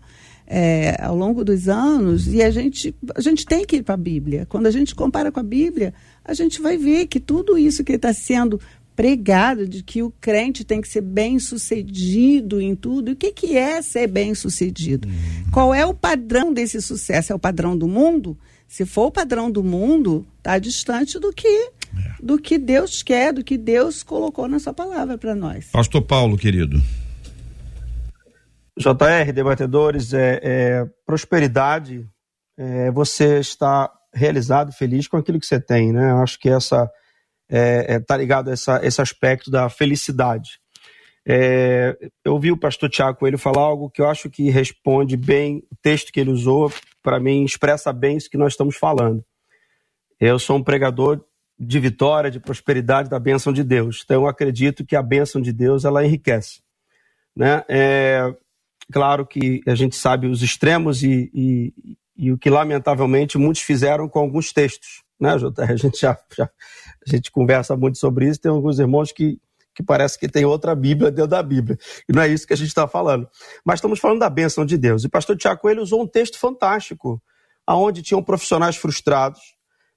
é, 0.45 0.97
ao 1.01 1.15
longo 1.15 1.43
dos 1.43 1.67
anos 1.67 2.27
e 2.27 2.41
a 2.41 2.51
gente, 2.51 2.93
a 3.15 3.21
gente 3.21 3.45
tem 3.45 3.65
que 3.65 3.77
ir 3.77 3.83
para 3.83 3.95
a 3.95 3.97
Bíblia. 3.97 4.45
Quando 4.47 4.67
a 4.67 4.71
gente 4.71 4.93
compara 4.93 5.31
com 5.31 5.39
a 5.39 5.43
Bíblia, 5.43 5.93
a 6.23 6.33
gente 6.33 6.61
vai 6.61 6.77
ver 6.77 7.07
que 7.07 7.19
tudo 7.19 7.57
isso 7.57 7.83
que 7.83 7.93
está 7.93 8.13
sendo 8.13 8.59
pregado 8.95 9.67
de 9.67 9.83
que 9.83 10.03
o 10.03 10.11
crente 10.21 10.63
tem 10.63 10.81
que 10.81 10.87
ser 10.87 11.01
bem 11.01 11.39
sucedido 11.39 12.61
em 12.61 12.75
tudo. 12.75 13.09
E 13.09 13.13
o 13.13 13.15
que, 13.15 13.31
que 13.31 13.57
é 13.57 13.81
ser 13.81 14.07
bem 14.07 14.33
sucedido? 14.35 15.07
Uhum. 15.07 15.51
Qual 15.51 15.73
é 15.73 15.85
o 15.85 15.93
padrão 15.93 16.53
desse 16.53 16.81
sucesso? 16.81 17.31
É 17.31 17.35
o 17.35 17.39
padrão 17.39 17.77
do 17.77 17.87
mundo? 17.87 18.37
Se 18.67 18.85
for 18.85 19.07
o 19.07 19.11
padrão 19.11 19.51
do 19.51 19.63
mundo, 19.63 20.25
está 20.37 20.57
distante 20.57 21.19
do 21.19 21.31
que 21.31 21.47
é. 21.47 21.71
do 22.21 22.39
que 22.39 22.57
Deus 22.57 23.03
quer, 23.03 23.33
do 23.33 23.43
que 23.43 23.57
Deus 23.57 24.01
colocou 24.01 24.47
na 24.47 24.59
sua 24.59 24.73
palavra 24.73 25.17
para 25.17 25.35
nós. 25.35 25.67
Pastor 25.71 26.01
Paulo, 26.01 26.37
querido. 26.37 26.81
JR, 28.77 29.31
debatedores, 29.33 30.13
é, 30.13 30.39
é 30.41 30.85
prosperidade, 31.05 32.07
é, 32.57 32.89
você 32.89 33.39
está 33.39 33.91
realizado, 34.11 34.71
feliz 34.71 35.07
com 35.07 35.17
aquilo 35.17 35.39
que 35.39 35.45
você 35.45 35.59
tem, 35.59 35.91
né? 35.91 36.11
Eu 36.11 36.17
acho 36.17 36.39
que 36.39 36.49
essa 36.49 36.89
é, 37.49 37.95
é, 37.95 37.99
tá 37.99 38.17
ligado 38.17 38.49
a 38.49 38.53
essa, 38.53 38.85
esse 38.85 39.01
aspecto 39.01 39.51
da 39.51 39.69
felicidade. 39.69 40.59
É, 41.25 41.97
eu 42.23 42.33
ouvi 42.33 42.51
o 42.51 42.57
pastor 42.57 42.89
Tiago 42.89 43.25
ele 43.25 43.37
falar 43.37 43.61
algo 43.61 43.89
que 43.89 44.01
eu 44.01 44.07
acho 44.07 44.29
que 44.29 44.49
responde 44.49 45.15
bem 45.15 45.63
o 45.71 45.75
texto 45.81 46.11
que 46.11 46.19
ele 46.19 46.31
usou, 46.31 46.71
para 47.01 47.19
mim 47.19 47.45
expressa 47.45 47.93
bem 47.93 48.17
isso 48.17 48.29
que 48.29 48.37
nós 48.37 48.53
estamos 48.53 48.75
falando. 48.75 49.23
Eu 50.19 50.37
sou 50.37 50.57
um 50.57 50.63
pregador 50.63 51.23
de 51.57 51.79
vitória, 51.79 52.31
de 52.31 52.39
prosperidade, 52.39 53.09
da 53.09 53.19
bênção 53.19 53.53
de 53.53 53.63
Deus. 53.63 54.01
Então 54.03 54.23
eu 54.23 54.27
acredito 54.27 54.85
que 54.85 54.95
a 54.95 55.01
bênção 55.01 55.41
de 55.41 55.53
Deus 55.53 55.85
ela 55.85 56.05
enriquece. 56.05 56.61
Né? 57.35 57.63
É, 57.69 58.33
Claro 58.91 59.25
que 59.25 59.61
a 59.65 59.75
gente 59.75 59.95
sabe 59.95 60.27
os 60.27 60.41
extremos 60.41 61.03
e, 61.03 61.29
e, 61.33 61.73
e 62.15 62.31
o 62.31 62.37
que, 62.37 62.49
lamentavelmente, 62.49 63.37
muitos 63.37 63.61
fizeram 63.61 64.09
com 64.09 64.19
alguns 64.19 64.51
textos. 64.51 65.02
Né? 65.23 65.65
A 65.69 65.75
gente 65.75 65.99
já, 65.99 66.17
já 66.35 66.45
a 66.45 67.09
gente 67.09 67.31
conversa 67.31 67.75
muito 67.75 67.97
sobre 67.97 68.27
isso. 68.27 68.41
Tem 68.41 68.51
alguns 68.51 68.77
irmãos 68.79 69.11
que, 69.11 69.39
que 69.73 69.81
parece 69.81 70.19
que 70.19 70.27
tem 70.27 70.45
outra 70.45 70.75
Bíblia 70.75 71.09
dentro 71.09 71.31
da 71.31 71.41
Bíblia. 71.41 71.77
E 72.07 72.13
não 72.13 72.21
é 72.21 72.27
isso 72.27 72.45
que 72.45 72.53
a 72.53 72.57
gente 72.57 72.67
está 72.67 72.87
falando. 72.87 73.27
Mas 73.65 73.75
estamos 73.75 73.99
falando 73.99 74.19
da 74.19 74.29
bênção 74.29 74.65
de 74.65 74.77
Deus. 74.77 75.03
E 75.03 75.09
pastor 75.09 75.37
Tiago 75.37 75.69
ele 75.69 75.81
usou 75.81 76.01
um 76.01 76.07
texto 76.07 76.37
fantástico, 76.37 77.21
aonde 77.65 78.01
tinham 78.01 78.21
profissionais 78.21 78.75
frustrados, 78.75 79.39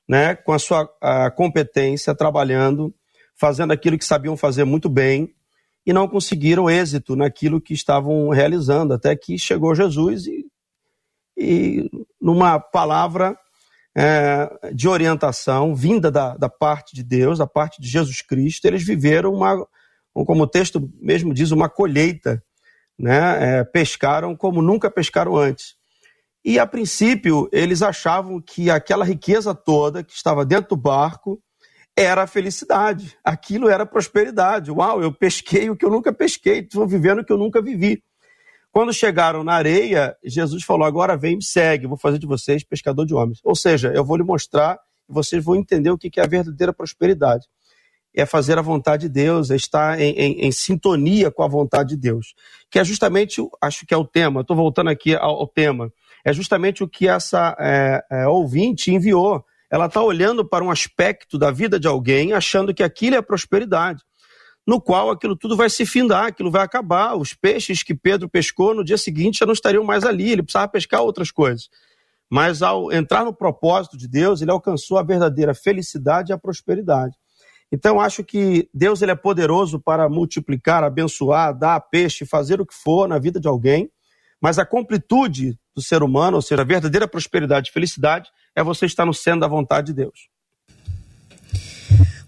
né, 0.09 0.37
com 0.37 0.53
a 0.53 0.59
sua 0.59 0.89
a 1.01 1.31
competência, 1.33 2.15
trabalhando, 2.15 2.95
fazendo 3.35 3.73
aquilo 3.73 3.99
que 3.99 4.05
sabiam 4.05 4.37
fazer 4.37 4.65
muito 4.65 4.89
bem, 4.89 5.35
e 5.85 5.93
não 5.93 6.09
conseguiram 6.09 6.69
êxito 6.69 7.15
naquilo 7.15 7.61
que 7.61 7.73
estavam 7.73 8.29
realizando, 8.29 8.93
até 8.95 9.15
que 9.15 9.39
chegou 9.39 9.75
Jesus 9.75 10.27
e, 10.27 10.45
e 11.37 11.89
numa 12.21 12.59
palavra 12.59 13.39
é, 13.99 14.73
de 14.75 14.87
orientação 14.87 15.75
vinda 15.75 16.11
da, 16.11 16.37
da 16.37 16.51
parte 16.51 16.95
de 16.95 17.03
Deus, 17.03 17.39
da 17.39 17.47
parte 17.47 17.81
de 17.81 17.89
Jesus 17.89 18.21
Cristo, 18.21 18.67
eles 18.67 18.85
viveram 18.85 19.33
uma, 19.33 19.67
como 20.13 20.43
o 20.43 20.47
texto 20.47 20.93
mesmo 21.01 21.33
diz, 21.33 21.51
uma 21.51 21.67
colheita, 21.67 22.43
né? 22.99 23.61
É, 23.61 23.65
pescaram 23.65 24.37
como 24.37 24.61
nunca 24.61 24.91
pescaram 24.91 25.35
antes. 25.35 25.77
E 26.45 26.59
a 26.59 26.67
princípio 26.67 27.49
eles 27.51 27.81
achavam 27.81 28.41
que 28.41 28.71
aquela 28.71 29.05
riqueza 29.05 29.55
toda 29.55 30.05
que 30.05 30.13
estava 30.13 30.45
dentro 30.45 30.77
do 30.77 30.77
barco 30.77 31.41
era 31.97 32.25
a 32.25 32.27
felicidade, 32.27 33.17
aquilo 33.25 33.71
era 33.71 33.87
prosperidade. 33.87 34.71
Uau, 34.71 35.01
eu 35.03 35.11
pesquei 35.11 35.71
o 35.71 35.77
que 35.77 35.87
eu 35.87 35.91
nunca 35.91 36.13
pesquei, 36.13 36.59
estou 36.59 36.87
vivendo 36.87 37.21
o 37.21 37.25
que 37.25 37.33
eu 37.33 37.39
nunca 37.39 37.63
vivi. 37.63 38.03
Quando 38.77 38.93
chegaram 38.93 39.43
na 39.43 39.55
areia, 39.55 40.15
Jesus 40.23 40.63
falou: 40.63 40.87
Agora 40.87 41.17
vem, 41.17 41.37
me 41.37 41.43
segue, 41.43 41.87
vou 41.87 41.97
fazer 41.97 42.19
de 42.19 42.27
vocês 42.27 42.63
pescador 42.63 43.07
de 43.07 43.15
homens. 43.15 43.41
Ou 43.43 43.57
seja, 43.57 43.91
eu 43.95 44.05
vou 44.05 44.19
lhe 44.19 44.23
mostrar 44.23 44.79
e 45.09 45.15
vocês 45.15 45.43
vão 45.43 45.57
entender 45.57 45.89
o 45.91 45.97
que 45.97 46.11
é 46.21 46.23
a 46.23 46.27
verdadeira 46.27 46.75
prosperidade. 46.75 47.47
É 48.15 48.27
fazer 48.27 48.59
a 48.59 48.61
vontade 48.61 49.05
de 49.05 49.09
Deus, 49.09 49.51
é 49.51 49.57
estar 49.57 49.99
em, 49.99 50.11
em, 50.11 50.41
em 50.47 50.53
sintonia 50.53 51.31
com 51.31 51.43
a 51.43 51.49
vontade 51.49 51.89
de 51.89 51.97
Deus. 51.97 52.35
Que 52.71 52.79
é 52.79 52.85
justamente, 52.85 53.41
acho 53.63 53.87
que 53.87 53.95
é 53.95 53.97
o 53.97 54.05
tema, 54.05 54.43
estou 54.43 54.55
voltando 54.55 54.91
aqui 54.91 55.15
ao, 55.15 55.37
ao, 55.37 55.49
tema, 55.49 55.91
é 56.23 56.31
justamente 56.31 56.85
o 56.85 56.89
que 56.89 57.09
essa 57.09 57.57
é, 57.59 58.05
é, 58.13 58.29
ouvinte 58.29 58.93
enviou. 58.93 59.43
Ela 59.71 59.87
está 59.87 60.03
olhando 60.03 60.47
para 60.47 60.63
um 60.63 60.71
aspecto 60.71 61.39
da 61.39 61.51
vida 61.51 61.81
de 61.81 61.89
alguém, 61.89 62.35
achando 62.35 62.75
que 62.75 62.83
aquilo 62.83 63.17
é 63.17 63.23
prosperidade 63.23 64.03
no 64.67 64.81
qual 64.81 65.11
aquilo 65.11 65.37
tudo 65.37 65.57
vai 65.57 65.71
se 65.71 65.87
findar, 65.87 66.27
aquilo 66.27 66.51
vai 66.51 66.63
acabar. 66.63 67.15
Os 67.15 67.33
peixes 67.33 67.83
que 67.83 67.95
Pedro 67.95 68.29
pescou 68.29 68.75
no 68.75 68.85
dia 68.85 68.99
seguinte 68.99 69.39
já 69.39 69.47
não 69.47 69.53
estariam 69.53 69.85
mais 69.85 70.05
ali, 70.05 70.33
ele 70.33 70.43
precisava 70.43 70.69
pescar 70.69 71.03
outras 71.03 71.31
coisas. 71.31 71.69
Mas 72.29 72.63
ao 72.63 72.93
entrar 72.93 73.25
no 73.25 73.33
propósito 73.33 73.97
de 73.97 74.09
Deus, 74.09 74.43
ele 74.43 74.51
alcançou 74.51 74.99
a 74.99 75.03
verdadeira 75.03 75.55
felicidade 75.55 76.33
e 76.33 76.35
a 76.35 76.39
prosperidade. 76.39 77.15
Então, 77.71 78.01
acho 78.01 78.25
que 78.25 78.69
Deus 78.75 79.03
ele 79.03 79.13
é 79.13 79.17
poderoso 79.17 79.81
para 79.81 80.09
multiplicar, 80.09 80.83
abençoar, 80.83 81.57
dar 81.57 81.81
peixe, 81.81 82.27
fazer 82.27 82.61
o 82.61 82.67
que 82.67 82.75
for 82.75 83.09
na 83.09 83.19
vida 83.19 83.41
de 83.41 83.49
alguém, 83.49 83.91
mas 84.41 84.59
a 84.59 84.67
completude 84.67 85.59
do 85.75 85.83
ser 85.83 86.03
humano, 86.03 86.37
ou 86.37 86.43
seja, 86.43 86.63
a 86.63 86.65
verdadeira 86.65 87.09
prosperidade 87.09 87.71
e 87.71 87.73
felicidade, 87.73 88.31
é 88.55 88.63
você 88.63 88.87
estar 88.87 89.05
no 89.05 89.15
centro 89.15 89.41
da 89.41 89.49
vontade 89.49 89.89
de 89.89 89.95
Deus. 89.95 90.29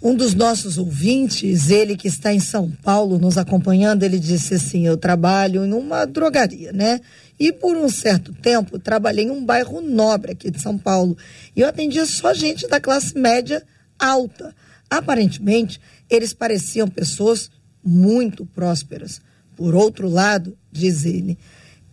Um 0.01 0.15
dos 0.15 0.33
nossos 0.33 0.79
ouvintes, 0.79 1.71
ele 1.71 1.97
que 1.97 2.07
está 2.07 2.33
em 2.33 2.39
São 2.39 2.71
Paulo 2.71 3.19
nos 3.19 3.37
acompanhando, 3.37 4.05
ele 4.05 4.19
disse 4.19 4.55
assim: 4.55 4.87
Eu 4.87 4.97
trabalho 4.97 5.65
em 5.65 5.73
uma 5.73 6.05
drogaria, 6.05 6.73
né? 6.73 7.01
E 7.39 7.53
por 7.53 7.77
um 7.77 7.89
certo 7.89 8.33
tempo 8.33 8.79
trabalhei 8.79 9.25
em 9.25 9.31
um 9.31 9.45
bairro 9.45 9.81
nobre 9.81 10.33
aqui 10.33 10.51
de 10.51 10.61
São 10.61 10.79
Paulo. 10.79 11.17
E 11.55 11.61
eu 11.61 11.69
atendia 11.69 12.07
só 12.07 12.33
gente 12.33 12.69
da 12.69 12.81
classe 12.81 13.19
média 13.19 13.63
alta. 13.99 14.55
Aparentemente, 14.89 15.81
eles 16.09 16.33
pareciam 16.33 16.89
pessoas 16.89 17.51
muito 17.85 18.47
prósperas. 18.47 19.21
Por 19.57 19.75
outro 19.75 20.09
lado, 20.09 20.57
diz 20.71 21.05
ele, 21.05 21.37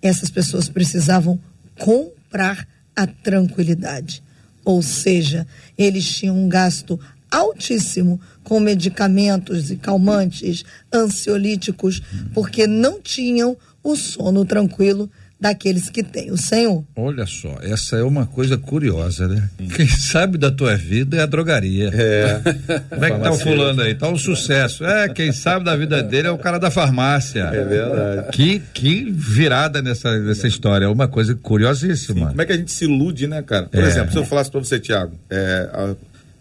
essas 0.02 0.30
pessoas 0.30 0.70
precisavam 0.70 1.40
comprar 1.80 2.68
a 2.96 3.08
tranquilidade. 3.08 4.24
Ou 4.64 4.82
seja, 4.82 5.46
eles 5.78 6.08
tinham 6.08 6.38
um 6.38 6.48
gasto 6.48 7.00
altíssimo 7.32 8.20
com 8.44 8.60
medicamentos 8.60 9.72
e 9.72 9.76
calmantes, 9.76 10.64
ansiolíticos, 10.94 12.02
porque 12.34 12.68
não 12.68 13.02
tinham 13.02 13.58
o 13.84 13.96
sono 13.96 14.46
tranquilo 14.46 15.10
daqueles 15.40 15.90
que 15.90 16.02
têm 16.02 16.32
o 16.32 16.38
Senhor. 16.38 16.84
Olha 16.96 17.26
só, 17.26 17.58
essa 17.62 17.98
é 17.98 18.04
uma 18.04 18.26
coisa 18.26 18.58
curiosa, 18.58 19.28
né? 19.28 19.50
Quem 19.76 19.88
sabe 19.88 20.38
da 20.38 20.50
tua 20.50 20.76
vida 20.76 21.18
é 21.18 21.22
a 21.22 21.26
drogaria. 21.26 21.92
É. 21.94 22.42
Como 22.90 23.06
é 23.06 23.12
que 23.12 23.20
tá 23.20 23.32
o 23.32 23.38
fulano 23.38 23.82
aí? 23.82 23.94
Tá 23.94 24.08
um 24.08 24.18
sucesso. 24.18 24.86
É, 24.86 25.10
quem 25.10 25.32
sabe 25.32 25.66
da 25.66 25.76
vida 25.76 26.02
dele 26.02 26.28
é 26.28 26.32
o 26.32 26.38
cara 26.38 26.58
da 26.58 26.72
farmácia. 26.72 27.42
É 27.42 27.64
verdade. 27.64 28.28
Que, 28.32 28.60
que 28.74 29.12
virada 29.12 29.82
nessa, 29.82 30.18
nessa 30.20 30.48
história. 30.48 30.86
É 30.86 30.90
uma 30.90 31.08
coisa 31.08 31.36
curiosíssima. 31.36 32.22
Sim. 32.22 32.28
Como 32.28 32.42
é 32.42 32.46
que 32.46 32.54
a 32.54 32.58
gente 32.58 32.72
se 32.72 32.86
ilude, 32.86 33.28
né, 33.28 33.42
cara? 33.42 33.68
Por 33.68 33.84
é. 33.84 33.88
exemplo, 33.88 34.12
se 34.12 34.18
eu 34.18 34.26
falasse 34.26 34.50
pra 34.50 34.62
você, 34.62 34.80
Tiago, 34.80 35.14
é, 35.30 35.70
a 35.74 35.96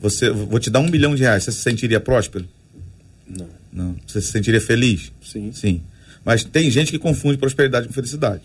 você, 0.04 0.28
vou 0.28 0.60
te 0.60 0.68
dar 0.68 0.80
um 0.80 0.90
milhão 0.90 1.14
de 1.14 1.22
reais, 1.22 1.44
você 1.44 1.52
se 1.52 1.62
sentiria 1.62 1.98
próspero? 1.98 2.46
Não. 3.26 3.48
Não. 3.72 3.96
Você 4.06 4.20
se 4.20 4.30
sentiria 4.30 4.60
feliz? 4.60 5.10
Sim. 5.22 5.50
Sim. 5.50 5.82
Mas 6.22 6.44
tem 6.44 6.70
gente 6.70 6.92
que 6.92 6.98
confunde 6.98 7.38
prosperidade 7.38 7.86
com 7.86 7.94
felicidade. 7.94 8.42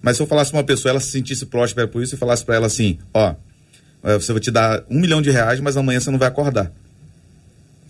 Mas 0.00 0.16
se 0.16 0.22
eu 0.22 0.26
falasse 0.26 0.50
pra 0.50 0.58
uma 0.60 0.64
pessoa, 0.64 0.90
ela 0.90 1.00
se 1.00 1.10
sentisse 1.10 1.44
próspera 1.44 1.86
por 1.86 2.02
isso 2.02 2.14
e 2.14 2.18
falasse 2.18 2.42
para 2.42 2.54
ela 2.54 2.66
assim, 2.66 2.98
ó, 3.12 3.34
é, 4.02 4.14
você 4.14 4.32
vai 4.32 4.40
te 4.40 4.50
dar 4.50 4.82
um 4.88 4.98
milhão 4.98 5.20
de 5.20 5.30
reais, 5.30 5.60
mas 5.60 5.76
amanhã 5.76 6.00
você 6.00 6.10
não 6.10 6.18
vai 6.18 6.28
acordar. 6.28 6.72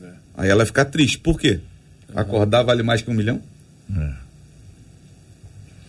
É. 0.03 0.09
Aí 0.39 0.49
ela 0.49 0.59
vai 0.59 0.66
ficar 0.66 0.87
triste. 0.87 1.16
Por 1.18 1.39
quê? 1.39 1.61
Acordar 2.14 2.64
vale 2.64 2.83
mais 2.83 3.03
que 3.03 3.11
um 3.11 3.14
milhão? 3.14 3.41
É. 3.97 4.12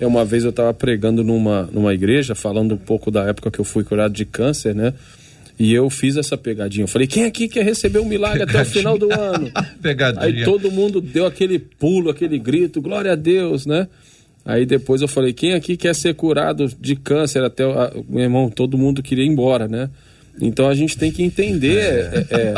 é 0.02 0.08
uma 0.08 0.24
vez 0.24 0.44
eu 0.44 0.52
estava 0.52 0.72
pregando 0.72 1.24
numa, 1.24 1.64
numa 1.64 1.96
igreja, 1.96 2.36
falando 2.36 2.76
um 2.76 2.78
pouco 2.78 3.10
da 3.10 3.24
época 3.24 3.50
que 3.50 3.60
eu 3.60 3.66
fui 3.66 3.84
curado 3.84 4.14
de 4.14 4.24
câncer, 4.24 4.76
né? 4.76 4.94
E 5.60 5.74
eu 5.74 5.90
fiz 5.90 6.18
essa 6.18 6.38
pegadinha. 6.38 6.84
Eu 6.84 6.88
falei, 6.88 7.08
quem 7.08 7.26
aqui 7.26 7.48
quer 7.48 7.64
receber 7.64 8.00
um 8.00 8.06
milagre 8.06 8.40
pegadinha. 8.40 8.62
até 8.62 8.70
o 8.70 8.74
final 8.74 8.98
do 8.98 9.14
ano? 9.14 9.52
pegadinha. 9.82 10.26
Aí 10.26 10.44
todo 10.44 10.72
mundo 10.72 11.00
deu 11.00 11.26
aquele 11.26 11.60
pulo, 11.60 12.10
aquele 12.10 12.40
grito, 12.40 12.82
glória 12.82 13.12
a 13.12 13.16
Deus, 13.16 13.66
né? 13.66 13.88
Aí 14.46 14.66
depois 14.66 15.02
eu 15.02 15.08
falei, 15.08 15.32
quem 15.32 15.54
aqui 15.54 15.78
quer 15.78 15.96
ser 15.96 16.16
curado 16.16 16.68
de 16.80 16.96
câncer 16.96 17.44
até 17.44 17.66
o 17.66 18.04
meu 18.10 18.24
irmão, 18.24 18.50
todo 18.50 18.78
mundo 18.78 19.02
queria 19.02 19.24
ir 19.24 19.30
embora, 19.30 19.68
né? 19.68 19.90
Então 20.42 20.68
a 20.68 20.76
gente 20.76 20.98
tem 20.98 21.12
que 21.12 21.24
entender. 21.24 21.80
É, 21.80 22.28
é, 22.30 22.38
é, 22.38 22.54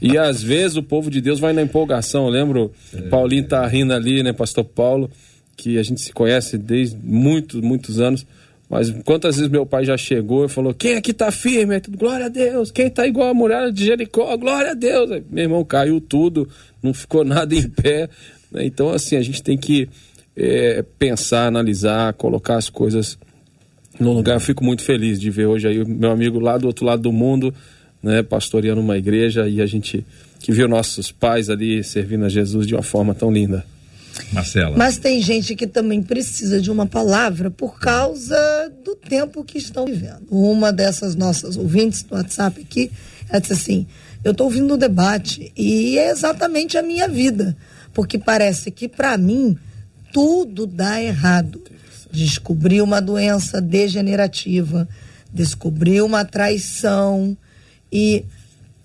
e 0.00 0.18
às 0.18 0.42
vezes 0.42 0.76
o 0.76 0.82
povo 0.82 1.10
de 1.10 1.20
Deus 1.20 1.40
vai 1.40 1.52
na 1.52 1.62
empolgação. 1.62 2.26
Eu 2.26 2.30
lembro, 2.30 2.72
é, 2.94 3.00
Paulinho 3.02 3.44
tá 3.44 3.66
rindo 3.66 3.92
ali, 3.92 4.22
né, 4.22 4.32
Pastor 4.32 4.64
Paulo, 4.64 5.10
que 5.56 5.78
a 5.78 5.82
gente 5.82 6.00
se 6.00 6.12
conhece 6.12 6.58
desde 6.58 6.96
muitos, 7.02 7.60
muitos 7.60 8.00
anos. 8.00 8.26
Mas 8.68 8.90
quantas 9.04 9.36
vezes 9.36 9.50
meu 9.50 9.64
pai 9.64 9.84
já 9.84 9.96
chegou 9.96 10.44
e 10.44 10.48
falou: 10.48 10.74
Quem 10.74 10.94
aqui 10.94 11.12
tá 11.12 11.30
firme? 11.30 11.76
É 11.76 11.80
tudo, 11.80 11.96
glória 11.96 12.26
a 12.26 12.28
Deus. 12.28 12.70
Quem 12.70 12.90
tá 12.90 13.06
igual 13.06 13.30
a 13.30 13.34
muralha 13.34 13.72
de 13.72 13.84
Jericó? 13.84 14.36
Glória 14.36 14.72
a 14.72 14.74
Deus. 14.74 15.10
Aí, 15.10 15.22
meu 15.30 15.44
irmão 15.44 15.64
caiu 15.64 16.00
tudo, 16.00 16.48
não 16.82 16.92
ficou 16.92 17.22
nada 17.24 17.54
em 17.54 17.68
pé. 17.68 18.08
Né? 18.50 18.66
Então, 18.66 18.90
assim, 18.90 19.16
a 19.16 19.22
gente 19.22 19.42
tem 19.42 19.56
que 19.56 19.88
é, 20.36 20.84
pensar, 20.98 21.46
analisar, 21.46 22.12
colocar 22.14 22.56
as 22.56 22.68
coisas 22.68 23.16
no 24.00 24.12
lugar. 24.12 24.34
Eu 24.34 24.40
fico 24.40 24.64
muito 24.64 24.82
feliz 24.82 25.20
de 25.20 25.30
ver 25.30 25.46
hoje 25.46 25.68
aí 25.68 25.84
meu 25.84 26.10
amigo 26.10 26.38
lá 26.40 26.58
do 26.58 26.66
outro 26.66 26.84
lado 26.84 27.02
do 27.02 27.12
mundo, 27.12 27.54
né, 28.02 28.22
pastoreando 28.22 28.80
uma 28.80 28.98
igreja 28.98 29.48
e 29.48 29.62
a 29.62 29.66
gente 29.66 30.04
que 30.40 30.52
viu 30.52 30.68
nossos 30.68 31.10
pais 31.10 31.48
ali 31.48 31.82
servindo 31.82 32.24
a 32.24 32.28
Jesus 32.28 32.66
de 32.66 32.74
uma 32.74 32.82
forma 32.82 33.14
tão 33.14 33.32
linda. 33.32 33.64
Marcela. 34.32 34.76
Mas 34.76 34.98
tem 34.98 35.20
gente 35.20 35.54
que 35.54 35.66
também 35.66 36.02
precisa 36.02 36.60
de 36.60 36.70
uma 36.70 36.86
palavra 36.86 37.50
por 37.50 37.78
causa 37.78 38.72
do 38.84 38.94
tempo 38.94 39.44
que 39.44 39.58
estão 39.58 39.86
vivendo. 39.86 40.26
Uma 40.30 40.72
dessas 40.72 41.14
nossas 41.14 41.56
ouvintes 41.56 42.02
do 42.02 42.14
WhatsApp 42.14 42.60
aqui, 42.60 42.90
ela 43.28 43.40
disse 43.40 43.52
assim: 43.52 43.86
Eu 44.24 44.32
estou 44.32 44.46
ouvindo 44.46 44.74
o 44.74 44.78
debate 44.78 45.52
e 45.56 45.98
é 45.98 46.10
exatamente 46.10 46.76
a 46.76 46.82
minha 46.82 47.08
vida. 47.08 47.56
Porque 47.92 48.18
parece 48.18 48.70
que 48.70 48.88
para 48.88 49.16
mim 49.16 49.56
tudo 50.12 50.66
dá 50.66 51.02
errado. 51.02 51.62
Descobri 52.10 52.80
uma 52.80 53.00
doença 53.00 53.60
degenerativa, 53.60 54.88
descobri 55.32 56.00
uma 56.00 56.24
traição 56.24 57.36
e 57.92 58.24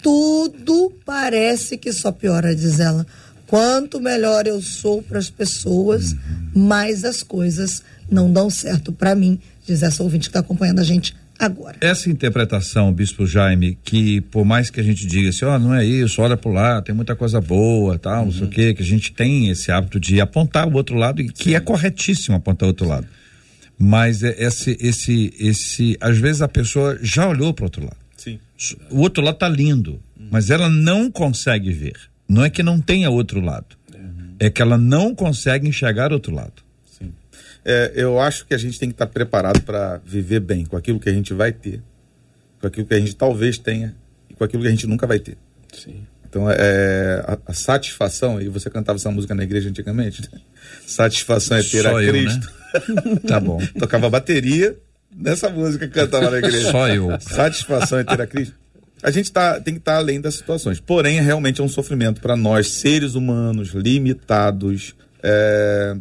tudo 0.01 0.91
parece 1.05 1.77
que 1.77 1.93
só 1.93 2.11
piora, 2.11 2.55
diz 2.55 2.79
ela 2.79 3.05
Quanto 3.51 3.99
melhor 3.99 4.47
eu 4.47 4.61
sou 4.61 5.03
para 5.03 5.19
as 5.19 5.29
pessoas, 5.29 6.13
uhum. 6.13 6.67
mais 6.67 7.03
as 7.03 7.21
coisas 7.21 7.83
não 8.09 8.31
dão 8.31 8.49
certo 8.49 8.93
para 8.93 9.13
mim, 9.13 9.37
diz 9.67 9.83
essa 9.83 10.01
ouvinte 10.01 10.21
que 10.21 10.29
está 10.29 10.39
acompanhando 10.39 10.79
a 10.79 10.85
gente 10.85 11.13
agora. 11.37 11.75
Essa 11.81 12.09
interpretação, 12.09 12.93
Bispo 12.93 13.27
Jaime, 13.27 13.77
que 13.83 14.21
por 14.21 14.45
mais 14.45 14.69
que 14.69 14.79
a 14.79 14.83
gente 14.83 15.05
diga 15.05 15.27
assim, 15.27 15.43
ó, 15.43 15.57
oh, 15.57 15.59
não 15.59 15.75
é 15.75 15.83
isso, 15.83 16.21
olha 16.21 16.37
por 16.37 16.53
lá, 16.53 16.81
tem 16.81 16.95
muita 16.95 17.13
coisa 17.13 17.41
boa, 17.41 17.99
tal, 17.99 18.19
uhum. 18.19 18.25
não 18.27 18.31
sei 18.31 18.41
o 18.41 18.45
uhum. 18.45 18.49
quê, 18.51 18.73
que 18.73 18.83
a 18.83 18.85
gente 18.85 19.11
tem 19.11 19.49
esse 19.49 19.69
hábito 19.69 19.99
de 19.99 20.21
apontar 20.21 20.65
o 20.65 20.73
outro 20.73 20.95
lado, 20.95 21.21
e 21.21 21.27
que 21.27 21.49
Sim. 21.49 21.55
é 21.55 21.59
corretíssimo 21.59 22.37
apontar 22.37 22.67
o 22.67 22.69
outro 22.69 22.87
lado. 22.87 23.05
Mas 23.77 24.23
é 24.23 24.33
esse, 24.41 24.77
esse, 24.79 25.33
esse, 25.37 25.97
às 25.99 26.17
vezes 26.17 26.41
a 26.41 26.47
pessoa 26.47 26.97
já 27.01 27.27
olhou 27.27 27.53
para 27.53 27.63
o 27.63 27.65
outro 27.65 27.83
lado. 27.83 27.97
Sim 28.15 28.39
O 28.89 28.99
outro 28.99 29.21
lado 29.21 29.37
tá 29.37 29.49
lindo, 29.49 29.99
mas 30.31 30.49
ela 30.49 30.69
não 30.69 31.11
consegue 31.11 31.73
ver. 31.73 32.10
Não 32.31 32.45
é 32.45 32.49
que 32.49 32.63
não 32.63 32.79
tenha 32.79 33.09
outro 33.09 33.41
lado. 33.41 33.75
É 34.39 34.49
que 34.49 34.61
ela 34.61 34.77
não 34.77 35.13
consegue 35.13 35.67
enxergar 35.67 36.13
outro 36.13 36.33
lado. 36.33 36.63
Sim. 36.97 37.13
É, 37.65 37.91
eu 37.93 38.21
acho 38.21 38.45
que 38.47 38.53
a 38.53 38.57
gente 38.57 38.79
tem 38.79 38.87
que 38.87 38.93
estar 38.93 39.07
preparado 39.07 39.61
para 39.61 39.97
viver 40.05 40.39
bem 40.39 40.65
com 40.65 40.77
aquilo 40.77 40.97
que 40.97 41.09
a 41.09 41.13
gente 41.13 41.33
vai 41.33 41.51
ter, 41.51 41.83
com 42.59 42.67
aquilo 42.67 42.87
que 42.87 42.93
a 42.93 42.99
gente 42.99 43.15
talvez 43.17 43.57
tenha 43.57 43.93
e 44.29 44.33
com 44.33 44.45
aquilo 44.45 44.63
que 44.63 44.67
a 44.67 44.71
gente 44.71 44.87
nunca 44.87 45.05
vai 45.05 45.19
ter. 45.19 45.37
Sim. 45.73 46.07
Então, 46.27 46.49
é, 46.49 47.21
a, 47.27 47.37
a 47.47 47.53
satisfação, 47.53 48.41
e 48.41 48.47
você 48.47 48.69
cantava 48.69 48.97
essa 48.97 49.11
música 49.11 49.35
na 49.35 49.43
igreja 49.43 49.69
antigamente, 49.69 50.21
né? 50.31 50.39
satisfação 50.87 51.57
é 51.57 51.61
ter 51.61 51.83
Só 51.83 51.97
a 51.97 52.03
eu, 52.03 52.13
Cristo. 52.13 52.51
Tá 53.27 53.41
bom. 53.41 53.59
Tocava 53.77 54.09
bateria 54.09 54.77
nessa 55.13 55.49
música 55.49 55.85
que 55.85 55.93
cantava 55.93 56.31
na 56.31 56.37
igreja. 56.37 56.71
Só 56.71 56.87
eu. 56.87 57.09
Satisfação 57.19 57.99
é 57.99 58.05
ter 58.05 58.21
a 58.21 58.25
Cristo. 58.25 58.55
A 59.03 59.09
gente 59.09 59.31
tá, 59.31 59.59
tem 59.59 59.73
que 59.73 59.79
estar 59.79 59.95
além 59.95 60.21
das 60.21 60.35
situações. 60.35 60.79
Porém, 60.79 61.17
é 61.17 61.21
realmente 61.21 61.61
é 61.61 61.63
um 61.63 61.69
sofrimento 61.69 62.21
para 62.21 62.35
nós, 62.35 62.69
seres 62.71 63.15
humanos, 63.15 63.69
limitados, 63.69 64.95
é, 65.23 65.95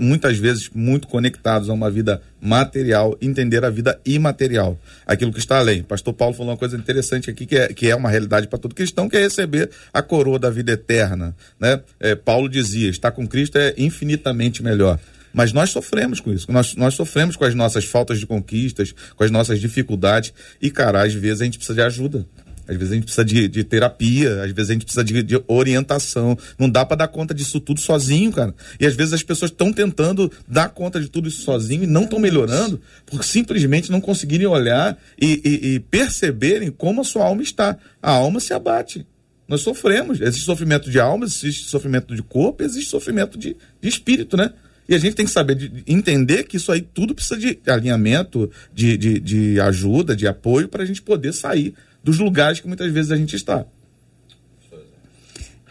muitas 0.00 0.36
vezes 0.36 0.70
muito 0.74 1.06
conectados 1.06 1.70
a 1.70 1.72
uma 1.72 1.90
vida 1.90 2.20
material, 2.40 3.16
entender 3.20 3.64
a 3.64 3.70
vida 3.70 4.00
imaterial, 4.04 4.78
aquilo 5.06 5.32
que 5.32 5.38
está 5.38 5.58
além. 5.58 5.82
Pastor 5.82 6.12
Paulo 6.12 6.34
falou 6.34 6.52
uma 6.52 6.58
coisa 6.58 6.76
interessante 6.76 7.30
aqui, 7.30 7.46
que 7.46 7.56
é, 7.56 7.68
que 7.68 7.90
é 7.90 7.94
uma 7.94 8.10
realidade 8.10 8.48
para 8.48 8.58
todo 8.58 8.74
cristão, 8.74 9.08
que 9.08 9.16
é 9.16 9.20
receber 9.20 9.70
a 9.92 10.02
coroa 10.02 10.38
da 10.38 10.50
vida 10.50 10.72
eterna. 10.72 11.34
Né? 11.58 11.80
É, 12.00 12.14
Paulo 12.14 12.48
dizia: 12.48 12.90
estar 12.90 13.10
com 13.12 13.26
Cristo 13.26 13.58
é 13.58 13.74
infinitamente 13.76 14.62
melhor. 14.62 14.98
Mas 15.32 15.52
nós 15.52 15.70
sofremos 15.70 16.20
com 16.20 16.32
isso. 16.32 16.50
Nós, 16.52 16.76
nós 16.76 16.94
sofremos 16.94 17.34
com 17.34 17.44
as 17.44 17.56
nossas 17.56 17.84
faltas 17.84 18.20
de 18.20 18.26
conquistas, 18.26 18.94
com 19.16 19.24
as 19.24 19.32
nossas 19.32 19.60
dificuldades. 19.60 20.32
E, 20.62 20.70
cara, 20.70 21.02
às 21.02 21.12
vezes 21.12 21.40
a 21.40 21.44
gente 21.44 21.58
precisa 21.58 21.74
de 21.74 21.82
ajuda. 21.82 22.24
Às 22.66 22.76
vezes 22.76 22.92
a 22.92 22.94
gente 22.94 23.04
precisa 23.04 23.24
de, 23.24 23.48
de 23.48 23.64
terapia, 23.64 24.42
às 24.42 24.52
vezes 24.52 24.70
a 24.70 24.72
gente 24.72 24.84
precisa 24.84 25.04
de, 25.04 25.22
de 25.22 25.42
orientação. 25.46 26.36
Não 26.58 26.68
dá 26.68 26.84
para 26.84 26.96
dar 26.98 27.08
conta 27.08 27.34
disso 27.34 27.60
tudo 27.60 27.80
sozinho, 27.80 28.32
cara. 28.32 28.54
E 28.80 28.86
às 28.86 28.94
vezes 28.94 29.12
as 29.12 29.22
pessoas 29.22 29.50
estão 29.50 29.72
tentando 29.72 30.30
dar 30.48 30.68
conta 30.70 31.00
de 31.00 31.08
tudo 31.08 31.28
isso 31.28 31.42
sozinho 31.42 31.84
e 31.84 31.86
não 31.86 32.04
estão 32.04 32.18
melhorando, 32.18 32.80
porque 33.06 33.26
simplesmente 33.26 33.90
não 33.90 34.00
conseguirem 34.00 34.46
olhar 34.46 34.96
e, 35.20 35.40
e- 35.44 35.74
e 35.74 35.80
perceberem 35.80 36.70
como 36.70 37.00
a 37.00 37.04
sua 37.04 37.24
alma 37.24 37.42
está. 37.42 37.76
A 38.02 38.10
alma 38.10 38.40
se 38.40 38.52
abate. 38.52 39.06
Nós 39.46 39.60
sofremos. 39.60 40.20
Existe 40.20 40.44
sofrimento 40.46 40.90
de 40.90 40.98
alma, 40.98 41.26
existe 41.26 41.68
sofrimento 41.68 42.14
de 42.14 42.22
corpo, 42.22 42.62
existe 42.62 42.88
sofrimento 42.90 43.36
de, 43.38 43.54
de 43.80 43.88
espírito, 43.88 44.36
né? 44.36 44.50
E 44.88 44.94
a 44.94 44.98
gente 44.98 45.14
tem 45.14 45.24
que 45.24 45.32
saber, 45.32 45.54
de, 45.54 45.68
de 45.68 45.84
entender 45.86 46.44
que 46.44 46.56
isso 46.56 46.70
aí 46.70 46.82
tudo 46.82 47.14
precisa 47.14 47.38
de 47.38 47.58
alinhamento, 47.66 48.50
de, 48.72 48.96
de, 48.96 49.18
de 49.18 49.60
ajuda, 49.60 50.14
de 50.14 50.26
apoio, 50.26 50.68
para 50.68 50.82
a 50.82 50.86
gente 50.86 51.00
poder 51.00 51.32
sair 51.32 51.74
dos 52.02 52.18
lugares 52.18 52.60
que 52.60 52.68
muitas 52.68 52.92
vezes 52.92 53.10
a 53.10 53.16
gente 53.16 53.34
está. 53.34 53.66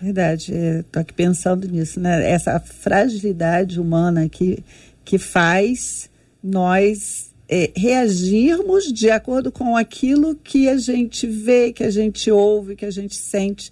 Verdade, 0.01 0.51
estou 0.51 1.01
aqui 1.01 1.13
pensando 1.13 1.67
nisso, 1.67 1.99
né? 1.99 2.29
Essa 2.29 2.59
fragilidade 2.59 3.79
humana 3.79 4.27
que, 4.27 4.63
que 5.05 5.17
faz 5.17 6.09
nós 6.43 7.31
é, 7.47 7.71
reagirmos 7.75 8.91
de 8.91 9.09
acordo 9.09 9.51
com 9.51 9.77
aquilo 9.77 10.35
que 10.35 10.67
a 10.67 10.75
gente 10.75 11.27
vê, 11.27 11.71
que 11.71 11.83
a 11.83 11.89
gente 11.89 12.29
ouve, 12.29 12.75
que 12.75 12.85
a 12.85 12.91
gente 12.91 13.15
sente. 13.15 13.71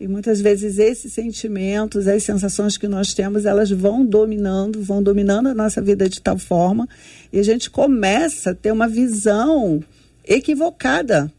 E 0.00 0.06
muitas 0.06 0.40
vezes 0.40 0.78
esses 0.78 1.12
sentimentos, 1.12 2.06
as 2.06 2.22
sensações 2.22 2.76
que 2.76 2.86
nós 2.86 3.14
temos, 3.14 3.44
elas 3.44 3.70
vão 3.70 4.06
dominando, 4.06 4.80
vão 4.80 5.02
dominando 5.02 5.48
a 5.48 5.54
nossa 5.54 5.82
vida 5.82 6.08
de 6.08 6.20
tal 6.20 6.38
forma, 6.38 6.88
e 7.32 7.38
a 7.38 7.42
gente 7.42 7.68
começa 7.68 8.50
a 8.50 8.54
ter 8.54 8.70
uma 8.70 8.86
visão 8.86 9.82
equivocada 10.24 11.32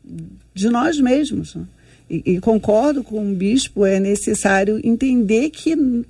de 0.53 0.69
nós 0.69 0.99
mesmos. 0.99 1.55
né? 1.55 1.63
E, 2.09 2.33
e 2.33 2.39
concordo 2.39 3.03
com 3.03 3.31
o 3.31 3.35
bispo, 3.35 3.85
é 3.85 3.99
necessário 3.99 4.81
entender 4.83 5.51
que 5.51 5.73
em 5.73 6.05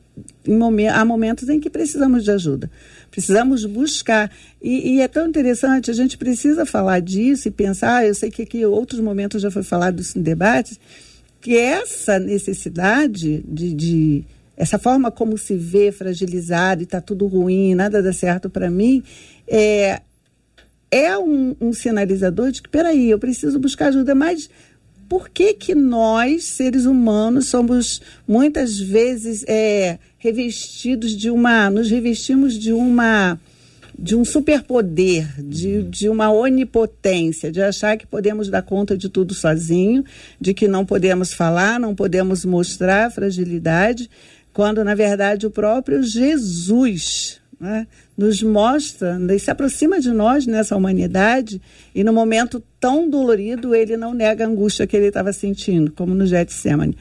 momen- 0.57 0.87
há 0.87 1.05
momentos 1.05 1.49
em 1.49 1.59
que 1.59 1.69
precisamos 1.69 2.23
de 2.23 2.31
ajuda. 2.31 2.71
Precisamos 3.11 3.65
buscar. 3.65 4.31
E, 4.61 4.95
e 4.95 5.01
é 5.01 5.07
tão 5.07 5.27
interessante, 5.27 5.91
a 5.91 5.93
gente 5.93 6.17
precisa 6.17 6.65
falar 6.65 6.99
disso 6.99 7.47
e 7.47 7.51
pensar, 7.51 8.07
eu 8.07 8.15
sei 8.15 8.31
que 8.31 8.41
aqui 8.41 8.65
outros 8.65 8.99
momentos 8.99 9.41
já 9.41 9.51
foi 9.51 9.63
falado 9.63 9.99
isso 9.99 10.17
em 10.17 10.21
debates, 10.21 10.79
que 11.41 11.57
essa 11.57 12.19
necessidade 12.19 13.43
de, 13.47 13.73
de 13.73 14.23
essa 14.57 14.77
forma 14.77 15.09
como 15.09 15.37
se 15.37 15.55
vê 15.55 15.91
fragilizado 15.91 16.81
e 16.81 16.83
está 16.83 16.99
tudo 16.99 17.25
ruim, 17.27 17.75
nada 17.75 18.03
dá 18.03 18.11
certo 18.11 18.49
para 18.49 18.69
mim, 18.69 19.01
é, 19.47 20.01
é 20.91 21.17
um, 21.17 21.55
um 21.61 21.71
sinalizador 21.71 22.51
de 22.51 22.61
que, 22.61 22.69
peraí, 22.69 23.09
eu 23.09 23.17
preciso 23.17 23.57
buscar 23.57 23.87
ajuda, 23.87 24.13
mas 24.13 24.49
por 25.07 25.29
que 25.29 25.53
que 25.53 25.73
nós, 25.73 26.43
seres 26.43 26.85
humanos, 26.85 27.47
somos 27.47 28.01
muitas 28.27 28.79
vezes 28.79 29.43
é, 29.47 29.97
revestidos 30.17 31.15
de 31.15 31.31
uma, 31.31 31.69
nos 31.69 31.89
revestimos 31.89 32.53
de 32.53 32.73
uma 32.73 33.39
de 34.01 34.15
um 34.15 34.23
superpoder, 34.23 35.27
de, 35.43 35.83
de 35.83 36.07
uma 36.07 36.31
onipotência, 36.31 37.51
de 37.51 37.61
achar 37.61 37.97
que 37.97 38.07
podemos 38.07 38.49
dar 38.49 38.61
conta 38.61 38.97
de 38.97 39.09
tudo 39.09 39.33
sozinho, 39.33 40.05
de 40.39 40.53
que 40.53 40.67
não 40.67 40.85
podemos 40.85 41.33
falar, 41.33 41.79
não 41.79 41.93
podemos 41.93 42.45
mostrar 42.45 43.11
fragilidade, 43.11 44.09
quando 44.53 44.83
na 44.83 44.95
verdade 44.95 45.45
o 45.45 45.51
próprio 45.51 46.01
Jesus 46.01 47.41
né, 47.59 47.85
nos 48.17 48.41
mostra, 48.41 49.19
e 49.29 49.39
se 49.39 49.51
aproxima 49.51 49.99
de 49.99 50.11
nós 50.11 50.47
nessa 50.47 50.77
humanidade, 50.77 51.61
e 51.93 52.01
no 52.01 52.13
momento 52.13 52.63
tão 52.79 53.09
dolorido 53.09 53.75
ele 53.75 53.97
não 53.97 54.13
nega 54.13 54.45
a 54.45 54.47
angústia 54.47 54.87
que 54.87 54.95
ele 54.95 55.07
estava 55.07 55.33
sentindo, 55.33 55.91
como 55.91 56.15
no 56.15 56.25
Getsemane. 56.25 56.95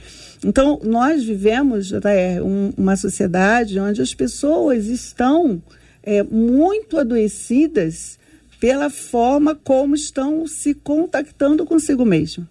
Então, 0.45 0.81
nós 0.83 1.23
vivemos, 1.23 1.87
JR, 1.87 2.43
um, 2.45 2.73
uma 2.77 2.97
sociedade 2.97 3.79
onde 3.79 4.03
as 4.03 4.15
pessoas 4.15 4.87
estão 4.87 5.61
é, 6.09 6.23
muito 6.23 6.99
adoecidas 6.99 8.19
pela 8.59 8.89
forma 8.89 9.55
como 9.55 9.95
estão 9.95 10.47
se 10.47 10.73
contactando 10.73 11.67
consigo 11.67 12.03
mesmo. 12.03 12.49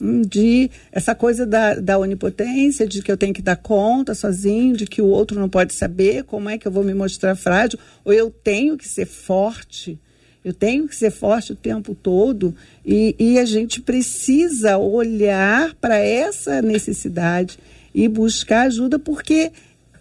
Hum, 0.00 0.22
De 0.22 0.68
essa 0.90 1.14
coisa 1.14 1.46
da, 1.46 1.76
da 1.76 1.98
onipotência, 1.98 2.84
de 2.84 3.00
que 3.00 3.10
eu 3.10 3.16
tenho 3.16 3.32
que 3.32 3.40
dar 3.40 3.54
conta 3.54 4.12
sozinho, 4.12 4.76
de 4.76 4.86
que 4.86 5.00
o 5.00 5.06
outro 5.06 5.38
não 5.38 5.48
pode 5.48 5.72
saber 5.72 6.24
como 6.24 6.50
é 6.50 6.58
que 6.58 6.66
eu 6.66 6.72
vou 6.72 6.82
me 6.82 6.92
mostrar 6.94 7.36
frágil, 7.36 7.78
ou 8.04 8.12
eu 8.12 8.28
tenho 8.28 8.76
que 8.76 8.88
ser 8.88 9.06
forte, 9.06 9.96
eu 10.44 10.52
tenho 10.52 10.88
que 10.88 10.96
ser 10.96 11.12
forte 11.12 11.52
o 11.52 11.56
tempo 11.56 11.94
todo, 11.94 12.52
e, 12.84 13.14
e 13.18 13.38
a 13.38 13.44
gente 13.44 13.80
precisa 13.80 14.76
olhar 14.78 15.74
para 15.76 15.96
essa 15.96 16.60
necessidade 16.60 17.56
e 17.94 18.08
buscar 18.08 18.62
ajuda, 18.62 18.98
porque 18.98 19.52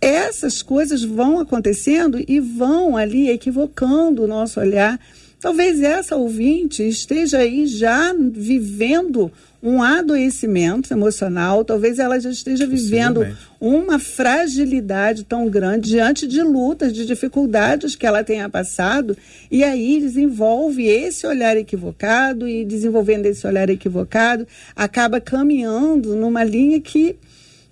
essas 0.02 0.62
coisas 0.62 1.04
vão 1.04 1.40
acontecendo 1.40 2.24
e 2.28 2.40
vão 2.40 2.96
ali 2.98 3.30
equivocando 3.30 4.24
o 4.24 4.28
nosso 4.28 4.60
olhar. 4.60 5.00
Talvez 5.40 5.82
essa 5.82 6.16
ouvinte 6.16 6.88
esteja 6.88 7.40
aí 7.40 7.68
já 7.68 8.14
vivendo 8.32 9.32
um 9.62 9.82
adoecimento 9.82 10.94
emocional, 10.94 11.66
talvez 11.66 11.98
ela 11.98 12.20
já 12.20 12.30
esteja 12.30 12.68
vivendo 12.68 13.26
uma 13.60 13.98
fragilidade 13.98 15.24
tão 15.24 15.50
grande 15.50 15.90
diante 15.90 16.28
de 16.28 16.44
lutas, 16.44 16.94
de 16.94 17.04
dificuldades 17.04 17.96
que 17.96 18.06
ela 18.06 18.24
tenha 18.24 18.48
passado, 18.48 19.18
e 19.50 19.64
aí 19.64 20.00
desenvolve 20.00 20.86
esse 20.86 21.26
olhar 21.26 21.58
equivocado, 21.58 22.48
e 22.48 22.64
desenvolvendo 22.64 23.26
esse 23.26 23.46
olhar 23.48 23.68
equivocado, 23.70 24.48
acaba 24.76 25.20
caminhando 25.20 26.16
numa 26.16 26.44
linha 26.44 26.80
que 26.80 27.16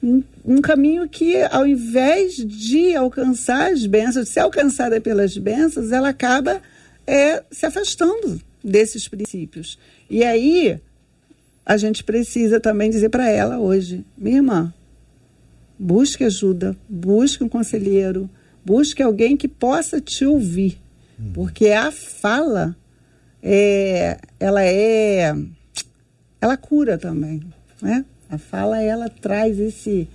um, 0.04 0.22
um 0.44 0.62
caminho 0.62 1.08
que, 1.08 1.42
ao 1.44 1.66
invés 1.66 2.36
de 2.36 2.94
alcançar 2.94 3.72
as 3.72 3.86
bênçãos, 3.86 4.26
de 4.26 4.34
ser 4.34 4.42
alcançada 4.42 5.00
pelas 5.00 5.38
bênçãos, 5.38 5.92
ela 5.94 6.10
acaba 6.10 6.62
é, 7.08 7.42
se 7.50 7.66
afastando 7.66 8.42
desses 8.62 9.08
princípios. 9.08 9.80
E 10.10 10.24
aí, 10.26 10.78
a 11.66 11.78
gente 11.78 12.04
precisa 12.04 12.60
também 12.60 12.90
dizer 12.92 13.10
para 13.10 13.30
ela 13.30 13.60
hoje, 13.60 14.06
minha 14.18 14.38
irmã, 14.38 14.74
busque 15.80 16.26
ajuda, 16.26 16.76
busque 16.90 17.44
um 17.44 17.50
conselheiro, 17.50 18.30
busque 18.66 19.02
alguém 19.02 19.38
que 19.38 19.48
possa 19.48 20.02
te 20.02 20.26
ouvir, 20.26 20.78
porque 21.34 21.70
a 21.70 21.92
fala 21.92 22.76
é, 23.42 24.18
ela 24.40 24.64
é, 24.64 25.34
ela 26.42 26.58
cura 26.58 26.98
também, 26.98 27.42
né? 27.82 28.04
A 28.34 28.38
fala 28.38 28.82
ela 28.82 29.10
traz 29.10 29.60
esse 29.60 30.08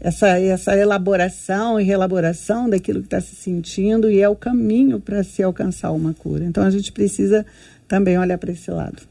essa 0.00 0.38
essa 0.40 0.76
elaboração 0.76 1.78
e 1.78 1.84
reelaboração 1.84 2.68
daquilo 2.70 3.00
que 3.00 3.06
está 3.06 3.20
se 3.20 3.34
sentindo 3.34 4.10
e 4.10 4.20
é 4.20 4.28
o 4.28 4.34
caminho 4.36 4.98
para 4.98 5.22
se 5.22 5.42
alcançar 5.42 5.90
uma 5.92 6.14
cura. 6.14 6.44
Então 6.44 6.64
a 6.64 6.70
gente 6.70 6.90
precisa 6.92 7.44
também 7.86 8.18
olhar 8.18 8.38
para 8.38 8.52
esse 8.52 8.70
lado. 8.70 9.02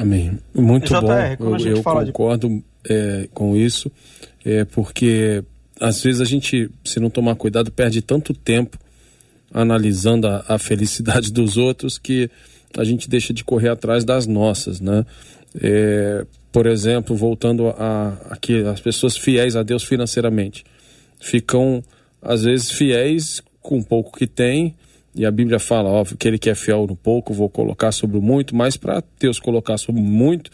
Amém. 0.00 0.38
Muito 0.54 0.88
JR, 0.88 1.00
bom. 1.38 1.56
Eu, 1.58 1.76
eu 1.76 1.82
fala 1.82 2.04
de- 2.04 2.12
concordo 2.12 2.62
é, 2.88 3.28
com 3.34 3.56
isso, 3.56 3.90
é, 4.44 4.64
porque 4.64 5.42
às 5.80 6.00
vezes 6.02 6.20
a 6.20 6.24
gente, 6.24 6.70
se 6.84 7.00
não 7.00 7.10
tomar 7.10 7.34
cuidado, 7.34 7.70
perde 7.70 8.00
tanto 8.00 8.32
tempo 8.32 8.78
analisando 9.52 10.26
a, 10.28 10.44
a 10.48 10.58
felicidade 10.58 11.32
dos 11.32 11.56
outros 11.56 11.98
que 11.98 12.30
a 12.76 12.84
gente 12.84 13.08
deixa 13.10 13.34
de 13.34 13.44
correr 13.44 13.68
atrás 13.68 14.04
das 14.04 14.26
nossas, 14.26 14.80
né? 14.80 15.04
É, 15.60 16.24
por 16.52 16.66
exemplo, 16.66 17.16
voltando 17.16 17.68
a, 17.68 18.16
a 18.30 18.36
que 18.36 18.62
as 18.62 18.80
pessoas 18.80 19.16
fiéis 19.16 19.56
a 19.56 19.62
Deus 19.62 19.82
financeiramente 19.82 20.64
ficam 21.18 21.82
às 22.20 22.44
vezes 22.44 22.70
fiéis 22.70 23.42
com 23.60 23.78
o 23.78 23.84
pouco 23.84 24.16
que 24.16 24.26
tem 24.26 24.74
e 25.14 25.26
a 25.26 25.30
Bíblia 25.30 25.58
fala, 25.58 25.90
óbvio, 25.90 26.16
que 26.16 26.26
ele 26.26 26.38
que 26.38 26.48
é 26.48 26.54
fiel 26.54 26.86
no 26.86 26.96
pouco, 26.96 27.34
vou 27.34 27.48
colocar 27.48 27.92
sobre 27.92 28.16
o 28.16 28.22
muito, 28.22 28.54
mas 28.56 28.76
para 28.76 29.02
Deus 29.18 29.38
colocar 29.38 29.76
sobre 29.76 30.00
muito, 30.00 30.50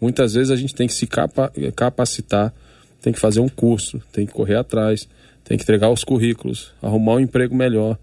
muitas 0.00 0.34
vezes 0.34 0.50
a 0.50 0.56
gente 0.56 0.74
tem 0.74 0.86
que 0.86 0.94
se 0.94 1.06
capa 1.06 1.52
capacitar, 1.76 2.54
tem 3.02 3.12
que 3.12 3.18
fazer 3.18 3.40
um 3.40 3.48
curso, 3.48 4.00
tem 4.12 4.26
que 4.26 4.32
correr 4.32 4.56
atrás, 4.56 5.08
tem 5.44 5.56
que 5.58 5.64
entregar 5.64 5.90
os 5.90 6.04
currículos, 6.04 6.72
arrumar 6.80 7.14
um 7.14 7.20
emprego 7.20 7.54
melhor. 7.54 7.98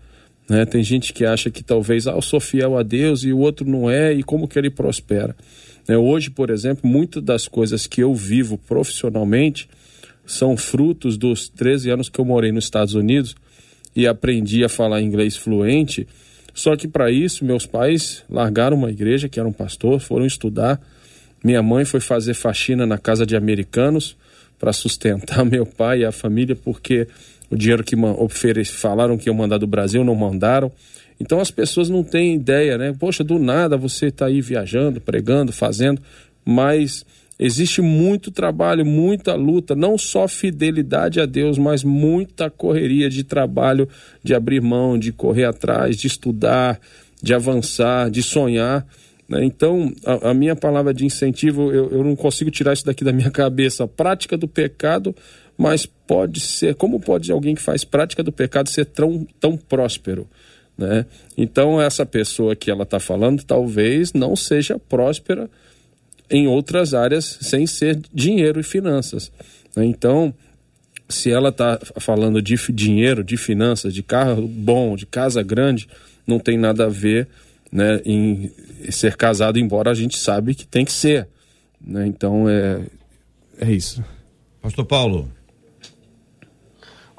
Né? 0.48 0.66
Tem 0.66 0.84
gente 0.84 1.14
que 1.14 1.26
acha 1.26 1.50
que 1.50 1.64
talvez 1.64 2.08
ah, 2.08 2.12
eu 2.12 2.22
sou 2.22 2.40
fiel 2.40 2.78
a 2.78 2.84
Deus 2.84 3.24
e 3.24 3.34
o 3.34 3.40
outro 3.40 3.68
não 3.68 3.90
é, 3.90 4.14
e 4.14 4.22
como 4.22 4.48
que 4.48 4.58
ele 4.58 4.70
prospera? 4.70 5.36
Né? 5.88 5.98
Hoje, 5.98 6.30
por 6.30 6.50
exemplo, 6.50 6.90
muitas 6.90 7.24
das 7.24 7.48
coisas 7.48 7.88
que 7.88 8.02
eu 8.02 8.14
vivo 8.14 8.58
profissionalmente 8.58 9.70
são 10.26 10.58
frutos 10.58 11.18
dos 11.18 11.48
13 11.48 11.90
anos 11.90 12.10
que 12.10 12.20
eu 12.20 12.26
morei 12.26 12.52
nos 12.52 12.66
Estados 12.66 12.94
Unidos 12.94 13.36
e 13.96 14.06
aprendi 14.06 14.64
a 14.64 14.70
falar 14.70 15.02
inglês 15.02 15.38
fluente. 15.38 16.08
Só 16.54 16.76
que 16.76 16.88
para 16.88 17.10
isso, 17.10 17.46
meus 17.46 17.66
pais 17.66 18.24
largaram 18.30 18.76
uma 18.76 18.90
igreja, 18.90 19.30
que 19.30 19.40
era 19.40 19.48
um 19.48 19.54
pastor, 19.54 20.00
foram 20.00 20.26
estudar. 20.26 20.82
Minha 21.44 21.64
mãe 21.64 21.86
foi 21.86 22.00
fazer 22.00 22.34
faxina 22.34 22.86
na 22.86 22.98
casa 22.98 23.26
de 23.26 23.36
americanos 23.36 24.18
para 24.60 24.74
sustentar 24.74 25.46
meu 25.46 25.66
pai 25.66 26.00
e 26.00 26.06
a 26.06 26.12
família, 26.12 26.56
porque 26.56 27.08
o 27.50 27.56
dinheiro 27.56 27.84
que 27.84 27.96
falaram 28.66 29.18
que 29.18 29.30
iam 29.30 29.36
mandar 29.36 29.58
do 29.58 29.68
Brasil 29.68 30.04
não 30.04 30.16
mandaram. 30.16 30.72
Então 31.20 31.40
as 31.40 31.52
pessoas 31.52 31.90
não 31.90 32.04
têm 32.04 32.36
ideia, 32.36 32.78
né? 32.78 32.94
Poxa, 32.98 33.24
do 33.24 33.40
nada 33.40 33.76
você 33.78 34.08
está 34.08 34.28
aí 34.28 34.42
viajando, 34.42 35.02
pregando, 35.02 35.52
fazendo, 35.52 36.02
mas 36.46 37.06
Existe 37.40 37.84
muito 37.84 38.32
trabalho, 38.32 38.84
muita 38.84 39.36
luta, 39.36 39.76
não 39.76 39.96
só 39.96 40.28
fidelidade 40.28 41.22
a 41.22 41.26
Deus, 41.26 41.58
mas 41.60 41.84
muita 41.84 42.50
correria 42.50 43.10
de 43.10 43.24
trabalho, 43.24 43.88
de 44.24 44.34
abrir 44.34 44.60
mão, 44.60 44.98
de 44.98 45.12
correr 45.12 45.46
atrás, 45.46 45.98
de 45.98 46.08
estudar, 46.08 46.80
de 47.22 47.36
avançar, 47.36 48.10
de 48.10 48.24
sonhar. 48.24 48.88
Né? 49.30 49.46
Então, 49.46 49.94
a, 50.04 50.32
a, 50.32 50.34
minha 50.34 50.56
palavra 50.56 50.92
de 50.92 51.06
incentivo, 51.06 51.72
eu, 51.72 51.92
eu 51.92 52.04
não 52.04 52.16
consigo 52.16 52.50
tirar 52.50 52.74
isso 52.74 52.86
daqui 52.86 53.04
da 53.04 53.14
minha 53.14 53.30
cabeça. 53.30 53.84
A 53.84 53.88
prática 53.88 54.36
do 54.36 54.48
pecado, 54.48 55.16
mas 55.56 55.86
pode 55.86 56.40
ser, 56.40 56.74
como 56.74 57.00
pode 57.00 57.32
alguém 57.32 57.54
que 57.54 57.62
faz 57.62 57.84
prática 57.84 58.24
do 58.24 58.32
pecado 58.32 58.68
ser 58.68 58.86
tão, 58.86 59.28
tão 59.40 59.56
próspero? 59.56 60.28
Né? 60.78 61.06
Então, 61.36 61.82
essa 61.82 62.06
pessoa 62.06 62.56
que 62.56 62.70
ela 62.70 62.84
está 62.84 63.00
falando 63.00 63.44
talvez 63.44 64.14
não 64.14 64.36
seja 64.36 64.78
próspera 64.78 65.50
em 66.30 66.48
outras 66.48 66.94
áreas 66.94 67.38
sem 67.42 67.66
ser 67.66 68.00
dinheiro 68.14 68.60
e 68.60 68.64
finanças. 68.64 69.32
Né? 69.76 69.86
Então, 69.86 70.34
se 71.10 71.32
ela 71.32 71.50
está 71.50 71.80
falando 72.00 72.42
de 72.42 72.56
dinheiro, 72.72 73.24
de 73.24 73.38
finanças, 73.38 73.94
de 73.94 74.04
carro 74.04 74.48
bom, 74.48 74.96
de 74.96 75.06
casa 75.06 75.42
grande, 75.42 75.88
não 76.26 76.38
tem 76.38 76.58
nada 76.58 76.86
a 76.86 76.90
ver 76.90 77.28
né, 77.72 78.02
em 78.06 78.52
ser 78.90 79.16
casado, 79.16 79.58
embora 79.58 79.90
a 79.90 79.96
gente 79.96 80.18
sabe 80.18 80.54
que 80.54 80.68
tem 80.68 80.86
que 80.86 80.92
ser. 80.92 81.28
Né? 81.80 82.06
Então 82.08 82.48
é, 82.48 82.82
é 83.60 83.72
isso. 83.72 84.04
Pastor 84.62 84.86
Paulo. 84.86 85.37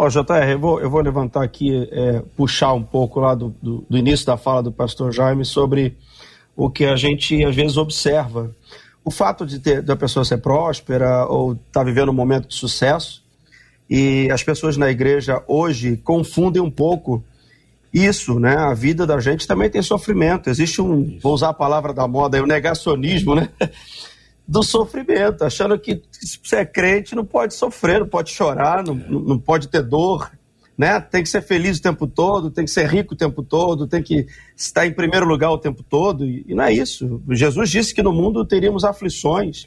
Ó, 0.01 0.09
JR, 0.09 0.49
eu 0.49 0.59
vou, 0.61 0.81
eu 0.81 0.89
vou 0.89 1.01
levantar 1.01 1.43
aqui, 1.43 1.89
é, 1.91 2.23
puxar 2.37 2.73
um 2.73 2.85
pouco 2.85 3.19
lá 3.19 3.35
do, 3.35 3.53
do, 3.61 3.85
do 3.91 3.99
início 3.99 4.25
da 4.25 4.37
fala 4.37 4.63
do 4.63 4.71
pastor 4.71 5.13
Jaime 5.13 5.45
sobre 5.45 5.97
o 6.55 6.71
que 6.71 6.85
a 6.85 6.95
gente 6.95 7.45
às 7.45 7.57
vezes 7.57 7.77
observa 7.77 8.55
o 9.05 9.11
fato 9.11 9.45
de 9.45 9.59
ter 9.59 9.83
da 9.83 9.97
pessoa 9.97 10.25
ser 10.25 10.39
próspera 10.39 11.27
ou 11.27 11.55
estar 11.55 11.81
tá 11.81 11.83
vivendo 11.83 12.11
um 12.11 12.15
momento 12.15 12.47
de 12.47 12.55
sucesso 12.55 13.25
e 13.91 14.29
as 14.31 14.43
pessoas 14.45 14.77
na 14.77 14.89
igreja 14.89 15.43
hoje 15.49 15.97
confundem 15.97 16.63
um 16.63 16.71
pouco 16.71 17.25
isso, 17.93 18.39
né? 18.39 18.55
A 18.55 18.75
vida 18.75 19.05
da 19.05 19.19
gente 19.19 19.49
também 19.49 19.69
tem 19.69 19.83
sofrimento. 19.83 20.49
Existe 20.49 20.81
um, 20.81 21.19
vou 21.21 21.35
usar 21.35 21.49
a 21.49 21.55
palavra 21.55 21.93
da 21.93 22.07
moda, 22.07 22.41
o 22.41 22.47
negacionismo, 22.47 23.35
né? 23.35 23.49
Do 24.49 24.63
sofrimento, 24.63 25.45
achando 25.45 25.79
que 25.79 26.03
se 26.11 26.41
você 26.43 26.57
é 26.57 26.65
crente 26.65 27.15
não 27.15 27.25
pode 27.25 27.53
sofrer, 27.53 28.01
não 28.01 28.09
pode 28.09 28.31
chorar, 28.31 28.83
não, 28.83 28.95
não 28.95 29.39
pode 29.39 29.69
ter 29.69 29.83
dor 29.83 30.31
né? 30.79 31.01
Tem 31.01 31.25
que 31.25 31.29
ser 31.29 31.43
feliz 31.43 31.79
o 31.79 31.83
tempo 31.83 32.07
todo, 32.07 32.53
tem 32.53 32.65
que 32.65 32.71
ser 32.71 32.87
rico 32.87 33.15
o 33.15 33.17
tempo 33.17 33.43
todo, 33.43 33.89
tem 33.89 34.01
que 34.01 34.29
estar 34.57 34.87
em 34.87 34.93
primeiro 34.93 35.27
lugar 35.27 35.51
o 35.51 35.59
tempo 35.59 35.83
todo. 35.83 36.25
E, 36.25 36.45
não 36.55 36.63
é 36.63 36.73
isso. 36.73 37.21
Jesus 37.31 37.69
disse 37.69 37.93
que 37.93 38.01
no 38.01 38.13
mundo 38.13 38.45
teríamos 38.45 38.85
aflições. 38.85 39.65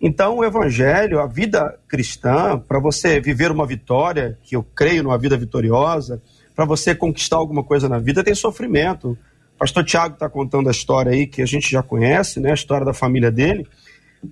Então, 0.00 0.38
o 0.38 0.44
evangelho, 0.44 1.18
a 1.18 1.26
vida 1.26 1.76
cristã, 1.88 2.56
para 2.56 2.78
você 2.78 3.20
viver 3.20 3.50
uma 3.50 3.66
vitória, 3.66 4.38
que 4.44 4.54
eu 4.54 4.62
creio 4.62 5.02
numa 5.02 5.18
vida 5.18 5.36
vitoriosa, 5.36 6.22
para 6.54 6.64
você 6.64 6.94
conquistar 6.94 7.36
alguma 7.36 7.64
coisa 7.64 7.88
na 7.88 7.98
vida, 7.98 8.22
tem 8.22 8.34
sofrimento. 8.34 9.18
O 9.56 9.58
pastor 9.58 9.84
Tiago 9.84 10.14
está 10.14 10.28
contando 10.28 10.68
a 10.68 10.70
história 10.70 11.10
aí 11.10 11.26
que 11.26 11.42
a 11.42 11.46
gente 11.46 11.68
já 11.68 11.82
conhece, 11.82 12.38
né? 12.38 12.52
A 12.52 12.54
história 12.54 12.86
da 12.86 12.94
família 12.94 13.32
dele 13.32 13.66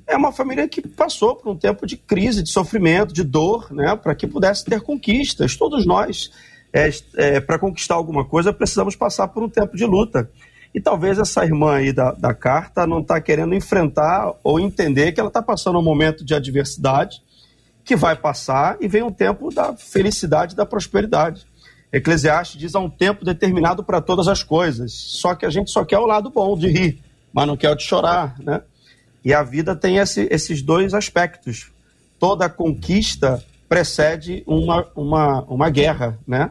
é 0.07 0.16
uma 0.16 0.32
família 0.32 0.68
que 0.68 0.86
passou 0.86 1.36
por 1.36 1.51
um 1.51 1.57
tempo 1.57 1.86
de 1.86 1.97
crise, 1.97 2.43
de 2.43 2.51
sofrimento, 2.51 3.12
de 3.12 3.24
dor, 3.24 3.72
né, 3.72 3.97
para 3.97 4.14
que 4.14 4.26
pudesse 4.26 4.64
ter 4.64 4.80
conquistas. 4.80 5.57
Todos 5.57 5.86
nós, 5.86 6.30
é, 6.72 6.91
é, 7.16 7.41
para 7.41 7.59
conquistar 7.59 7.95
alguma 7.95 8.24
coisa, 8.24 8.53
precisamos 8.53 8.95
passar 8.95 9.28
por 9.28 9.43
um 9.43 9.49
tempo 9.49 9.76
de 9.76 9.84
luta. 9.84 10.30
E 10.74 10.80
talvez 10.80 11.18
essa 11.18 11.45
irmã 11.45 11.76
aí 11.76 11.93
da, 11.93 12.12
da 12.12 12.34
carta 12.34 12.86
não 12.86 13.01
está 13.01 13.20
querendo 13.20 13.55
enfrentar 13.55 14.34
ou 14.45 14.61
entender 14.61 15.12
que 15.12 15.20
ela 15.20 15.28
está 15.28 15.41
passando 15.41 15.78
um 15.78 15.82
momento 15.82 16.24
de 16.24 16.34
adversidade 16.34 17.22
que 17.84 17.97
vai 17.97 18.14
passar 18.14 18.76
e 18.80 18.86
vem 18.86 19.03
um 19.03 19.11
tempo 19.11 19.53
da 19.53 19.74
felicidade 19.74 20.55
da 20.55 20.66
prosperidade. 20.66 21.47
Eclesiastes 21.91 22.61
diz 22.61 22.74
há 22.74 22.80
um 22.80 22.91
tempo 22.91 23.24
determinado 23.24 23.82
para 23.82 24.03
todas 24.03 24.28
as 24.28 24.43
coisas. 24.43 24.93
Só 24.93 25.34
que 25.34 25.47
a 25.47 25.51
gente 25.51 25.70
só 25.70 25.86
quer 25.86 25.99
o 25.99 26.05
lado 26.05 26.28
bom 26.28 26.57
de 26.57 26.68
rir, 26.68 27.03
mas 27.32 27.47
não 27.47 27.57
quer 27.57 27.70
o 27.70 27.74
de 27.74 27.82
chorar, 27.82 28.36
né? 28.41 28.61
E 29.25 29.35
a 29.35 29.43
vida 29.43 29.75
tem 29.75 29.97
esse, 29.97 30.29
esses 30.31 30.62
dois 30.62 30.95
aspectos. 30.95 31.71
Toda 32.19 32.49
conquista 32.49 33.43
precede 33.69 34.43
uma, 34.47 34.87
uma, 34.95 35.43
uma 35.43 35.71
guerra, 35.71 36.19
né? 36.27 36.51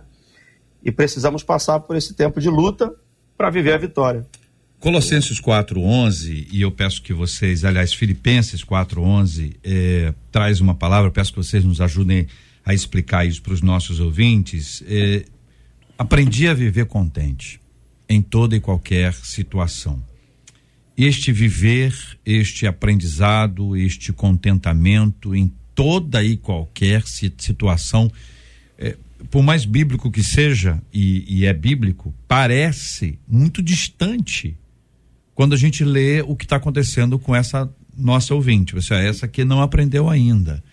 E 0.84 0.92
precisamos 0.92 1.44
passar 1.44 1.80
por 1.80 1.96
esse 1.96 2.14
tempo 2.14 2.40
de 2.40 2.50
luta 2.50 2.94
para 3.38 3.50
viver 3.50 3.74
a 3.74 3.78
vitória. 3.78 4.26
Colossenses 4.80 5.42
4:11 5.42 6.48
e 6.52 6.62
eu 6.62 6.72
peço 6.72 7.02
que 7.02 7.12
vocês, 7.12 7.66
aliás, 7.66 7.94
Filipenses 7.94 8.64
4:11 8.64 9.56
eh, 9.64 10.14
traz 10.32 10.62
uma 10.62 10.76
palavra. 10.76 11.10
Peço 11.10 11.32
que 11.32 11.38
vocês 11.38 11.64
nos 11.64 11.82
ajudem 11.82 12.28
a 12.64 12.74
explicar 12.74 13.26
isso 13.26 13.42
para 13.42 13.54
os 13.54 13.62
nossos 13.62 14.00
ouvintes. 14.00 14.84
Eh, 14.88 15.26
aprendi 15.98 16.48
a 16.48 16.54
viver 16.54 16.86
contente 16.86 17.60
em 18.08 18.22
toda 18.22 18.56
e 18.56 18.60
qualquer 18.60 19.14
situação 19.14 20.00
este 20.98 21.32
viver, 21.32 21.94
este 22.26 22.66
aprendizado, 22.66 23.78
este 23.78 24.12
contentamento 24.12 25.36
em 25.36 25.54
toda 25.76 26.24
e 26.24 26.36
qualquer 26.36 27.04
situação, 27.06 28.12
é, 28.80 28.98
por 29.30 29.44
mais 29.44 29.64
bíblico 29.64 30.10
que 30.10 30.24
seja, 30.24 30.82
e, 30.92 31.24
e 31.28 31.46
é 31.46 31.54
bíblico, 31.54 32.14
parece 32.28 33.20
muito 33.28 33.62
distante 33.62 34.58
quando 35.36 35.54
a 35.54 35.58
gente 35.58 35.84
lê 35.84 36.22
o 36.22 36.36
que 36.36 36.46
está 36.46 36.56
acontecendo 36.56 37.20
com 37.20 37.36
essa 37.36 37.70
nossa 37.96 38.34
ouvinte, 38.34 38.76
ou 38.76 38.82
seja, 38.82 39.00
essa 39.00 39.28
que 39.28 39.46
não 39.46 39.62
aprendeu 39.62 40.10
ainda. 40.10 40.64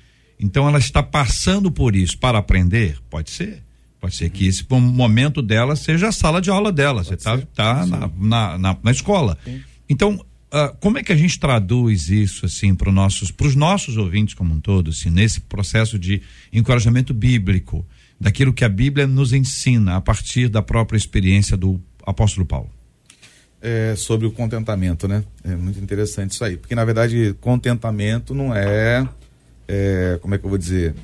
Então 0.41 0.66
ela 0.66 0.79
está 0.79 1.03
passando 1.03 1.70
por 1.70 1.95
isso 1.95 2.16
para 2.18 2.39
aprender? 2.39 2.99
Pode 3.11 3.31
ser. 3.31 3.62
Pode 4.01 4.16
ser 4.16 4.29
que 4.31 4.47
esse 4.47 4.66
momento 4.70 5.41
dela 5.41 5.77
seja 5.77 6.09
a 6.09 6.12
sala 6.12 6.41
de 6.41 6.51
aula 6.51 6.70
dela. 6.70 7.03
Pode 7.03 7.09
Você 7.09 7.14
está 7.14 7.39
tá, 7.39 7.45
tá 7.55 7.87
na, 7.87 8.09
na, 8.09 8.59
na, 8.59 8.79
na, 8.83 8.91
escola. 8.91 9.39
Sim. 9.45 9.62
Então, 9.89 10.14
uh, 10.14 10.76
como 10.80 10.99
é 10.99 11.03
que 11.03 11.12
a 11.12 11.16
gente 11.16 11.39
traduz 11.39 12.09
isso 12.09 12.47
assim 12.47 12.74
para 12.74 12.89
os 12.89 12.95
nossos, 12.95 13.32
os 13.39 13.55
nossos 13.55 13.97
ouvintes 13.97 14.35
como 14.35 14.55
um 14.55 14.61
todo, 14.61 14.91
assim, 14.91 15.11
nesse 15.11 15.41
processo 15.41 15.99
de 15.99 16.22
encorajamento 16.53 17.12
bíblico, 17.12 17.87
daquilo 18.20 18.53
que 18.53 18.64
a 18.64 18.68
Bíblia 18.68 19.07
nos 19.07 19.32
ensina 19.32 19.97
a 19.97 20.01
partir 20.01 20.49
da 20.49 20.62
própria 20.62 20.97
experiência 20.97 21.57
do 21.57 21.80
apóstolo 22.05 22.47
Paulo? 22.47 22.70
É, 23.61 23.95
sobre 23.97 24.26
o 24.26 24.30
contentamento, 24.30 25.09
né? 25.09 25.24
É 25.43 25.57
muito 25.57 25.80
interessante 25.80 26.32
isso 26.32 26.45
aí, 26.45 26.57
porque 26.57 26.74
na 26.74 26.85
verdade 26.85 27.35
contentamento 27.41 28.35
não 28.35 28.55
é, 28.55 29.09
é 29.66 30.18
como 30.20 30.35
é 30.35 30.39
que 30.39 30.45
eu 30.45 30.51
vou 30.51 30.59
dizer, 30.59 30.95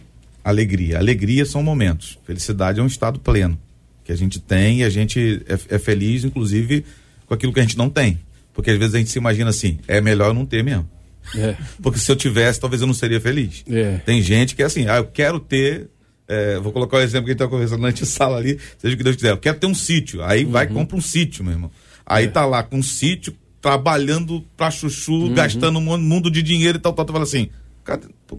alegria. 0.44 0.98
Alegria 0.98 1.46
são 1.46 1.62
momentos, 1.62 2.18
felicidade 2.24 2.78
é 2.78 2.82
um 2.82 2.86
estado 2.86 3.18
pleno 3.18 3.58
que 4.04 4.12
a 4.12 4.16
gente 4.16 4.38
tem 4.38 4.80
e 4.80 4.84
a 4.84 4.90
gente 4.90 5.42
é, 5.46 5.76
é 5.76 5.78
feliz, 5.78 6.24
inclusive, 6.24 6.84
com 7.26 7.32
aquilo 7.32 7.52
que 7.52 7.60
a 7.60 7.62
gente 7.62 7.78
não 7.78 7.88
tem. 7.88 8.18
Porque 8.60 8.70
às 8.70 8.78
vezes 8.78 8.94
a 8.94 8.98
gente 8.98 9.10
se 9.10 9.18
imagina 9.18 9.48
assim, 9.48 9.78
é 9.88 10.02
melhor 10.02 10.34
não 10.34 10.44
ter 10.44 10.62
mesmo. 10.62 10.88
É. 11.34 11.56
Porque 11.82 11.98
se 11.98 12.12
eu 12.12 12.16
tivesse, 12.16 12.60
talvez 12.60 12.82
eu 12.82 12.86
não 12.86 12.92
seria 12.92 13.18
feliz. 13.18 13.64
É. 13.66 13.96
Tem 14.04 14.20
gente 14.20 14.54
que 14.54 14.62
é 14.62 14.66
assim, 14.66 14.86
ah, 14.86 14.98
eu 14.98 15.06
quero 15.06 15.40
ter. 15.40 15.88
É, 16.28 16.60
vou 16.60 16.70
colocar 16.70 16.98
o 16.98 17.00
um 17.00 17.02
exemplo 17.02 17.24
que 17.24 17.30
a 17.30 17.32
gente 17.32 17.42
está 17.42 17.48
conversando 17.48 17.80
na 17.80 17.96
sala 18.06 18.36
ali, 18.36 18.58
seja 18.78 18.94
o 18.94 18.98
que 18.98 19.02
Deus 19.02 19.16
quiser. 19.16 19.30
Eu 19.30 19.38
quero 19.38 19.58
ter 19.58 19.66
um 19.66 19.74
sítio. 19.74 20.22
Aí 20.22 20.44
uhum. 20.44 20.50
vai 20.50 20.66
compra 20.66 20.96
um 20.96 21.00
sítio, 21.00 21.42
meu 21.42 21.54
irmão. 21.54 21.70
Aí 22.04 22.26
é. 22.26 22.28
tá 22.28 22.44
lá 22.44 22.62
com 22.62 22.76
um 22.76 22.82
sítio, 22.82 23.34
trabalhando 23.62 24.44
pra 24.56 24.70
chuchu, 24.70 25.30
gastando 25.30 25.78
um 25.78 25.98
mundo 25.98 26.30
de 26.30 26.42
dinheiro 26.42 26.76
e 26.76 26.80
tal, 26.80 26.92
tal, 26.92 27.06
tal. 27.06 27.14
Fala 27.14 27.24
assim, 27.24 27.48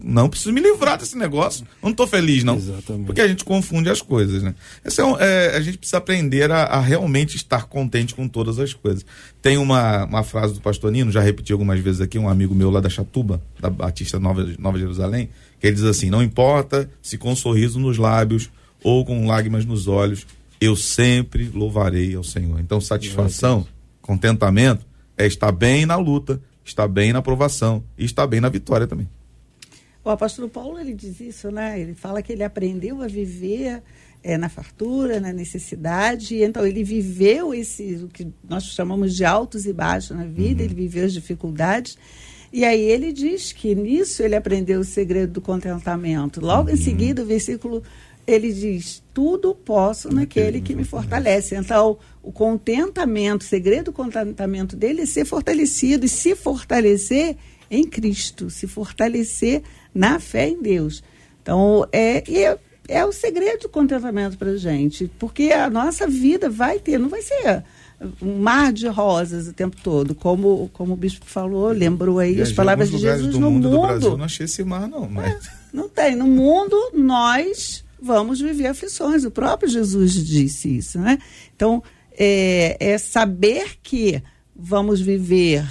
não 0.02 0.28
preciso 0.28 0.52
me 0.52 0.60
livrar 0.60 0.98
desse 0.98 1.16
negócio. 1.16 1.66
Eu 1.82 1.88
não 1.88 1.94
tô 1.94 2.06
feliz, 2.06 2.42
não. 2.44 2.56
Exatamente. 2.56 3.06
Porque 3.06 3.20
a 3.20 3.28
gente 3.28 3.44
confunde 3.44 3.90
as 3.90 4.00
coisas, 4.00 4.42
né? 4.42 4.54
Esse 4.84 5.00
é, 5.00 5.04
um- 5.04 5.18
é, 5.18 5.56
a 5.56 5.60
gente 5.60 5.76
precisa 5.78 5.98
aprender 5.98 6.50
a, 6.50 6.62
a 6.64 6.80
realmente 6.80 7.36
estar 7.36 7.64
contente 7.66 8.14
com 8.14 8.26
todas 8.26 8.58
as 8.58 8.72
coisas. 8.72 9.04
Tem 9.42 9.58
uma, 9.58 10.04
uma 10.06 10.22
frase 10.22 10.54
do 10.54 10.60
pastor 10.60 10.90
Nino, 10.90 11.10
já 11.12 11.20
repeti 11.20 11.52
algumas 11.52 11.78
vezes 11.80 12.00
aqui, 12.00 12.18
um 12.18 12.28
amigo 12.28 12.54
meu 12.54 12.70
lá 12.70 12.80
da 12.80 12.88
Chatuba, 12.88 13.42
da 13.60 13.68
Batista 13.68 14.18
Nova, 14.18 14.46
Nova 14.58 14.78
Jerusalém, 14.78 15.28
que 15.60 15.66
ele 15.66 15.74
diz 15.76 15.84
assim: 15.84 16.08
não 16.10 16.22
importa 16.22 16.88
se 17.02 17.18
com 17.18 17.32
um 17.32 17.36
sorriso 17.36 17.78
nos 17.78 17.98
lábios 17.98 18.50
ou 18.82 19.04
com 19.04 19.26
lágrimas 19.26 19.64
nos 19.64 19.86
olhos, 19.88 20.26
eu 20.60 20.74
sempre 20.76 21.50
louvarei 21.52 22.14
ao 22.14 22.24
Senhor. 22.24 22.58
Então, 22.60 22.80
satisfação, 22.80 23.66
contentamento 24.00 24.84
é 25.16 25.26
estar 25.26 25.52
bem 25.52 25.84
na 25.86 25.96
luta, 25.96 26.40
estar 26.64 26.86
bem 26.88 27.12
na 27.12 27.18
aprovação 27.20 27.82
e 27.98 28.04
estar 28.04 28.26
bem 28.26 28.40
na 28.40 28.48
vitória 28.48 28.86
também. 28.86 29.08
O 30.04 30.10
apóstolo 30.10 30.48
Paulo 30.48 30.78
ele 30.78 30.94
diz 30.94 31.20
isso, 31.20 31.50
né? 31.50 31.78
Ele 31.80 31.94
fala 31.94 32.22
que 32.22 32.32
ele 32.32 32.42
aprendeu 32.42 33.02
a 33.02 33.06
viver 33.06 33.82
eh, 34.22 34.36
na 34.36 34.48
fartura, 34.48 35.20
na 35.20 35.32
necessidade, 35.32 36.42
então 36.42 36.66
ele 36.66 36.82
viveu 36.82 37.54
esse 37.54 37.94
o 38.02 38.08
que 38.08 38.26
nós 38.48 38.64
chamamos 38.64 39.14
de 39.14 39.24
altos 39.24 39.64
e 39.64 39.72
baixos 39.72 40.16
na 40.16 40.24
vida, 40.24 40.62
ele 40.62 40.74
viveu 40.74 41.04
as 41.04 41.12
dificuldades. 41.12 41.96
E 42.52 42.64
aí 42.64 42.82
ele 42.82 43.12
diz 43.12 43.52
que 43.52 43.74
nisso 43.74 44.22
ele 44.22 44.36
aprendeu 44.36 44.80
o 44.80 44.84
segredo 44.84 45.32
do 45.32 45.40
contentamento. 45.40 46.40
Logo 46.40 46.68
em 46.68 46.76
seguida, 46.76 47.22
o 47.22 47.26
versículo 47.26 47.82
ele 48.26 48.52
diz: 48.52 49.02
Tudo 49.14 49.54
posso 49.54 50.12
naquele 50.12 50.60
que 50.60 50.74
me 50.74 50.84
fortalece. 50.84 51.56
Então, 51.56 51.98
o 52.22 52.30
contentamento, 52.30 53.42
o 53.42 53.48
segredo 53.48 53.86
do 53.86 53.92
contentamento 53.92 54.76
dele 54.76 55.02
é 55.02 55.06
ser 55.06 55.24
fortalecido 55.24 56.04
e 56.04 56.08
se 56.08 56.36
fortalecer 56.36 57.36
em 57.72 57.84
Cristo, 57.84 58.50
se 58.50 58.66
fortalecer 58.66 59.62
na 59.94 60.20
fé 60.20 60.48
em 60.48 60.60
Deus. 60.60 61.02
Então, 61.40 61.88
é, 61.90 62.18
é, 62.30 62.58
é 62.86 63.04
o 63.04 63.10
segredo 63.10 63.62
do 63.62 63.68
contentamento 63.70 64.36
para 64.36 64.50
a 64.50 64.56
gente, 64.56 65.10
porque 65.18 65.50
a 65.52 65.70
nossa 65.70 66.06
vida 66.06 66.50
vai 66.50 66.78
ter, 66.78 66.98
não 66.98 67.08
vai 67.08 67.22
ser 67.22 67.64
um 68.20 68.38
mar 68.38 68.72
de 68.72 68.86
rosas 68.88 69.48
o 69.48 69.52
tempo 69.52 69.76
todo, 69.82 70.14
como, 70.14 70.68
como 70.72 70.92
o 70.92 70.96
bispo 70.96 71.24
falou, 71.24 71.70
lembrou 71.70 72.18
aí 72.18 72.40
as 72.42 72.52
palavras 72.52 72.90
de 72.90 72.98
Jesus 72.98 73.32
do 73.32 73.40
no 73.40 73.50
mundo, 73.50 73.70
mundo. 73.70 73.80
do 73.80 73.86
Brasil, 73.86 74.16
não 74.18 74.24
achei 74.24 74.44
esse 74.44 74.62
mar, 74.64 74.88
não. 74.88 75.08
Mas... 75.08 75.48
Não 75.72 75.88
tem. 75.88 76.14
No 76.14 76.26
mundo, 76.26 76.76
nós 76.92 77.84
vamos 78.00 78.40
viver 78.40 78.66
aflições. 78.66 79.24
O 79.24 79.30
próprio 79.30 79.70
Jesus 79.70 80.14
disse 80.14 80.76
isso, 80.76 80.98
né? 80.98 81.18
Então, 81.54 81.82
é, 82.18 82.76
é 82.78 82.98
saber 82.98 83.78
que 83.82 84.22
vamos 84.54 85.00
viver 85.00 85.64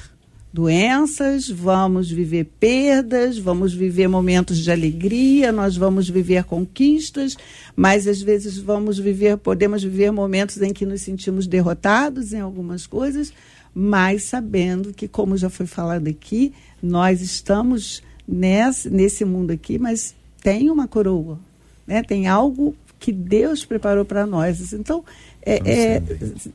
doenças, 0.53 1.49
vamos 1.49 2.11
viver 2.11 2.45
perdas, 2.59 3.37
vamos 3.37 3.73
viver 3.73 4.07
momentos 4.07 4.59
de 4.59 4.69
alegria, 4.69 5.51
nós 5.51 5.77
vamos 5.77 6.09
viver 6.09 6.43
conquistas, 6.43 7.37
mas 7.75 8.05
às 8.05 8.21
vezes 8.21 8.57
vamos 8.57 8.99
viver, 8.99 9.37
podemos 9.37 9.81
viver 9.81 10.11
momentos 10.11 10.61
em 10.61 10.73
que 10.73 10.85
nos 10.85 11.01
sentimos 11.01 11.47
derrotados 11.47 12.33
em 12.33 12.41
algumas 12.41 12.85
coisas, 12.85 13.31
mas 13.73 14.23
sabendo 14.23 14.93
que, 14.93 15.07
como 15.07 15.37
já 15.37 15.49
foi 15.49 15.65
falado 15.65 16.07
aqui, 16.07 16.53
nós 16.83 17.21
estamos 17.21 18.03
nesse, 18.27 18.89
nesse 18.89 19.23
mundo 19.23 19.51
aqui, 19.51 19.79
mas 19.79 20.13
tem 20.43 20.69
uma 20.69 20.87
coroa, 20.87 21.39
né? 21.87 22.03
tem 22.03 22.27
algo 22.27 22.75
que 22.99 23.13
Deus 23.13 23.63
preparou 23.63 24.03
para 24.03 24.27
nós. 24.27 24.73
Então, 24.73 25.03
é, 25.43 25.59
é 25.65 26.03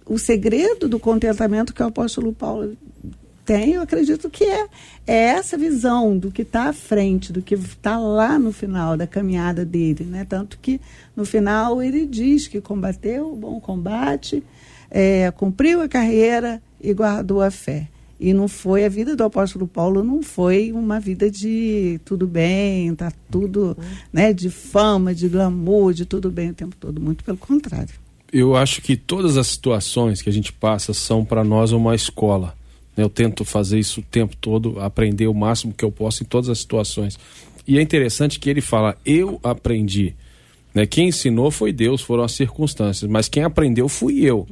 o 0.05 0.19
segredo 0.19 0.87
do 0.89 0.99
contentamento 1.01 1.75
que 1.75 1.83
o 1.83 1.87
apóstolo 1.87 2.33
Paulo 2.33 2.77
tem, 3.47 3.75
eu 3.75 3.83
acredito 3.83 4.29
que 4.29 4.43
é, 4.43 4.67
é 5.07 5.17
essa 5.17 5.57
visão 5.57 6.19
do 6.19 6.33
que 6.33 6.43
está 6.43 6.65
à 6.65 6.73
frente, 6.73 7.33
do 7.33 7.41
que 7.41 7.55
está 7.55 7.97
lá 7.97 8.41
no 8.41 8.53
final 8.53 8.97
da 8.97 9.07
caminhada 9.07 9.65
dele. 9.65 10.05
Né? 10.05 10.27
Tanto 10.29 10.59
que 10.59 10.81
no 11.15 11.25
final 11.25 11.81
ele 11.81 12.05
diz 12.05 12.49
que 12.49 12.61
combateu 12.61 13.33
o 13.33 13.37
bom 13.37 13.61
combate, 13.61 14.43
é, 14.91 15.31
cumpriu 15.31 15.81
a 15.81 15.89
carreira 15.89 16.61
e 16.81 16.93
guardou 16.93 17.41
a 17.41 17.51
fé. 17.51 17.89
E 18.19 18.33
não 18.33 18.49
foi 18.49 18.85
a 18.85 18.89
vida 18.89 19.15
do 19.15 19.23
apóstolo 19.23 19.69
Paulo 19.69 20.03
não 20.03 20.23
foi 20.23 20.73
uma 20.73 20.99
vida 20.99 21.31
de 21.31 22.01
tudo 22.05 22.27
bem, 22.27 22.95
tá 22.95 23.13
tudo, 23.31 23.77
né, 24.11 24.33
de 24.33 24.49
fama, 24.49 25.15
de 25.15 25.29
glamour, 25.29 25.93
de 25.93 26.07
tudo 26.07 26.31
bem 26.31 26.51
o 26.51 26.55
tempo 26.55 26.75
todo, 26.81 26.99
muito 26.99 27.23
pelo 27.23 27.37
contrário. 27.37 27.95
Eu 28.33 28.57
acho 28.57 28.81
que 28.81 28.97
todas 28.97 29.37
as 29.37 29.49
situações 29.49 30.23
que 30.23 30.31
a 30.31 30.33
gente 30.33 30.53
passa 30.53 30.93
são 30.95 31.25
para 31.25 31.45
nós 31.45 31.73
uma 31.73 31.95
escola. 31.95 32.56
Né? 32.97 33.05
Eu 33.05 33.11
tento 33.11 33.45
fazer 33.45 33.79
isso 33.79 34.01
o 34.01 34.05
tempo 34.05 34.37
todo, 34.37 34.81
aprender 34.81 35.27
o 35.27 35.35
máximo 35.35 35.75
que 35.75 35.85
eu 35.85 35.93
posso 35.93 36.23
em 36.23 36.27
todas 36.27 36.49
as 36.49 36.59
situações. 36.59 37.19
E 37.67 37.79
é 37.79 37.83
interessante 37.83 38.39
que 38.39 38.49
ele 38.49 38.61
fala: 38.61 38.97
eu 39.05 39.39
aprendi. 39.43 40.15
Né? 40.75 40.85
Quem 40.85 41.09
ensinou 41.09 41.51
foi 41.51 41.73
Deus, 41.73 42.03
foram 42.03 42.23
as 42.23 42.33
circunstâncias, 42.33 43.11
mas 43.11 43.29
quem 43.31 43.43
aprendeu 43.43 43.89
fui 43.89 44.21
eu. 44.23 44.47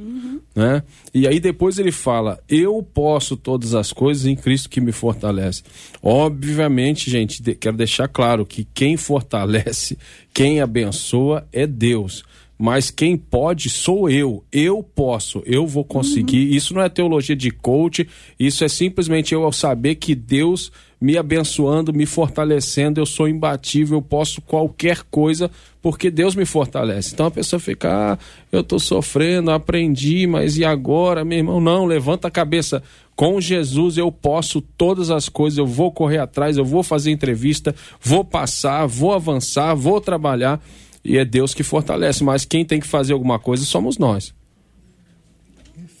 Né? 0.55 0.81
E 1.13 1.27
aí 1.27 1.39
depois 1.39 1.77
ele 1.77 1.91
fala: 1.91 2.39
Eu 2.49 2.81
posso 2.81 3.37
todas 3.37 3.75
as 3.75 3.93
coisas 3.93 4.25
em 4.25 4.35
Cristo 4.35 4.69
que 4.69 4.81
me 4.81 4.91
fortalece. 4.91 5.61
Obviamente, 6.01 7.11
gente, 7.11 7.43
de- 7.43 7.55
quero 7.55 7.75
deixar 7.77 8.07
claro 8.07 8.45
que 8.45 8.65
quem 8.73 8.97
fortalece, 8.97 9.97
quem 10.33 10.61
abençoa 10.61 11.47
é 11.51 11.67
Deus. 11.67 12.23
Mas 12.57 12.89
quem 12.89 13.17
pode 13.17 13.69
sou 13.69 14.09
eu. 14.09 14.43
Eu 14.51 14.81
posso, 14.81 15.43
eu 15.45 15.67
vou 15.67 15.83
conseguir. 15.83 16.55
Isso 16.55 16.73
não 16.73 16.81
é 16.81 16.87
teologia 16.87 17.35
de 17.35 17.51
coach, 17.51 18.07
isso 18.39 18.63
é 18.63 18.67
simplesmente 18.67 19.33
eu 19.33 19.43
ao 19.43 19.51
saber 19.51 19.95
que 19.95 20.15
Deus 20.15 20.71
me 20.99 21.17
abençoando, 21.17 21.93
me 21.93 22.05
fortalecendo, 22.05 22.99
eu 22.99 23.05
sou 23.05 23.27
imbatível, 23.27 23.97
eu 23.97 24.01
posso 24.01 24.41
qualquer 24.41 25.03
coisa 25.11 25.51
porque 25.81 26.09
Deus 26.09 26.33
me 26.33 26.45
fortalece. 26.45 27.13
Então 27.13 27.27
a 27.27 27.31
pessoa 27.31 27.59
fica, 27.59 28.13
ah, 28.13 28.17
eu 28.51 28.63
tô 28.63 28.79
sofrendo, 28.79 29.51
aprendi, 29.51 30.25
mas 30.25 30.57
e 30.57 30.65
agora, 30.65 31.23
meu 31.23 31.37
irmão? 31.37 31.61
Não, 31.61 31.85
levanta 31.85 32.27
a 32.27 32.31
cabeça. 32.31 32.81
Com 33.15 33.39
Jesus 33.39 33.97
eu 33.97 34.11
posso 34.11 34.61
todas 34.61 35.11
as 35.11 35.29
coisas, 35.29 35.59
eu 35.59 35.67
vou 35.67 35.91
correr 35.91 36.17
atrás, 36.17 36.57
eu 36.57 36.65
vou 36.65 36.81
fazer 36.81 37.11
entrevista, 37.11 37.75
vou 38.01 38.25
passar, 38.25 38.87
vou 38.87 39.13
avançar, 39.13 39.75
vou 39.75 40.01
trabalhar. 40.01 40.59
E 41.05 41.19
é 41.19 41.23
Deus 41.23 41.53
que 41.53 41.61
fortalece, 41.61 42.23
mas 42.23 42.43
quem 42.43 42.65
tem 42.65 42.79
que 42.79 42.87
fazer 42.87 43.13
alguma 43.13 43.37
coisa 43.37 43.63
somos 43.63 43.99
nós. 43.99 44.33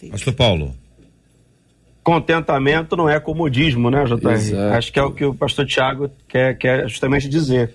Pastor 0.09 0.33
Paulo. 0.33 0.73
contentamento 2.03 2.95
não 2.95 3.07
é 3.07 3.19
comodismo, 3.19 3.89
né, 3.91 4.03
JR? 4.05 4.31
Exato. 4.31 4.73
Acho 4.75 4.91
que 4.91 4.99
é 4.99 5.03
o 5.03 5.11
que 5.11 5.23
o 5.25 5.33
pastor 5.33 5.65
Tiago 5.65 6.09
quer, 6.27 6.57
quer 6.57 6.89
justamente 6.89 7.29
dizer. 7.29 7.73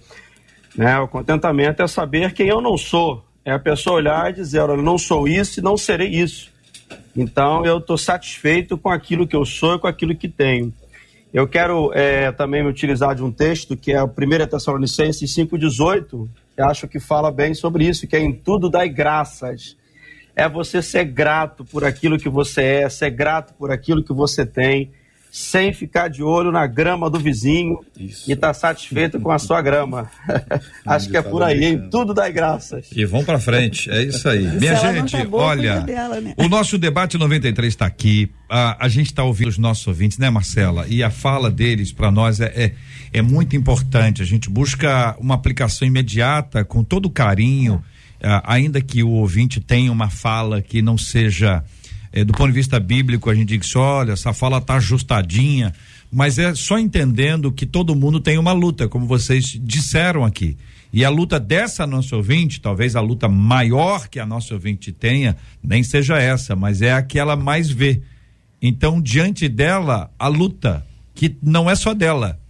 Né? 0.77 0.99
O 0.99 1.07
contentamento 1.07 1.83
é 1.83 1.87
saber 1.87 2.33
quem 2.33 2.49
eu 2.49 2.61
não 2.61 2.77
sou. 2.77 3.25
É 3.45 3.53
a 3.53 3.59
pessoa 3.59 3.97
olhar 3.97 4.31
e 4.31 4.35
dizer, 4.35 4.61
olha, 4.61 4.73
eu 4.73 4.83
não 4.83 4.99
sou 4.99 5.27
isso 5.27 5.61
e 5.61 5.63
não 5.63 5.77
serei 5.77 6.09
isso. 6.09 6.51
Então 7.17 7.65
eu 7.65 7.79
estou 7.79 7.97
satisfeito 7.97 8.77
com 8.77 8.91
aquilo 8.91 9.27
que 9.27 9.37
eu 9.37 9.45
sou 9.45 9.77
e 9.77 9.79
com 9.79 9.87
aquilo 9.87 10.15
que 10.15 10.29
tenho. 10.29 10.73
Eu 11.33 11.47
quero 11.47 11.93
é, 11.95 12.33
também 12.33 12.63
me 12.63 12.69
utilizar 12.69 13.15
de 13.15 13.23
um 13.23 13.31
texto 13.31 13.77
que 13.77 13.93
é 13.93 14.03
o 14.03 14.07
1 14.07 14.47
Tessalonicenses 14.49 15.33
5,18, 15.33 16.29
acho 16.61 16.87
que 16.89 17.01
fala 17.01 17.31
bem 17.31 17.55
sobre 17.55 17.89
isso, 17.89 18.07
que 18.07 18.17
é 18.17 18.21
em 18.21 18.33
tudo 18.33 18.71
dai 18.71 18.89
graças. 18.89 19.77
É 20.35 20.49
você 20.49 20.81
ser 20.81 21.05
grato 21.05 21.65
por 21.65 21.85
aquilo 21.85 22.19
que 22.19 22.29
você 22.29 22.63
é, 22.63 22.89
ser 22.89 23.11
grato 23.11 23.55
por 23.55 23.71
aquilo 23.71 24.03
que 24.03 24.13
você 24.13 24.47
tem, 24.47 24.91
sem 25.31 25.73
ficar 25.73 26.09
de 26.09 26.23
olho 26.23 26.51
na 26.51 26.67
grama 26.67 27.09
do 27.09 27.19
vizinho 27.19 27.79
Isso. 27.97 28.29
e 28.29 28.35
estar 28.35 28.53
satisfeito 28.53 29.21
com 29.21 29.31
a 29.31 29.39
sua 29.39 29.63
grama. 29.63 30.11
Acho 30.85 31.09
que 31.09 31.17
é 31.17 31.23
por 31.23 31.43
aí, 31.43 31.65
em 31.65 31.89
tudo 31.89 32.13
dai 32.13 32.33
graças. 32.33 32.89
E 32.95 33.05
vão 33.05 33.25
pra 33.25 33.39
frente, 33.39 33.89
é 33.91 34.03
isso 34.03 34.29
aí. 34.29 34.47
Minha 34.59 34.75
não 34.75 34.95
gente, 34.95 35.17
tá 35.17 35.25
boa, 35.25 35.45
olha, 35.45 35.81
dela, 35.81 36.21
né? 36.21 36.35
o 36.37 36.49
nosso 36.49 36.77
debate 36.77 37.17
93 37.17 37.73
está 37.73 37.87
aqui. 37.87 38.31
A, 38.49 38.85
a 38.85 38.89
gente 38.89 39.07
está 39.07 39.23
ouvindo 39.23 39.49
os 39.49 39.59
nossos 39.59 39.87
ouvintes, 39.87 40.19
né, 40.19 40.29
Marcela? 40.29 40.87
E 40.89 41.03
a 41.03 41.11
fala 41.11 41.51
deles 41.51 41.93
para 41.93 42.11
nós 42.11 42.41
é, 42.41 42.47
é, 42.47 42.73
é 43.13 43.23
muito 43.23 43.55
importante. 43.55 44.23
A 44.23 44.25
gente 44.25 44.51
busca 44.51 45.17
uma 45.21 45.37
aplicação 45.37 45.87
imediata, 45.87 46.65
com 46.65 46.83
todo 46.83 47.09
carinho, 47.09 47.83
ah, 48.23 48.43
ainda 48.45 48.81
que 48.81 49.03
o 49.03 49.11
ouvinte 49.11 49.61
tenha 49.61 49.91
uma 49.91 50.11
fala 50.11 50.61
que 50.61 50.83
não 50.83 50.99
seja. 50.99 51.63
Eh, 52.13 52.25
do 52.25 52.33
ponto 52.33 52.49
de 52.49 52.55
vista 52.55 52.81
bíblico, 52.81 53.31
a 53.31 53.35
gente 53.35 53.57
diz: 53.57 53.77
olha, 53.77 54.13
essa 54.13 54.33
fala 54.33 54.61
tá 54.61 54.75
ajustadinha, 54.77 55.73
mas 56.11 56.39
é 56.39 56.55
só 56.55 56.79
entendendo 56.79 57.53
que 57.53 57.67
todo 57.67 57.95
mundo 57.95 58.21
tem 58.21 58.39
uma 58.39 58.53
luta, 58.53 58.89
como 58.89 59.07
vocês 59.07 59.59
disseram 59.63 60.25
aqui. 60.25 60.57
E 60.93 61.05
a 61.05 61.11
luta 61.11 61.39
dessa 61.39 61.87
nossa 61.87 62.17
ouvinte, 62.17 62.61
talvez 62.61 62.97
a 62.97 63.01
luta 63.01 63.29
maior 63.29 64.09
que 64.09 64.19
a 64.19 64.27
nossa 64.27 64.55
ouvinte 64.55 64.91
tenha, 64.91 65.37
nem 65.63 65.85
seja 65.85 66.19
essa, 66.19 66.57
mas 66.57 66.83
é 66.83 66.93
a 66.93 67.03
que 67.03 67.19
ela 67.19 67.37
mais 67.37 67.71
vê. 67.71 68.03
Então, 68.61 69.01
diante 69.01 69.49
dela, 69.49 70.11
a 70.19 70.27
luta, 70.27 70.85
que 71.15 71.37
não 71.41 71.71
é 71.71 71.77
só 71.77 71.95
dela, 71.95 72.41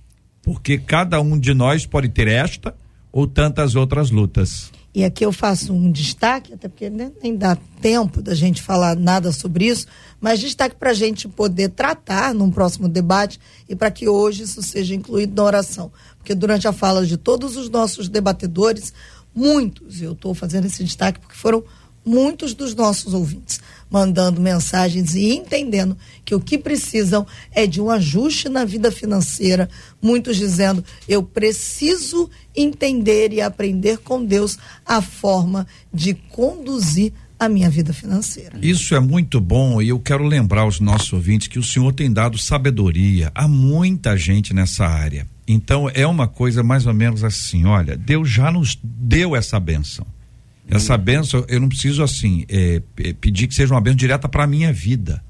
porque 0.43 0.79
cada 0.79 1.21
um 1.21 1.39
de 1.39 1.53
nós 1.53 1.85
pode 1.85 2.09
ter 2.09 2.29
esta 2.29 2.75
ou 3.13 3.27
tantas 3.27 3.75
outras 3.75 4.11
lutas. 4.11 4.73
E 4.93 5.05
aqui 5.05 5.25
eu 5.25 5.33
faço 5.33 5.73
um 5.73 5.91
destaque, 5.91 6.53
até 6.53 6.69
porque 6.69 6.91
nem, 6.91 7.13
nem 7.23 7.37
dá 7.37 7.57
tempo 7.81 8.21
da 8.21 8.35
gente 8.35 8.61
falar 8.61 8.97
nada 8.97 9.31
sobre 9.31 9.67
isso, 9.67 9.87
mas 10.21 10.41
destaque 10.41 10.75
para 10.75 10.91
a 10.91 10.95
gente 10.95 11.29
poder 11.29 11.69
tratar 11.71 12.35
num 12.35 12.51
próximo 12.51 12.89
debate 12.89 13.39
e 13.69 13.77
para 13.77 13.91
que 13.91 14.09
hoje 14.09 14.43
isso 14.43 14.61
seja 14.63 14.95
incluído 14.95 15.35
na 15.37 15.45
oração. 15.45 15.93
Porque 16.19 16.35
durante 16.35 16.67
a 16.67 16.73
fala 16.73 17.07
de 17.07 17.17
todos 17.17 17.57
os 17.57 17.71
nossos 17.71 18.09
debatedores, 18.09 18.93
muitos, 19.33 20.03
eu 20.03 20.13
estou 20.13 20.35
fazendo 20.35 20.67
esse 20.67 20.83
destaque 20.83 21.21
porque 21.21 21.37
foram 21.37 21.63
muitos 22.05 22.53
dos 22.53 22.75
nossos 22.75 23.15
ouvintes 23.15 23.61
mandando 23.91 24.41
mensagens 24.41 25.15
e 25.15 25.33
entendendo 25.33 25.97
que 26.25 26.35
o 26.35 26.41
que 26.41 26.57
precisam 26.57 27.27
é 27.53 27.67
de 27.67 27.81
um 27.81 27.91
ajuste 27.91 28.49
na 28.49 28.65
vida 28.65 28.93
financeira. 28.93 29.69
Muitos 30.01 30.37
dizendo: 30.37 30.85
eu 31.09 31.23
preciso 31.23 32.31
entender 32.57 33.33
e 33.33 33.41
aprender 33.41 33.99
com 33.99 34.25
Deus 34.25 34.57
a 34.87 35.03
forma 35.03 35.67
de 35.93 36.15
conduzir 36.15 37.13
a 37.41 37.49
minha 37.49 37.71
vida 37.71 37.93
financeira. 37.95 38.59
Isso 38.61 38.95
é 38.95 39.01
muito 39.01 39.41
bom 39.41 39.81
e 39.81 39.89
eu 39.89 39.99
quero 39.99 40.25
lembrar 40.25 40.61
aos 40.63 40.79
nossos 40.79 41.11
ouvintes 41.11 41.49
que 41.49 41.59
o 41.59 41.63
Senhor 41.63 41.91
tem 41.95 42.13
dado 42.13 42.37
sabedoria 42.37 43.33
a 43.35 43.49
muita 43.49 44.15
gente 44.15 44.53
nessa 44.53 44.85
área. 44.87 45.27
Então 45.49 45.91
é 45.93 46.07
uma 46.07 46.29
coisa 46.29 46.63
mais 46.63 46.87
ou 46.87 46.93
menos 46.93 47.25
assim: 47.25 47.65
olha, 47.65 47.97
Deus 47.97 48.29
já 48.29 48.53
nos 48.53 48.79
deu 48.83 49.35
essa 49.35 49.59
benção. 49.59 50.07
Essa 50.71 50.97
benção, 50.97 51.45
eu 51.49 51.61
não 51.61 51.69
preciso 51.69 52.03
assim 52.03 52.45
é, 52.49 52.81
é, 52.99 53.13
pedir 53.13 53.47
que 53.47 53.55
seja 53.55 53.75
uma 53.75 53.81
benção 53.81 53.97
direta 53.97 54.29
para 54.29 54.45
a 54.45 54.47
minha 54.47 54.73
vida. 54.73 55.23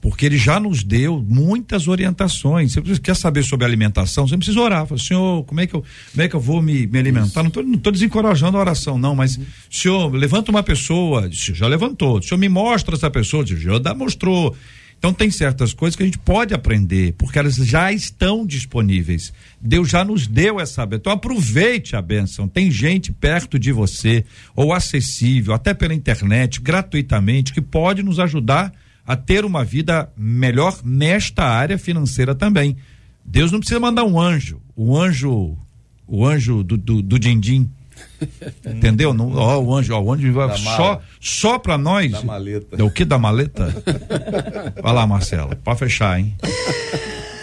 Porque 0.00 0.26
ele 0.26 0.36
já 0.36 0.58
nos 0.58 0.82
deu 0.82 1.24
muitas 1.28 1.86
orientações. 1.86 2.74
Você 2.74 2.98
quer 2.98 3.14
saber 3.14 3.44
sobre 3.44 3.64
alimentação, 3.64 4.26
você 4.26 4.32
não 4.32 4.40
precisa 4.40 4.60
orar. 4.60 4.84
Fala, 4.84 5.00
senhor, 5.00 5.44
como 5.44 5.60
é 5.60 5.66
que 5.66 5.74
eu, 5.74 5.84
como 6.10 6.22
é 6.22 6.28
que 6.28 6.34
eu 6.34 6.40
vou 6.40 6.60
me, 6.60 6.88
me 6.88 6.98
alimentar? 6.98 7.44
Isso. 7.44 7.62
Não 7.62 7.74
estou 7.74 7.92
desencorajando 7.92 8.56
a 8.56 8.60
oração, 8.60 8.98
não, 8.98 9.14
mas 9.14 9.36
uhum. 9.36 9.44
senhor, 9.70 10.12
levanta 10.12 10.50
uma 10.50 10.62
pessoa, 10.62 11.28
já 11.30 11.68
levantou. 11.68 12.18
O 12.18 12.22
senhor 12.22 12.38
me 12.38 12.48
mostra 12.48 12.96
essa 12.96 13.08
pessoa, 13.08 13.46
já 13.46 13.94
mostrou. 13.94 14.56
Então 15.02 15.12
tem 15.12 15.32
certas 15.32 15.74
coisas 15.74 15.96
que 15.96 16.02
a 16.04 16.06
gente 16.06 16.18
pode 16.18 16.54
aprender, 16.54 17.14
porque 17.14 17.36
elas 17.36 17.56
já 17.56 17.90
estão 17.90 18.46
disponíveis. 18.46 19.32
Deus 19.60 19.90
já 19.90 20.04
nos 20.04 20.28
deu 20.28 20.60
essa 20.60 20.86
bênção. 20.86 21.00
Então 21.00 21.12
aproveite 21.12 21.96
a 21.96 22.00
bênção. 22.00 22.46
Tem 22.46 22.70
gente 22.70 23.12
perto 23.12 23.58
de 23.58 23.72
você, 23.72 24.24
ou 24.54 24.72
acessível, 24.72 25.54
até 25.54 25.74
pela 25.74 25.92
internet, 25.92 26.60
gratuitamente, 26.60 27.52
que 27.52 27.60
pode 27.60 28.00
nos 28.00 28.20
ajudar 28.20 28.72
a 29.04 29.16
ter 29.16 29.44
uma 29.44 29.64
vida 29.64 30.08
melhor 30.16 30.78
nesta 30.84 31.46
área 31.46 31.76
financeira 31.76 32.32
também. 32.32 32.76
Deus 33.24 33.50
não 33.50 33.58
precisa 33.58 33.80
mandar 33.80 34.04
um 34.04 34.20
anjo, 34.20 34.62
o 34.76 34.96
anjo, 34.96 35.58
o 36.06 36.24
anjo 36.24 36.62
do, 36.62 36.76
do, 36.76 37.02
do 37.02 37.18
din-din 37.18 37.68
Entendeu? 38.64 39.12
Não, 39.12 39.34
ó, 39.34 39.58
o 39.58 39.74
anjo, 39.74 39.94
ó, 39.94 40.00
o 40.00 40.12
anjo 40.12 40.32
vai 40.32 40.56
só, 40.58 41.00
só 41.20 41.58
pra 41.58 41.76
nós. 41.76 42.10
Da 42.12 42.22
maleta. 42.22 42.84
O 42.84 42.90
que 42.90 43.04
da 43.04 43.18
maleta? 43.18 43.74
vai 44.82 44.92
lá, 44.92 45.06
Marcelo, 45.06 45.54
pra 45.56 45.76
fechar, 45.76 46.18
hein? 46.18 46.34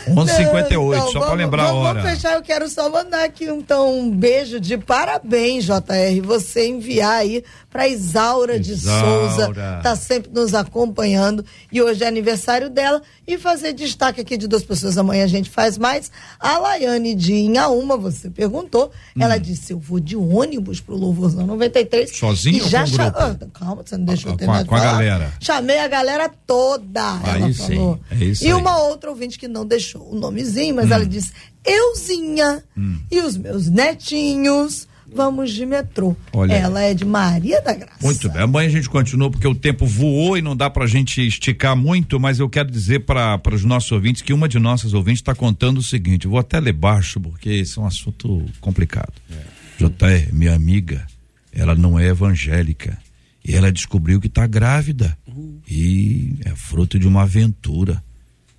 11:58 0.10 0.70
então, 0.72 1.12
só 1.12 1.20
para 1.20 1.34
lembrar 1.34 1.68
vamos, 1.68 1.78
a 1.78 1.90
hora. 1.90 2.02
Vamos 2.02 2.16
fechar, 2.16 2.34
eu 2.34 2.42
quero 2.42 2.68
só 2.68 2.90
mandar 2.90 3.24
aqui 3.24 3.46
então 3.46 4.00
um 4.00 4.10
beijo 4.10 4.60
de 4.60 4.78
parabéns, 4.78 5.66
JR, 5.66 6.22
você 6.24 6.68
enviar 6.68 7.20
aí 7.20 7.44
para 7.70 7.88
Isaura, 7.88 8.58
Isaura 8.58 8.60
de 8.60 8.78
Souza, 8.78 9.54
tá 9.84 9.96
sempre 9.96 10.32
nos 10.34 10.54
acompanhando 10.56 11.46
e 11.72 11.82
hoje 11.82 12.04
é 12.04 12.08
aniversário 12.08 12.70
dela 12.70 13.02
e 13.28 13.38
fazer 13.38 13.74
destaque 13.74 14.22
aqui 14.22 14.38
de 14.38 14.48
duas 14.48 14.64
pessoas, 14.64 14.98
amanhã 14.98 15.24
a 15.24 15.28
gente 15.28 15.50
faz 15.50 15.78
mais. 15.78 16.12
A 16.40 16.58
Laiane 16.58 17.14
de 17.14 17.34
Inhaúma, 17.34 17.96
você 17.96 18.30
perguntou, 18.30 18.92
hum. 19.16 19.22
ela 19.22 19.38
disse, 19.38 19.74
eu 19.74 19.80
vou 19.80 20.00
de 20.00 20.16
ônibus 20.16 20.82
pro 20.82 20.96
Louvorzão 20.96 21.46
93. 21.46 22.18
Sozinho 22.18 22.66
e 22.66 22.70
já 22.70 22.84
ou 22.84 22.90
com? 22.90 23.20
Ah, 23.20 23.38
calma, 23.54 23.84
você 23.86 23.98
não 23.98 24.06
deixou 24.06 24.32
eu 24.32 24.38
ter 24.38 24.46
com, 24.46 24.54
a, 24.54 24.66
com 24.66 24.76
a 24.76 24.80
galera. 24.80 25.34
Chamei 25.40 25.80
a 25.80 25.88
galera 25.88 26.30
toda, 26.48 27.20
aí 27.24 27.42
ela 27.42 27.54
sim, 27.54 27.76
falou. 27.76 28.00
É 28.10 28.16
isso 28.16 28.44
e 28.44 28.48
aí. 28.48 28.54
uma 28.54 28.78
outra 28.80 29.12
ouvinte 29.12 29.38
que 29.38 29.48
não 29.48 29.66
deixou 29.66 30.12
o 30.12 30.16
nomezinho, 30.16 30.76
mas 30.76 30.90
hum. 30.90 30.94
ela 30.94 31.06
disse, 31.06 31.32
euzinha 31.64 32.64
hum. 32.76 32.98
e 33.12 33.22
os 33.22 33.38
meus 33.38 33.70
netinhos 33.70 34.89
vamos 35.14 35.52
de 35.52 35.66
metrô. 35.66 36.16
Olha 36.34 36.54
Ela 36.54 36.82
é 36.84 36.94
de 36.94 37.06
Maria 37.06 37.62
da 37.62 37.74
Graça. 37.74 37.98
Muito 38.02 38.30
bem. 38.30 38.42
Amanhã 38.42 38.68
a 38.68 38.72
gente 38.72 38.90
continua 38.90 39.30
porque 39.30 39.48
o 39.48 39.56
tempo 39.56 39.86
voou 39.86 40.38
e 40.38 40.42
não 40.42 40.56
dá 40.56 40.70
pra 40.70 40.88
gente 40.88 41.26
esticar 41.26 41.76
muito, 41.76 42.20
mas 42.20 42.40
eu 42.40 42.50
quero 42.50 42.70
dizer 42.70 43.02
para 43.02 43.40
os 43.54 43.64
nossos 43.64 43.92
ouvintes 43.92 44.22
que 44.22 44.34
uma 44.34 44.48
de 44.48 44.60
nossas 44.60 44.94
ouvintes 44.94 45.22
está 45.22 45.36
contando 45.36 45.80
o 45.80 45.84
seguinte, 45.84 46.28
vou 46.28 46.40
até 46.40 46.60
ler 46.60 46.74
baixo 46.74 47.20
porque 47.20 47.50
esse 47.50 47.78
é 47.78 47.82
um 47.82 47.86
assunto 47.86 48.46
complicado. 48.60 49.14
É. 49.32 49.60
JR, 49.80 50.34
minha 50.34 50.54
amiga, 50.54 51.06
ela 51.54 51.76
não 51.76 51.98
é 51.98 52.08
evangélica 52.08 52.98
e 53.44 53.56
ela 53.56 53.72
descobriu 53.72 54.20
que 54.20 54.28
está 54.28 54.46
grávida 54.46 55.18
uhum. 55.28 55.60
e 55.68 56.36
é 56.46 56.50
fruto 56.56 57.00
de 57.00 57.08
uma 57.08 57.24
aventura. 57.24 58.04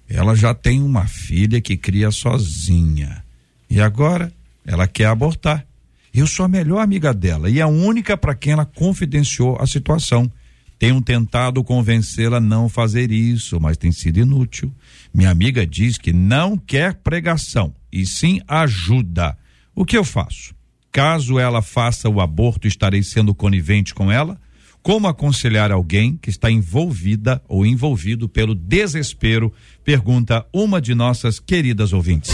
Ela 0.09 0.35
já 0.35 0.55
tem 0.55 0.83
uma 0.83 1.07
filha 1.07 1.61
que 1.61 1.77
cria 1.77 2.11
sozinha 2.11 3.23
e 3.69 3.81
agora 3.81 4.33
ela 4.67 4.89
quer 4.89 5.07
abortar. 5.07 5.65
Eu 6.13 6.27
sou 6.27 6.45
a 6.45 6.49
melhor 6.49 6.81
amiga 6.81 7.15
dela 7.15 7.49
e 7.49 7.61
a 7.61 7.69
única 7.69 8.17
para 8.17 8.35
quem 8.35 8.53
ela 8.53 8.65
confidenciou 8.65 9.57
a 9.61 9.67
situação. 9.67 10.31
Tenho 10.79 11.01
tentado 11.01 11.63
convencê-la 11.63 12.39
a 12.39 12.41
não 12.41 12.69
fazer 12.69 13.13
isso, 13.13 13.61
mas 13.61 13.77
tem 13.77 13.93
sido 13.93 14.19
inútil. 14.19 14.75
Minha 15.15 15.31
amiga 15.31 15.67
diz 15.67 15.99
que 15.99 16.13
não 16.13 16.57
quer 16.57 16.95
pregação, 16.95 17.75
e 17.93 18.07
sim 18.07 18.41
ajuda. 18.49 19.37
O 19.75 19.85
que 19.85 19.97
eu 19.97 20.05
faço? 20.05 20.55
Caso 20.91 21.39
ela 21.39 21.63
faça 21.63 22.09
o 22.09 22.21
aborto, 22.21 22.67
estarei 22.67 23.03
sendo 23.03 23.35
conivente 23.35 23.95
com 23.95 24.11
ela? 24.11 24.41
Como 24.83 25.07
aconselhar 25.07 25.71
alguém 25.71 26.17
que 26.17 26.31
está 26.31 26.51
envolvida 26.51 27.41
ou 27.47 27.67
envolvido 27.67 28.29
pelo 28.29 28.55
desespero? 28.55 29.53
Pergunta 29.85 30.45
uma 30.53 30.81
de 30.81 30.95
nossas 30.95 31.39
queridas 31.39 31.93
ouvintes. 31.93 32.33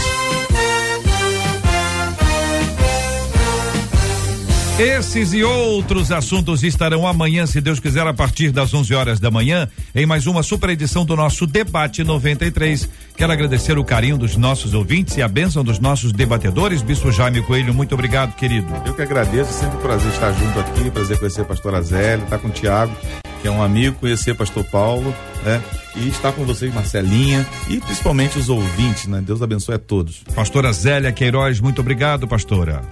Esses 4.79 5.33
e 5.33 5.43
outros 5.43 6.11
assuntos 6.11 6.61
estarão 6.61 7.07
amanhã, 7.07 7.47
se 7.47 7.59
Deus 7.59 7.79
quiser, 7.79 8.05
a 8.05 8.13
partir 8.13 8.51
das 8.51 8.71
11 8.71 8.93
horas 8.93 9.19
da 9.19 9.31
manhã, 9.31 9.67
em 9.95 10.05
mais 10.05 10.27
uma 10.27 10.43
super 10.43 10.69
edição 10.69 11.03
do 11.03 11.15
nosso 11.15 11.47
Debate 11.47 12.03
93. 12.03 12.87
Quero 13.17 13.33
agradecer 13.33 13.75
o 13.79 13.83
carinho 13.83 14.19
dos 14.19 14.35
nossos 14.35 14.75
ouvintes 14.75 15.17
e 15.17 15.23
a 15.23 15.27
bênção 15.27 15.63
dos 15.63 15.79
nossos 15.79 16.13
debatedores. 16.13 16.83
Bispo 16.83 17.11
Jaime 17.11 17.41
Coelho, 17.41 17.73
muito 17.73 17.95
obrigado, 17.95 18.35
querido. 18.35 18.71
Eu 18.85 18.93
que 18.93 19.01
agradeço, 19.01 19.51
sempre 19.51 19.77
um 19.77 19.81
prazer 19.81 20.11
estar 20.11 20.31
junto 20.33 20.59
aqui, 20.59 20.91
prazer 20.91 21.17
conhecer 21.17 21.41
a 21.41 21.45
pastora 21.45 21.81
Zélia, 21.81 22.23
estar 22.23 22.37
com 22.37 22.49
o 22.49 22.51
Tiago, 22.51 22.95
que 23.41 23.47
é 23.47 23.51
um 23.51 23.63
amigo, 23.63 23.97
conhecer 23.97 24.33
o 24.33 24.35
pastor 24.35 24.63
Paulo, 24.63 25.11
né? 25.43 25.59
E 25.95 26.07
estar 26.07 26.31
com 26.33 26.45
vocês, 26.45 26.71
Marcelinha, 26.71 27.47
e 27.67 27.79
principalmente 27.79 28.37
os 28.37 28.47
ouvintes, 28.47 29.07
né? 29.07 29.23
Deus 29.25 29.41
abençoe 29.41 29.73
a 29.73 29.79
todos. 29.79 30.21
Pastora 30.35 30.71
Zélia 30.71 31.11
Queiroz, 31.11 31.59
muito 31.59 31.81
obrigado, 31.81 32.27
pastora. 32.27 32.83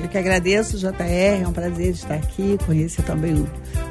Eu 0.00 0.08
que 0.08 0.18
agradeço, 0.18 0.78
JR, 0.78 1.42
é 1.42 1.46
um 1.46 1.52
prazer 1.52 1.90
estar 1.90 2.14
aqui, 2.14 2.58
conhecer 2.66 3.02
também 3.02 3.34
o, 3.34 3.48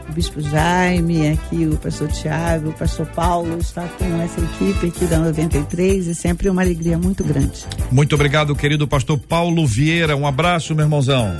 o 0.09 0.11
Bispo 0.11 0.41
Jaime, 0.41 1.29
aqui 1.29 1.65
o 1.65 1.77
pastor 1.77 2.09
Tiago, 2.09 2.69
o 2.69 2.73
pastor 2.73 3.05
Paulo, 3.07 3.57
estar 3.59 3.87
com 3.97 4.21
essa 4.21 4.39
equipe 4.41 4.87
aqui 4.87 5.05
da 5.05 5.19
93 5.19 6.09
é 6.09 6.13
sempre 6.13 6.49
uma 6.49 6.61
alegria 6.61 6.97
muito 6.97 7.23
grande. 7.23 7.65
Muito 7.91 8.15
obrigado, 8.15 8.55
querido 8.55 8.87
pastor 8.87 9.17
Paulo 9.17 9.65
Vieira. 9.65 10.15
Um 10.15 10.27
abraço, 10.27 10.75
meu 10.75 10.85
irmãozão. 10.85 11.33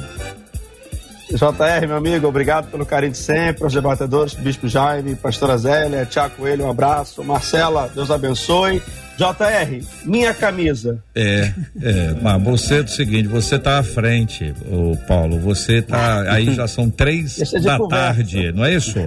JR, 1.32 1.88
meu 1.88 1.96
amigo, 1.96 2.28
obrigado 2.28 2.70
pelo 2.70 2.86
carinho 2.86 3.14
de 3.14 3.18
sempre, 3.18 3.64
aos 3.64 3.74
debatedores, 3.74 4.34
Bispo 4.34 4.68
Jaime, 4.68 5.16
pastora 5.16 5.58
Zélia, 5.58 6.06
Tiago 6.06 6.36
Coelho, 6.36 6.66
um 6.66 6.70
abraço. 6.70 7.24
Marcela, 7.24 7.90
Deus 7.94 8.12
abençoe. 8.12 8.82
JR, 9.22 9.86
minha 10.04 10.34
camisa. 10.34 11.00
É, 11.14 11.54
é, 11.80 12.16
mas 12.20 12.42
você 12.42 12.80
é 12.80 12.82
o 12.82 12.88
seguinte, 12.88 13.28
você 13.28 13.60
tá 13.60 13.78
à 13.78 13.84
frente, 13.84 14.52
o 14.66 14.98
Paulo, 15.08 15.38
você 15.40 15.80
tá, 15.80 16.24
aí 16.34 16.52
já 16.56 16.68
são 16.68 16.90
três 16.90 17.38
da 17.62 17.78
tarde, 17.88 18.52
não 18.52 18.66
é 18.66 18.74
isso? 18.74 18.98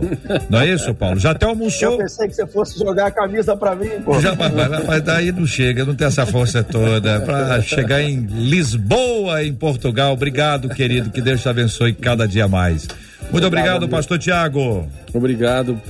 Não 0.49 0.61
é 0.61 0.69
isso, 0.69 0.95
Paulo? 0.95 1.19
Já 1.19 1.33
até 1.33 1.47
almoçou? 1.47 1.93
Eu 1.93 1.99
pensei 1.99 2.29
que 2.29 2.35
você 2.35 2.47
fosse 2.47 2.79
jogar 2.79 3.07
a 3.07 3.11
camisa 3.11 3.57
pra 3.57 3.75
mim, 3.75 3.91
pô. 4.05 4.21
Já, 4.21 4.37
mas, 4.37 4.53
mas, 4.55 4.85
mas 4.87 5.03
daí 5.03 5.33
não 5.33 5.47
chega, 5.47 5.85
não 5.85 5.97
tem 5.97 6.07
essa 6.07 6.25
força 6.25 6.63
toda, 6.63 7.21
pra 7.21 7.61
chegar 7.61 8.01
em 8.01 8.21
Lisboa, 8.21 9.43
em 9.43 9.53
Portugal, 9.53 10.13
obrigado, 10.13 10.69
querido, 10.69 11.11
que 11.11 11.21
Deus 11.21 11.43
te 11.43 11.49
abençoe 11.49 11.93
cada 11.93 12.29
dia 12.29 12.47
mais. 12.47 12.87
Muito 13.35 13.49
obrigado, 13.49 13.89
pastor 13.89 14.17
Tiago. 14.17 14.89
Obrigado, 15.13 15.81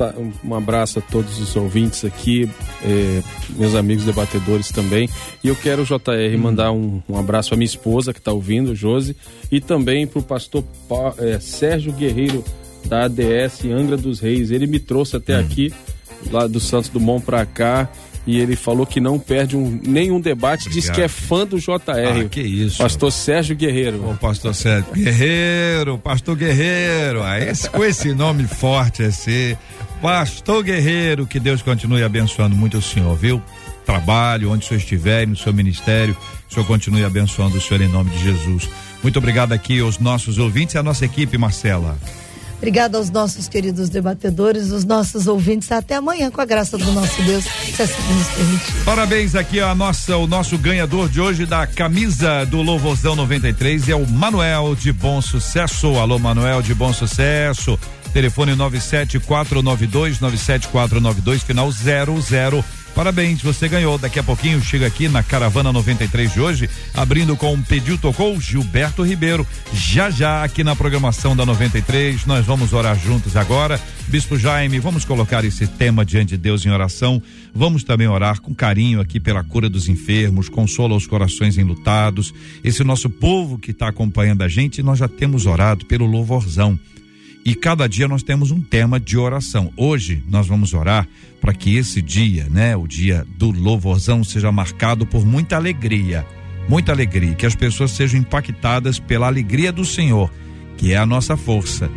um 0.42 0.54
abraço 0.54 0.98
a 0.98 1.02
todos 1.02 1.38
os 1.38 1.54
ouvintes 1.54 2.02
aqui, 2.02 2.48
eh, 2.82 3.22
meus 3.50 3.74
amigos 3.74 4.06
debatedores 4.06 4.70
também. 4.70 5.10
E 5.42 5.48
eu 5.48 5.54
quero, 5.54 5.84
JR, 5.84 6.34
hum. 6.34 6.38
mandar 6.38 6.72
um, 6.72 7.02
um 7.06 7.18
abraço 7.18 7.52
à 7.52 7.56
minha 7.56 7.66
esposa 7.66 8.14
que 8.14 8.18
está 8.18 8.32
ouvindo, 8.32 8.74
Josi, 8.74 9.14
e 9.52 9.60
também 9.60 10.06
para 10.06 10.20
o 10.20 10.22
pastor 10.22 10.64
eh, 11.18 11.38
Sérgio 11.38 11.92
Guerreiro, 11.92 12.42
da 12.86 13.04
ADS 13.04 13.66
Angra 13.66 13.98
dos 13.98 14.20
Reis. 14.20 14.50
Ele 14.50 14.66
me 14.66 14.80
trouxe 14.80 15.16
até 15.16 15.36
hum. 15.36 15.40
aqui, 15.40 15.70
lá 16.30 16.46
do 16.46 16.58
Santos 16.58 16.88
Dumont 16.88 17.26
para 17.26 17.44
cá, 17.44 17.90
e 18.26 18.38
ele 18.38 18.56
falou 18.56 18.86
que 18.86 19.00
não 19.00 19.18
perde 19.18 19.56
um, 19.56 19.78
nenhum 19.82 20.20
debate, 20.20 20.68
Obrigado. 20.68 20.74
diz 20.74 20.90
que 20.90 21.02
é 21.02 21.08
fã 21.08 21.46
do 21.46 21.58
JR. 21.58 22.24
Ah, 22.24 22.28
que 22.28 22.40
isso. 22.40 22.78
Pastor 22.78 23.12
Sérgio 23.12 23.54
Guerreiro. 23.54 24.08
Ô, 24.08 24.14
pastor 24.14 24.54
Sérgio 24.54 24.92
Guerreiro, 24.94 25.98
pastor 25.98 26.36
Guerreiro, 26.36 27.22
ah, 27.22 27.38
esse, 27.38 27.68
com 27.68 27.84
esse 27.84 28.14
nome 28.14 28.44
forte 28.44 29.02
esse, 29.02 29.56
pastor 30.00 30.62
Guerreiro, 30.62 31.26
que 31.26 31.38
Deus 31.38 31.60
continue 31.60 32.02
abençoando 32.02 32.56
muito 32.56 32.78
o 32.78 32.82
senhor, 32.82 33.14
viu? 33.16 33.42
Trabalho, 33.84 34.50
onde 34.50 34.64
o 34.64 34.68
senhor 34.68 34.78
estiver, 34.78 35.26
no 35.26 35.36
seu 35.36 35.52
ministério, 35.52 36.16
o 36.50 36.54
senhor 36.54 36.66
continue 36.66 37.04
abençoando 37.04 37.58
o 37.58 37.60
senhor 37.60 37.82
em 37.82 37.88
nome 37.88 38.10
de 38.10 38.24
Jesus. 38.24 38.68
Muito 39.02 39.18
obrigado 39.18 39.52
aqui 39.52 39.80
aos 39.80 39.98
nossos 39.98 40.38
ouvintes 40.38 40.74
e 40.74 40.78
à 40.78 40.82
nossa 40.82 41.04
equipe, 41.04 41.36
Marcela. 41.36 41.98
Obrigada 42.64 42.96
aos 42.96 43.10
nossos 43.10 43.46
queridos 43.46 43.90
debatedores, 43.90 44.70
os 44.70 44.86
nossos 44.86 45.26
ouvintes. 45.26 45.70
Até 45.70 45.96
amanhã, 45.96 46.30
com 46.30 46.40
a 46.40 46.46
graça 46.46 46.78
do 46.78 46.92
nosso 46.92 47.22
Deus, 47.22 47.44
se 47.44 47.82
assim 47.82 48.14
nos 48.14 48.26
permitir. 48.28 48.84
Parabéns 48.86 49.34
aqui 49.34 49.60
a 49.60 49.74
nossa, 49.74 50.16
o 50.16 50.26
nosso 50.26 50.56
ganhador 50.56 51.10
de 51.10 51.20
hoje 51.20 51.44
da 51.44 51.66
camisa 51.66 52.46
do 52.46 52.62
Louvorzão 52.62 53.14
93 53.14 53.90
é 53.90 53.94
o 53.94 54.08
Manuel 54.08 54.74
de 54.74 54.94
Bom 54.94 55.20
Sucesso. 55.20 55.88
Alô, 55.98 56.18
Manuel 56.18 56.62
de 56.62 56.74
Bom 56.74 56.90
Sucesso. 56.90 57.78
Telefone 58.14 58.54
97492 58.54 60.20
97492 60.20 61.42
final 61.42 61.70
00. 61.70 62.64
Parabéns, 62.94 63.42
você 63.42 63.68
ganhou. 63.68 63.98
Daqui 63.98 64.20
a 64.20 64.22
pouquinho 64.22 64.62
chega 64.62 64.86
aqui 64.86 65.08
na 65.08 65.20
Caravana 65.20 65.72
93 65.72 66.32
de 66.32 66.40
hoje, 66.40 66.70
abrindo 66.94 67.36
com 67.36 67.52
um 67.52 67.60
pediu 67.60 67.98
tocou 67.98 68.40
Gilberto 68.40 69.02
Ribeiro. 69.02 69.44
Já 69.72 70.10
já 70.10 70.44
aqui 70.44 70.62
na 70.62 70.76
programação 70.76 71.34
da 71.34 71.44
93, 71.44 72.24
nós 72.24 72.46
vamos 72.46 72.72
orar 72.72 72.96
juntos 72.96 73.36
agora. 73.36 73.80
Bispo 74.06 74.38
Jaime, 74.38 74.78
vamos 74.78 75.04
colocar 75.04 75.44
esse 75.44 75.66
tema 75.66 76.04
diante 76.04 76.30
de 76.30 76.36
Deus 76.36 76.64
em 76.64 76.70
oração. 76.70 77.20
Vamos 77.52 77.82
também 77.82 78.06
orar 78.06 78.40
com 78.40 78.54
carinho 78.54 79.00
aqui 79.00 79.18
pela 79.18 79.42
cura 79.42 79.68
dos 79.68 79.88
enfermos, 79.88 80.48
consola 80.48 80.94
os 80.94 81.06
corações 81.06 81.58
enlutados. 81.58 82.32
Esse 82.62 82.84
nosso 82.84 83.10
povo 83.10 83.58
que 83.58 83.72
está 83.72 83.88
acompanhando 83.88 84.42
a 84.42 84.48
gente, 84.48 84.84
nós 84.84 85.00
já 85.00 85.08
temos 85.08 85.46
orado 85.46 85.84
pelo 85.84 86.06
louvorzão. 86.06 86.78
E 87.44 87.54
cada 87.54 87.86
dia 87.86 88.08
nós 88.08 88.22
temos 88.22 88.50
um 88.50 88.62
tema 88.62 88.98
de 88.98 89.18
oração. 89.18 89.70
Hoje 89.76 90.22
nós 90.26 90.46
vamos 90.46 90.72
orar 90.72 91.06
para 91.42 91.52
que 91.52 91.76
esse 91.76 92.00
dia, 92.00 92.46
né, 92.50 92.74
o 92.74 92.86
dia 92.86 93.26
do 93.36 93.50
louvorzão, 93.50 94.24
seja 94.24 94.50
marcado 94.50 95.04
por 95.04 95.26
muita 95.26 95.56
alegria, 95.56 96.26
muita 96.66 96.90
alegria, 96.90 97.34
que 97.34 97.44
as 97.44 97.54
pessoas 97.54 97.90
sejam 97.90 98.18
impactadas 98.18 98.98
pela 98.98 99.26
alegria 99.26 99.70
do 99.70 99.84
Senhor, 99.84 100.32
que 100.78 100.94
é 100.94 100.96
a 100.96 101.04
nossa 101.04 101.36
força. 101.36 101.90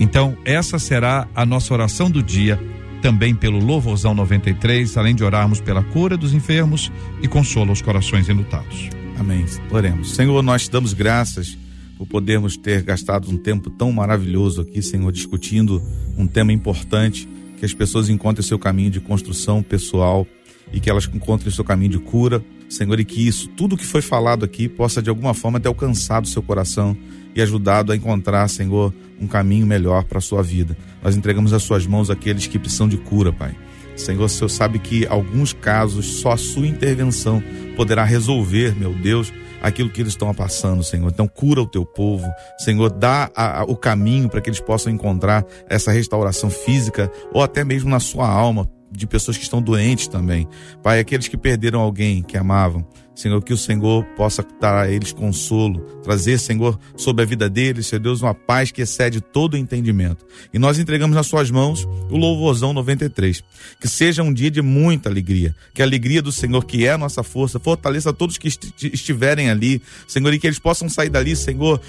Então, 0.00 0.38
essa 0.42 0.78
será 0.78 1.28
a 1.34 1.44
nossa 1.44 1.74
oração 1.74 2.10
do 2.10 2.22
dia, 2.22 2.58
também 3.02 3.34
pelo 3.34 3.58
Louvorzão 3.58 4.14
93, 4.14 4.96
além 4.96 5.14
de 5.14 5.22
orarmos 5.22 5.60
pela 5.60 5.82
cura 5.82 6.16
dos 6.16 6.32
enfermos 6.32 6.90
e 7.20 7.28
consola 7.28 7.72
os 7.72 7.82
corações 7.82 8.30
enlutados. 8.30 8.88
Amém. 9.18 9.44
Oremos. 9.70 10.14
Senhor, 10.14 10.42
nós 10.42 10.62
te 10.62 10.70
damos 10.70 10.94
graças 10.94 11.58
por 11.96 12.06
podermos 12.06 12.56
ter 12.56 12.82
gastado 12.82 13.30
um 13.30 13.36
tempo 13.36 13.70
tão 13.70 13.92
maravilhoso 13.92 14.60
aqui, 14.60 14.82
Senhor, 14.82 15.10
discutindo 15.12 15.82
um 16.16 16.26
tema 16.26 16.52
importante, 16.52 17.28
que 17.58 17.64
as 17.64 17.72
pessoas 17.72 18.08
encontrem 18.08 18.44
seu 18.44 18.58
caminho 18.58 18.90
de 18.90 19.00
construção 19.00 19.62
pessoal 19.62 20.26
e 20.72 20.80
que 20.80 20.90
elas 20.90 21.08
encontrem 21.12 21.52
seu 21.52 21.64
caminho 21.64 21.92
de 21.92 21.98
cura, 21.98 22.44
Senhor, 22.68 22.98
e 22.98 23.04
que 23.04 23.26
isso, 23.26 23.48
tudo 23.48 23.76
que 23.76 23.86
foi 23.86 24.02
falado 24.02 24.44
aqui, 24.44 24.68
possa 24.68 25.00
de 25.00 25.08
alguma 25.08 25.34
forma 25.34 25.60
ter 25.60 25.68
alcançado 25.68 26.26
seu 26.26 26.42
coração 26.42 26.96
e 27.34 27.42
ajudado 27.42 27.92
a 27.92 27.96
encontrar, 27.96 28.48
Senhor, 28.48 28.92
um 29.20 29.26
caminho 29.26 29.66
melhor 29.66 30.04
para 30.04 30.18
a 30.18 30.20
sua 30.20 30.42
vida. 30.42 30.76
Nós 31.02 31.16
entregamos 31.16 31.52
às 31.52 31.62
suas 31.62 31.86
mãos 31.86 32.10
aqueles 32.10 32.46
que 32.46 32.58
precisam 32.58 32.88
de 32.88 32.96
cura, 32.96 33.32
Pai. 33.32 33.54
Senhor, 33.96 34.24
o 34.24 34.28
Senhor 34.28 34.48
sabe 34.48 34.78
que 34.78 35.06
alguns 35.06 35.52
casos 35.52 36.20
só 36.20 36.32
a 36.32 36.36
sua 36.36 36.66
intervenção 36.66 37.42
poderá 37.76 38.04
resolver, 38.04 38.74
meu 38.76 38.92
Deus, 38.92 39.32
aquilo 39.62 39.88
que 39.88 40.00
eles 40.00 40.12
estão 40.12 40.32
passando, 40.34 40.82
Senhor. 40.82 41.10
Então, 41.10 41.26
cura 41.26 41.62
o 41.62 41.66
teu 41.66 41.86
povo, 41.86 42.30
Senhor, 42.58 42.90
dá 42.90 43.30
a, 43.34 43.60
a, 43.60 43.64
o 43.64 43.76
caminho 43.76 44.28
para 44.28 44.40
que 44.40 44.50
eles 44.50 44.60
possam 44.60 44.92
encontrar 44.92 45.44
essa 45.68 45.90
restauração 45.90 46.50
física 46.50 47.10
ou 47.32 47.42
até 47.42 47.64
mesmo 47.64 47.88
na 47.88 48.00
sua 48.00 48.28
alma, 48.28 48.68
de 48.90 49.06
pessoas 49.06 49.36
que 49.36 49.42
estão 49.42 49.60
doentes 49.60 50.06
também. 50.06 50.46
Pai, 50.82 51.00
aqueles 51.00 51.26
que 51.26 51.36
perderam 51.36 51.80
alguém 51.80 52.22
que 52.22 52.36
amavam, 52.36 52.86
Senhor, 53.14 53.40
que 53.42 53.52
o 53.52 53.56
Senhor 53.56 54.04
possa 54.16 54.44
dar 54.60 54.82
a 54.82 54.90
eles 54.90 55.12
consolo, 55.12 55.80
trazer, 56.02 56.38
Senhor, 56.38 56.78
sobre 56.96 57.22
a 57.22 57.26
vida 57.26 57.48
deles, 57.48 57.86
Senhor 57.86 58.00
Deus, 58.00 58.20
uma 58.20 58.34
paz 58.34 58.72
que 58.72 58.82
excede 58.82 59.20
todo 59.20 59.56
entendimento. 59.56 60.26
E 60.52 60.58
nós 60.58 60.78
entregamos 60.78 61.14
nas 61.14 61.26
suas 61.26 61.50
mãos 61.50 61.84
o 62.10 62.16
louvorzão 62.16 62.72
93. 62.72 63.42
Que 63.80 63.88
seja 63.88 64.22
um 64.22 64.32
dia 64.32 64.50
de 64.50 64.60
muita 64.60 65.08
alegria, 65.08 65.54
que 65.72 65.80
a 65.80 65.84
alegria 65.84 66.20
do 66.20 66.32
Senhor, 66.32 66.64
que 66.64 66.86
é 66.86 66.92
a 66.92 66.98
nossa 66.98 67.22
força, 67.22 67.60
fortaleça 67.60 68.12
todos 68.12 68.36
que 68.36 68.48
est 68.48 68.64
estiverem 68.82 69.48
ali, 69.48 69.80
Senhor, 70.08 70.32
e 70.34 70.38
que 70.38 70.46
eles 70.46 70.58
possam 70.58 70.88
sair 70.88 71.08
dali, 71.08 71.36
Senhor, 71.36 71.80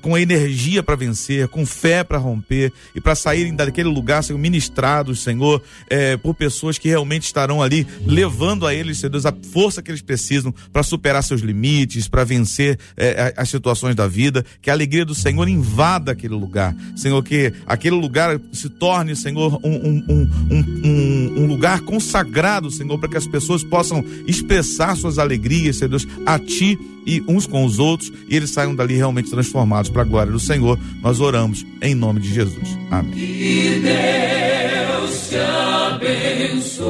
com 0.00 0.16
energia 0.16 0.82
para 0.82 0.94
vencer, 0.94 1.48
com 1.48 1.66
fé 1.66 2.04
para 2.04 2.18
romper 2.18 2.72
e 2.94 3.00
para 3.00 3.14
saírem 3.14 3.54
daquele 3.54 3.88
lugar, 3.88 4.22
Senhor, 4.22 4.38
ministrados, 4.38 5.20
Senhor, 5.22 5.62
é, 5.90 6.16
por 6.16 6.34
pessoas 6.34 6.78
que 6.78 6.88
realmente 6.88 7.24
estarão 7.24 7.60
ali 7.60 7.86
levando 8.06 8.66
a 8.66 8.74
eles, 8.74 8.98
Senhor 8.98 9.10
Deus, 9.10 9.26
a 9.26 9.34
força 9.52 9.82
que 9.82 9.90
eles 9.90 10.02
precisam 10.02 10.51
para 10.72 10.82
superar 10.82 11.22
seus 11.22 11.40
limites, 11.40 12.08
para 12.08 12.24
vencer 12.24 12.78
é, 12.96 13.34
as 13.36 13.48
situações 13.48 13.94
da 13.94 14.06
vida, 14.06 14.44
que 14.60 14.70
a 14.70 14.72
alegria 14.72 15.04
do 15.04 15.14
Senhor 15.14 15.48
invada 15.48 16.12
aquele 16.12 16.34
lugar, 16.34 16.74
Senhor, 16.96 17.22
que 17.22 17.52
aquele 17.66 17.96
lugar 17.96 18.40
se 18.52 18.68
torne, 18.68 19.14
Senhor, 19.16 19.60
um, 19.64 20.04
um, 20.08 20.30
um, 20.50 21.42
um 21.42 21.46
lugar 21.46 21.80
consagrado, 21.80 22.70
Senhor, 22.70 22.98
para 22.98 23.08
que 23.08 23.16
as 23.16 23.26
pessoas 23.26 23.64
possam 23.64 24.04
expressar 24.26 24.96
suas 24.96 25.18
alegrias, 25.18 25.76
Senhor 25.76 25.90
Deus, 25.90 26.06
a 26.26 26.38
Ti 26.38 26.78
e 27.06 27.22
uns 27.28 27.46
com 27.46 27.64
os 27.64 27.78
outros, 27.78 28.12
e 28.28 28.36
eles 28.36 28.50
saiam 28.50 28.74
dali 28.74 28.94
realmente 28.94 29.30
transformados 29.30 29.90
para 29.90 30.02
a 30.02 30.04
glória 30.04 30.32
do 30.32 30.40
Senhor. 30.40 30.78
Nós 31.00 31.20
oramos 31.20 31.64
em 31.80 31.94
nome 31.94 32.20
de 32.20 32.32
Jesus. 32.32 32.78
Amém. 32.90 33.12
Que 33.12 33.80
Deus 33.80 35.28
te 35.28 35.36
abençoe. 35.36 36.82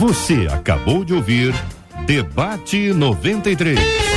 Você 0.00 0.48
acabou 0.50 1.04
de 1.04 1.12
ouvir 1.12 1.54
Debate 2.06 2.90
93. 2.90 4.09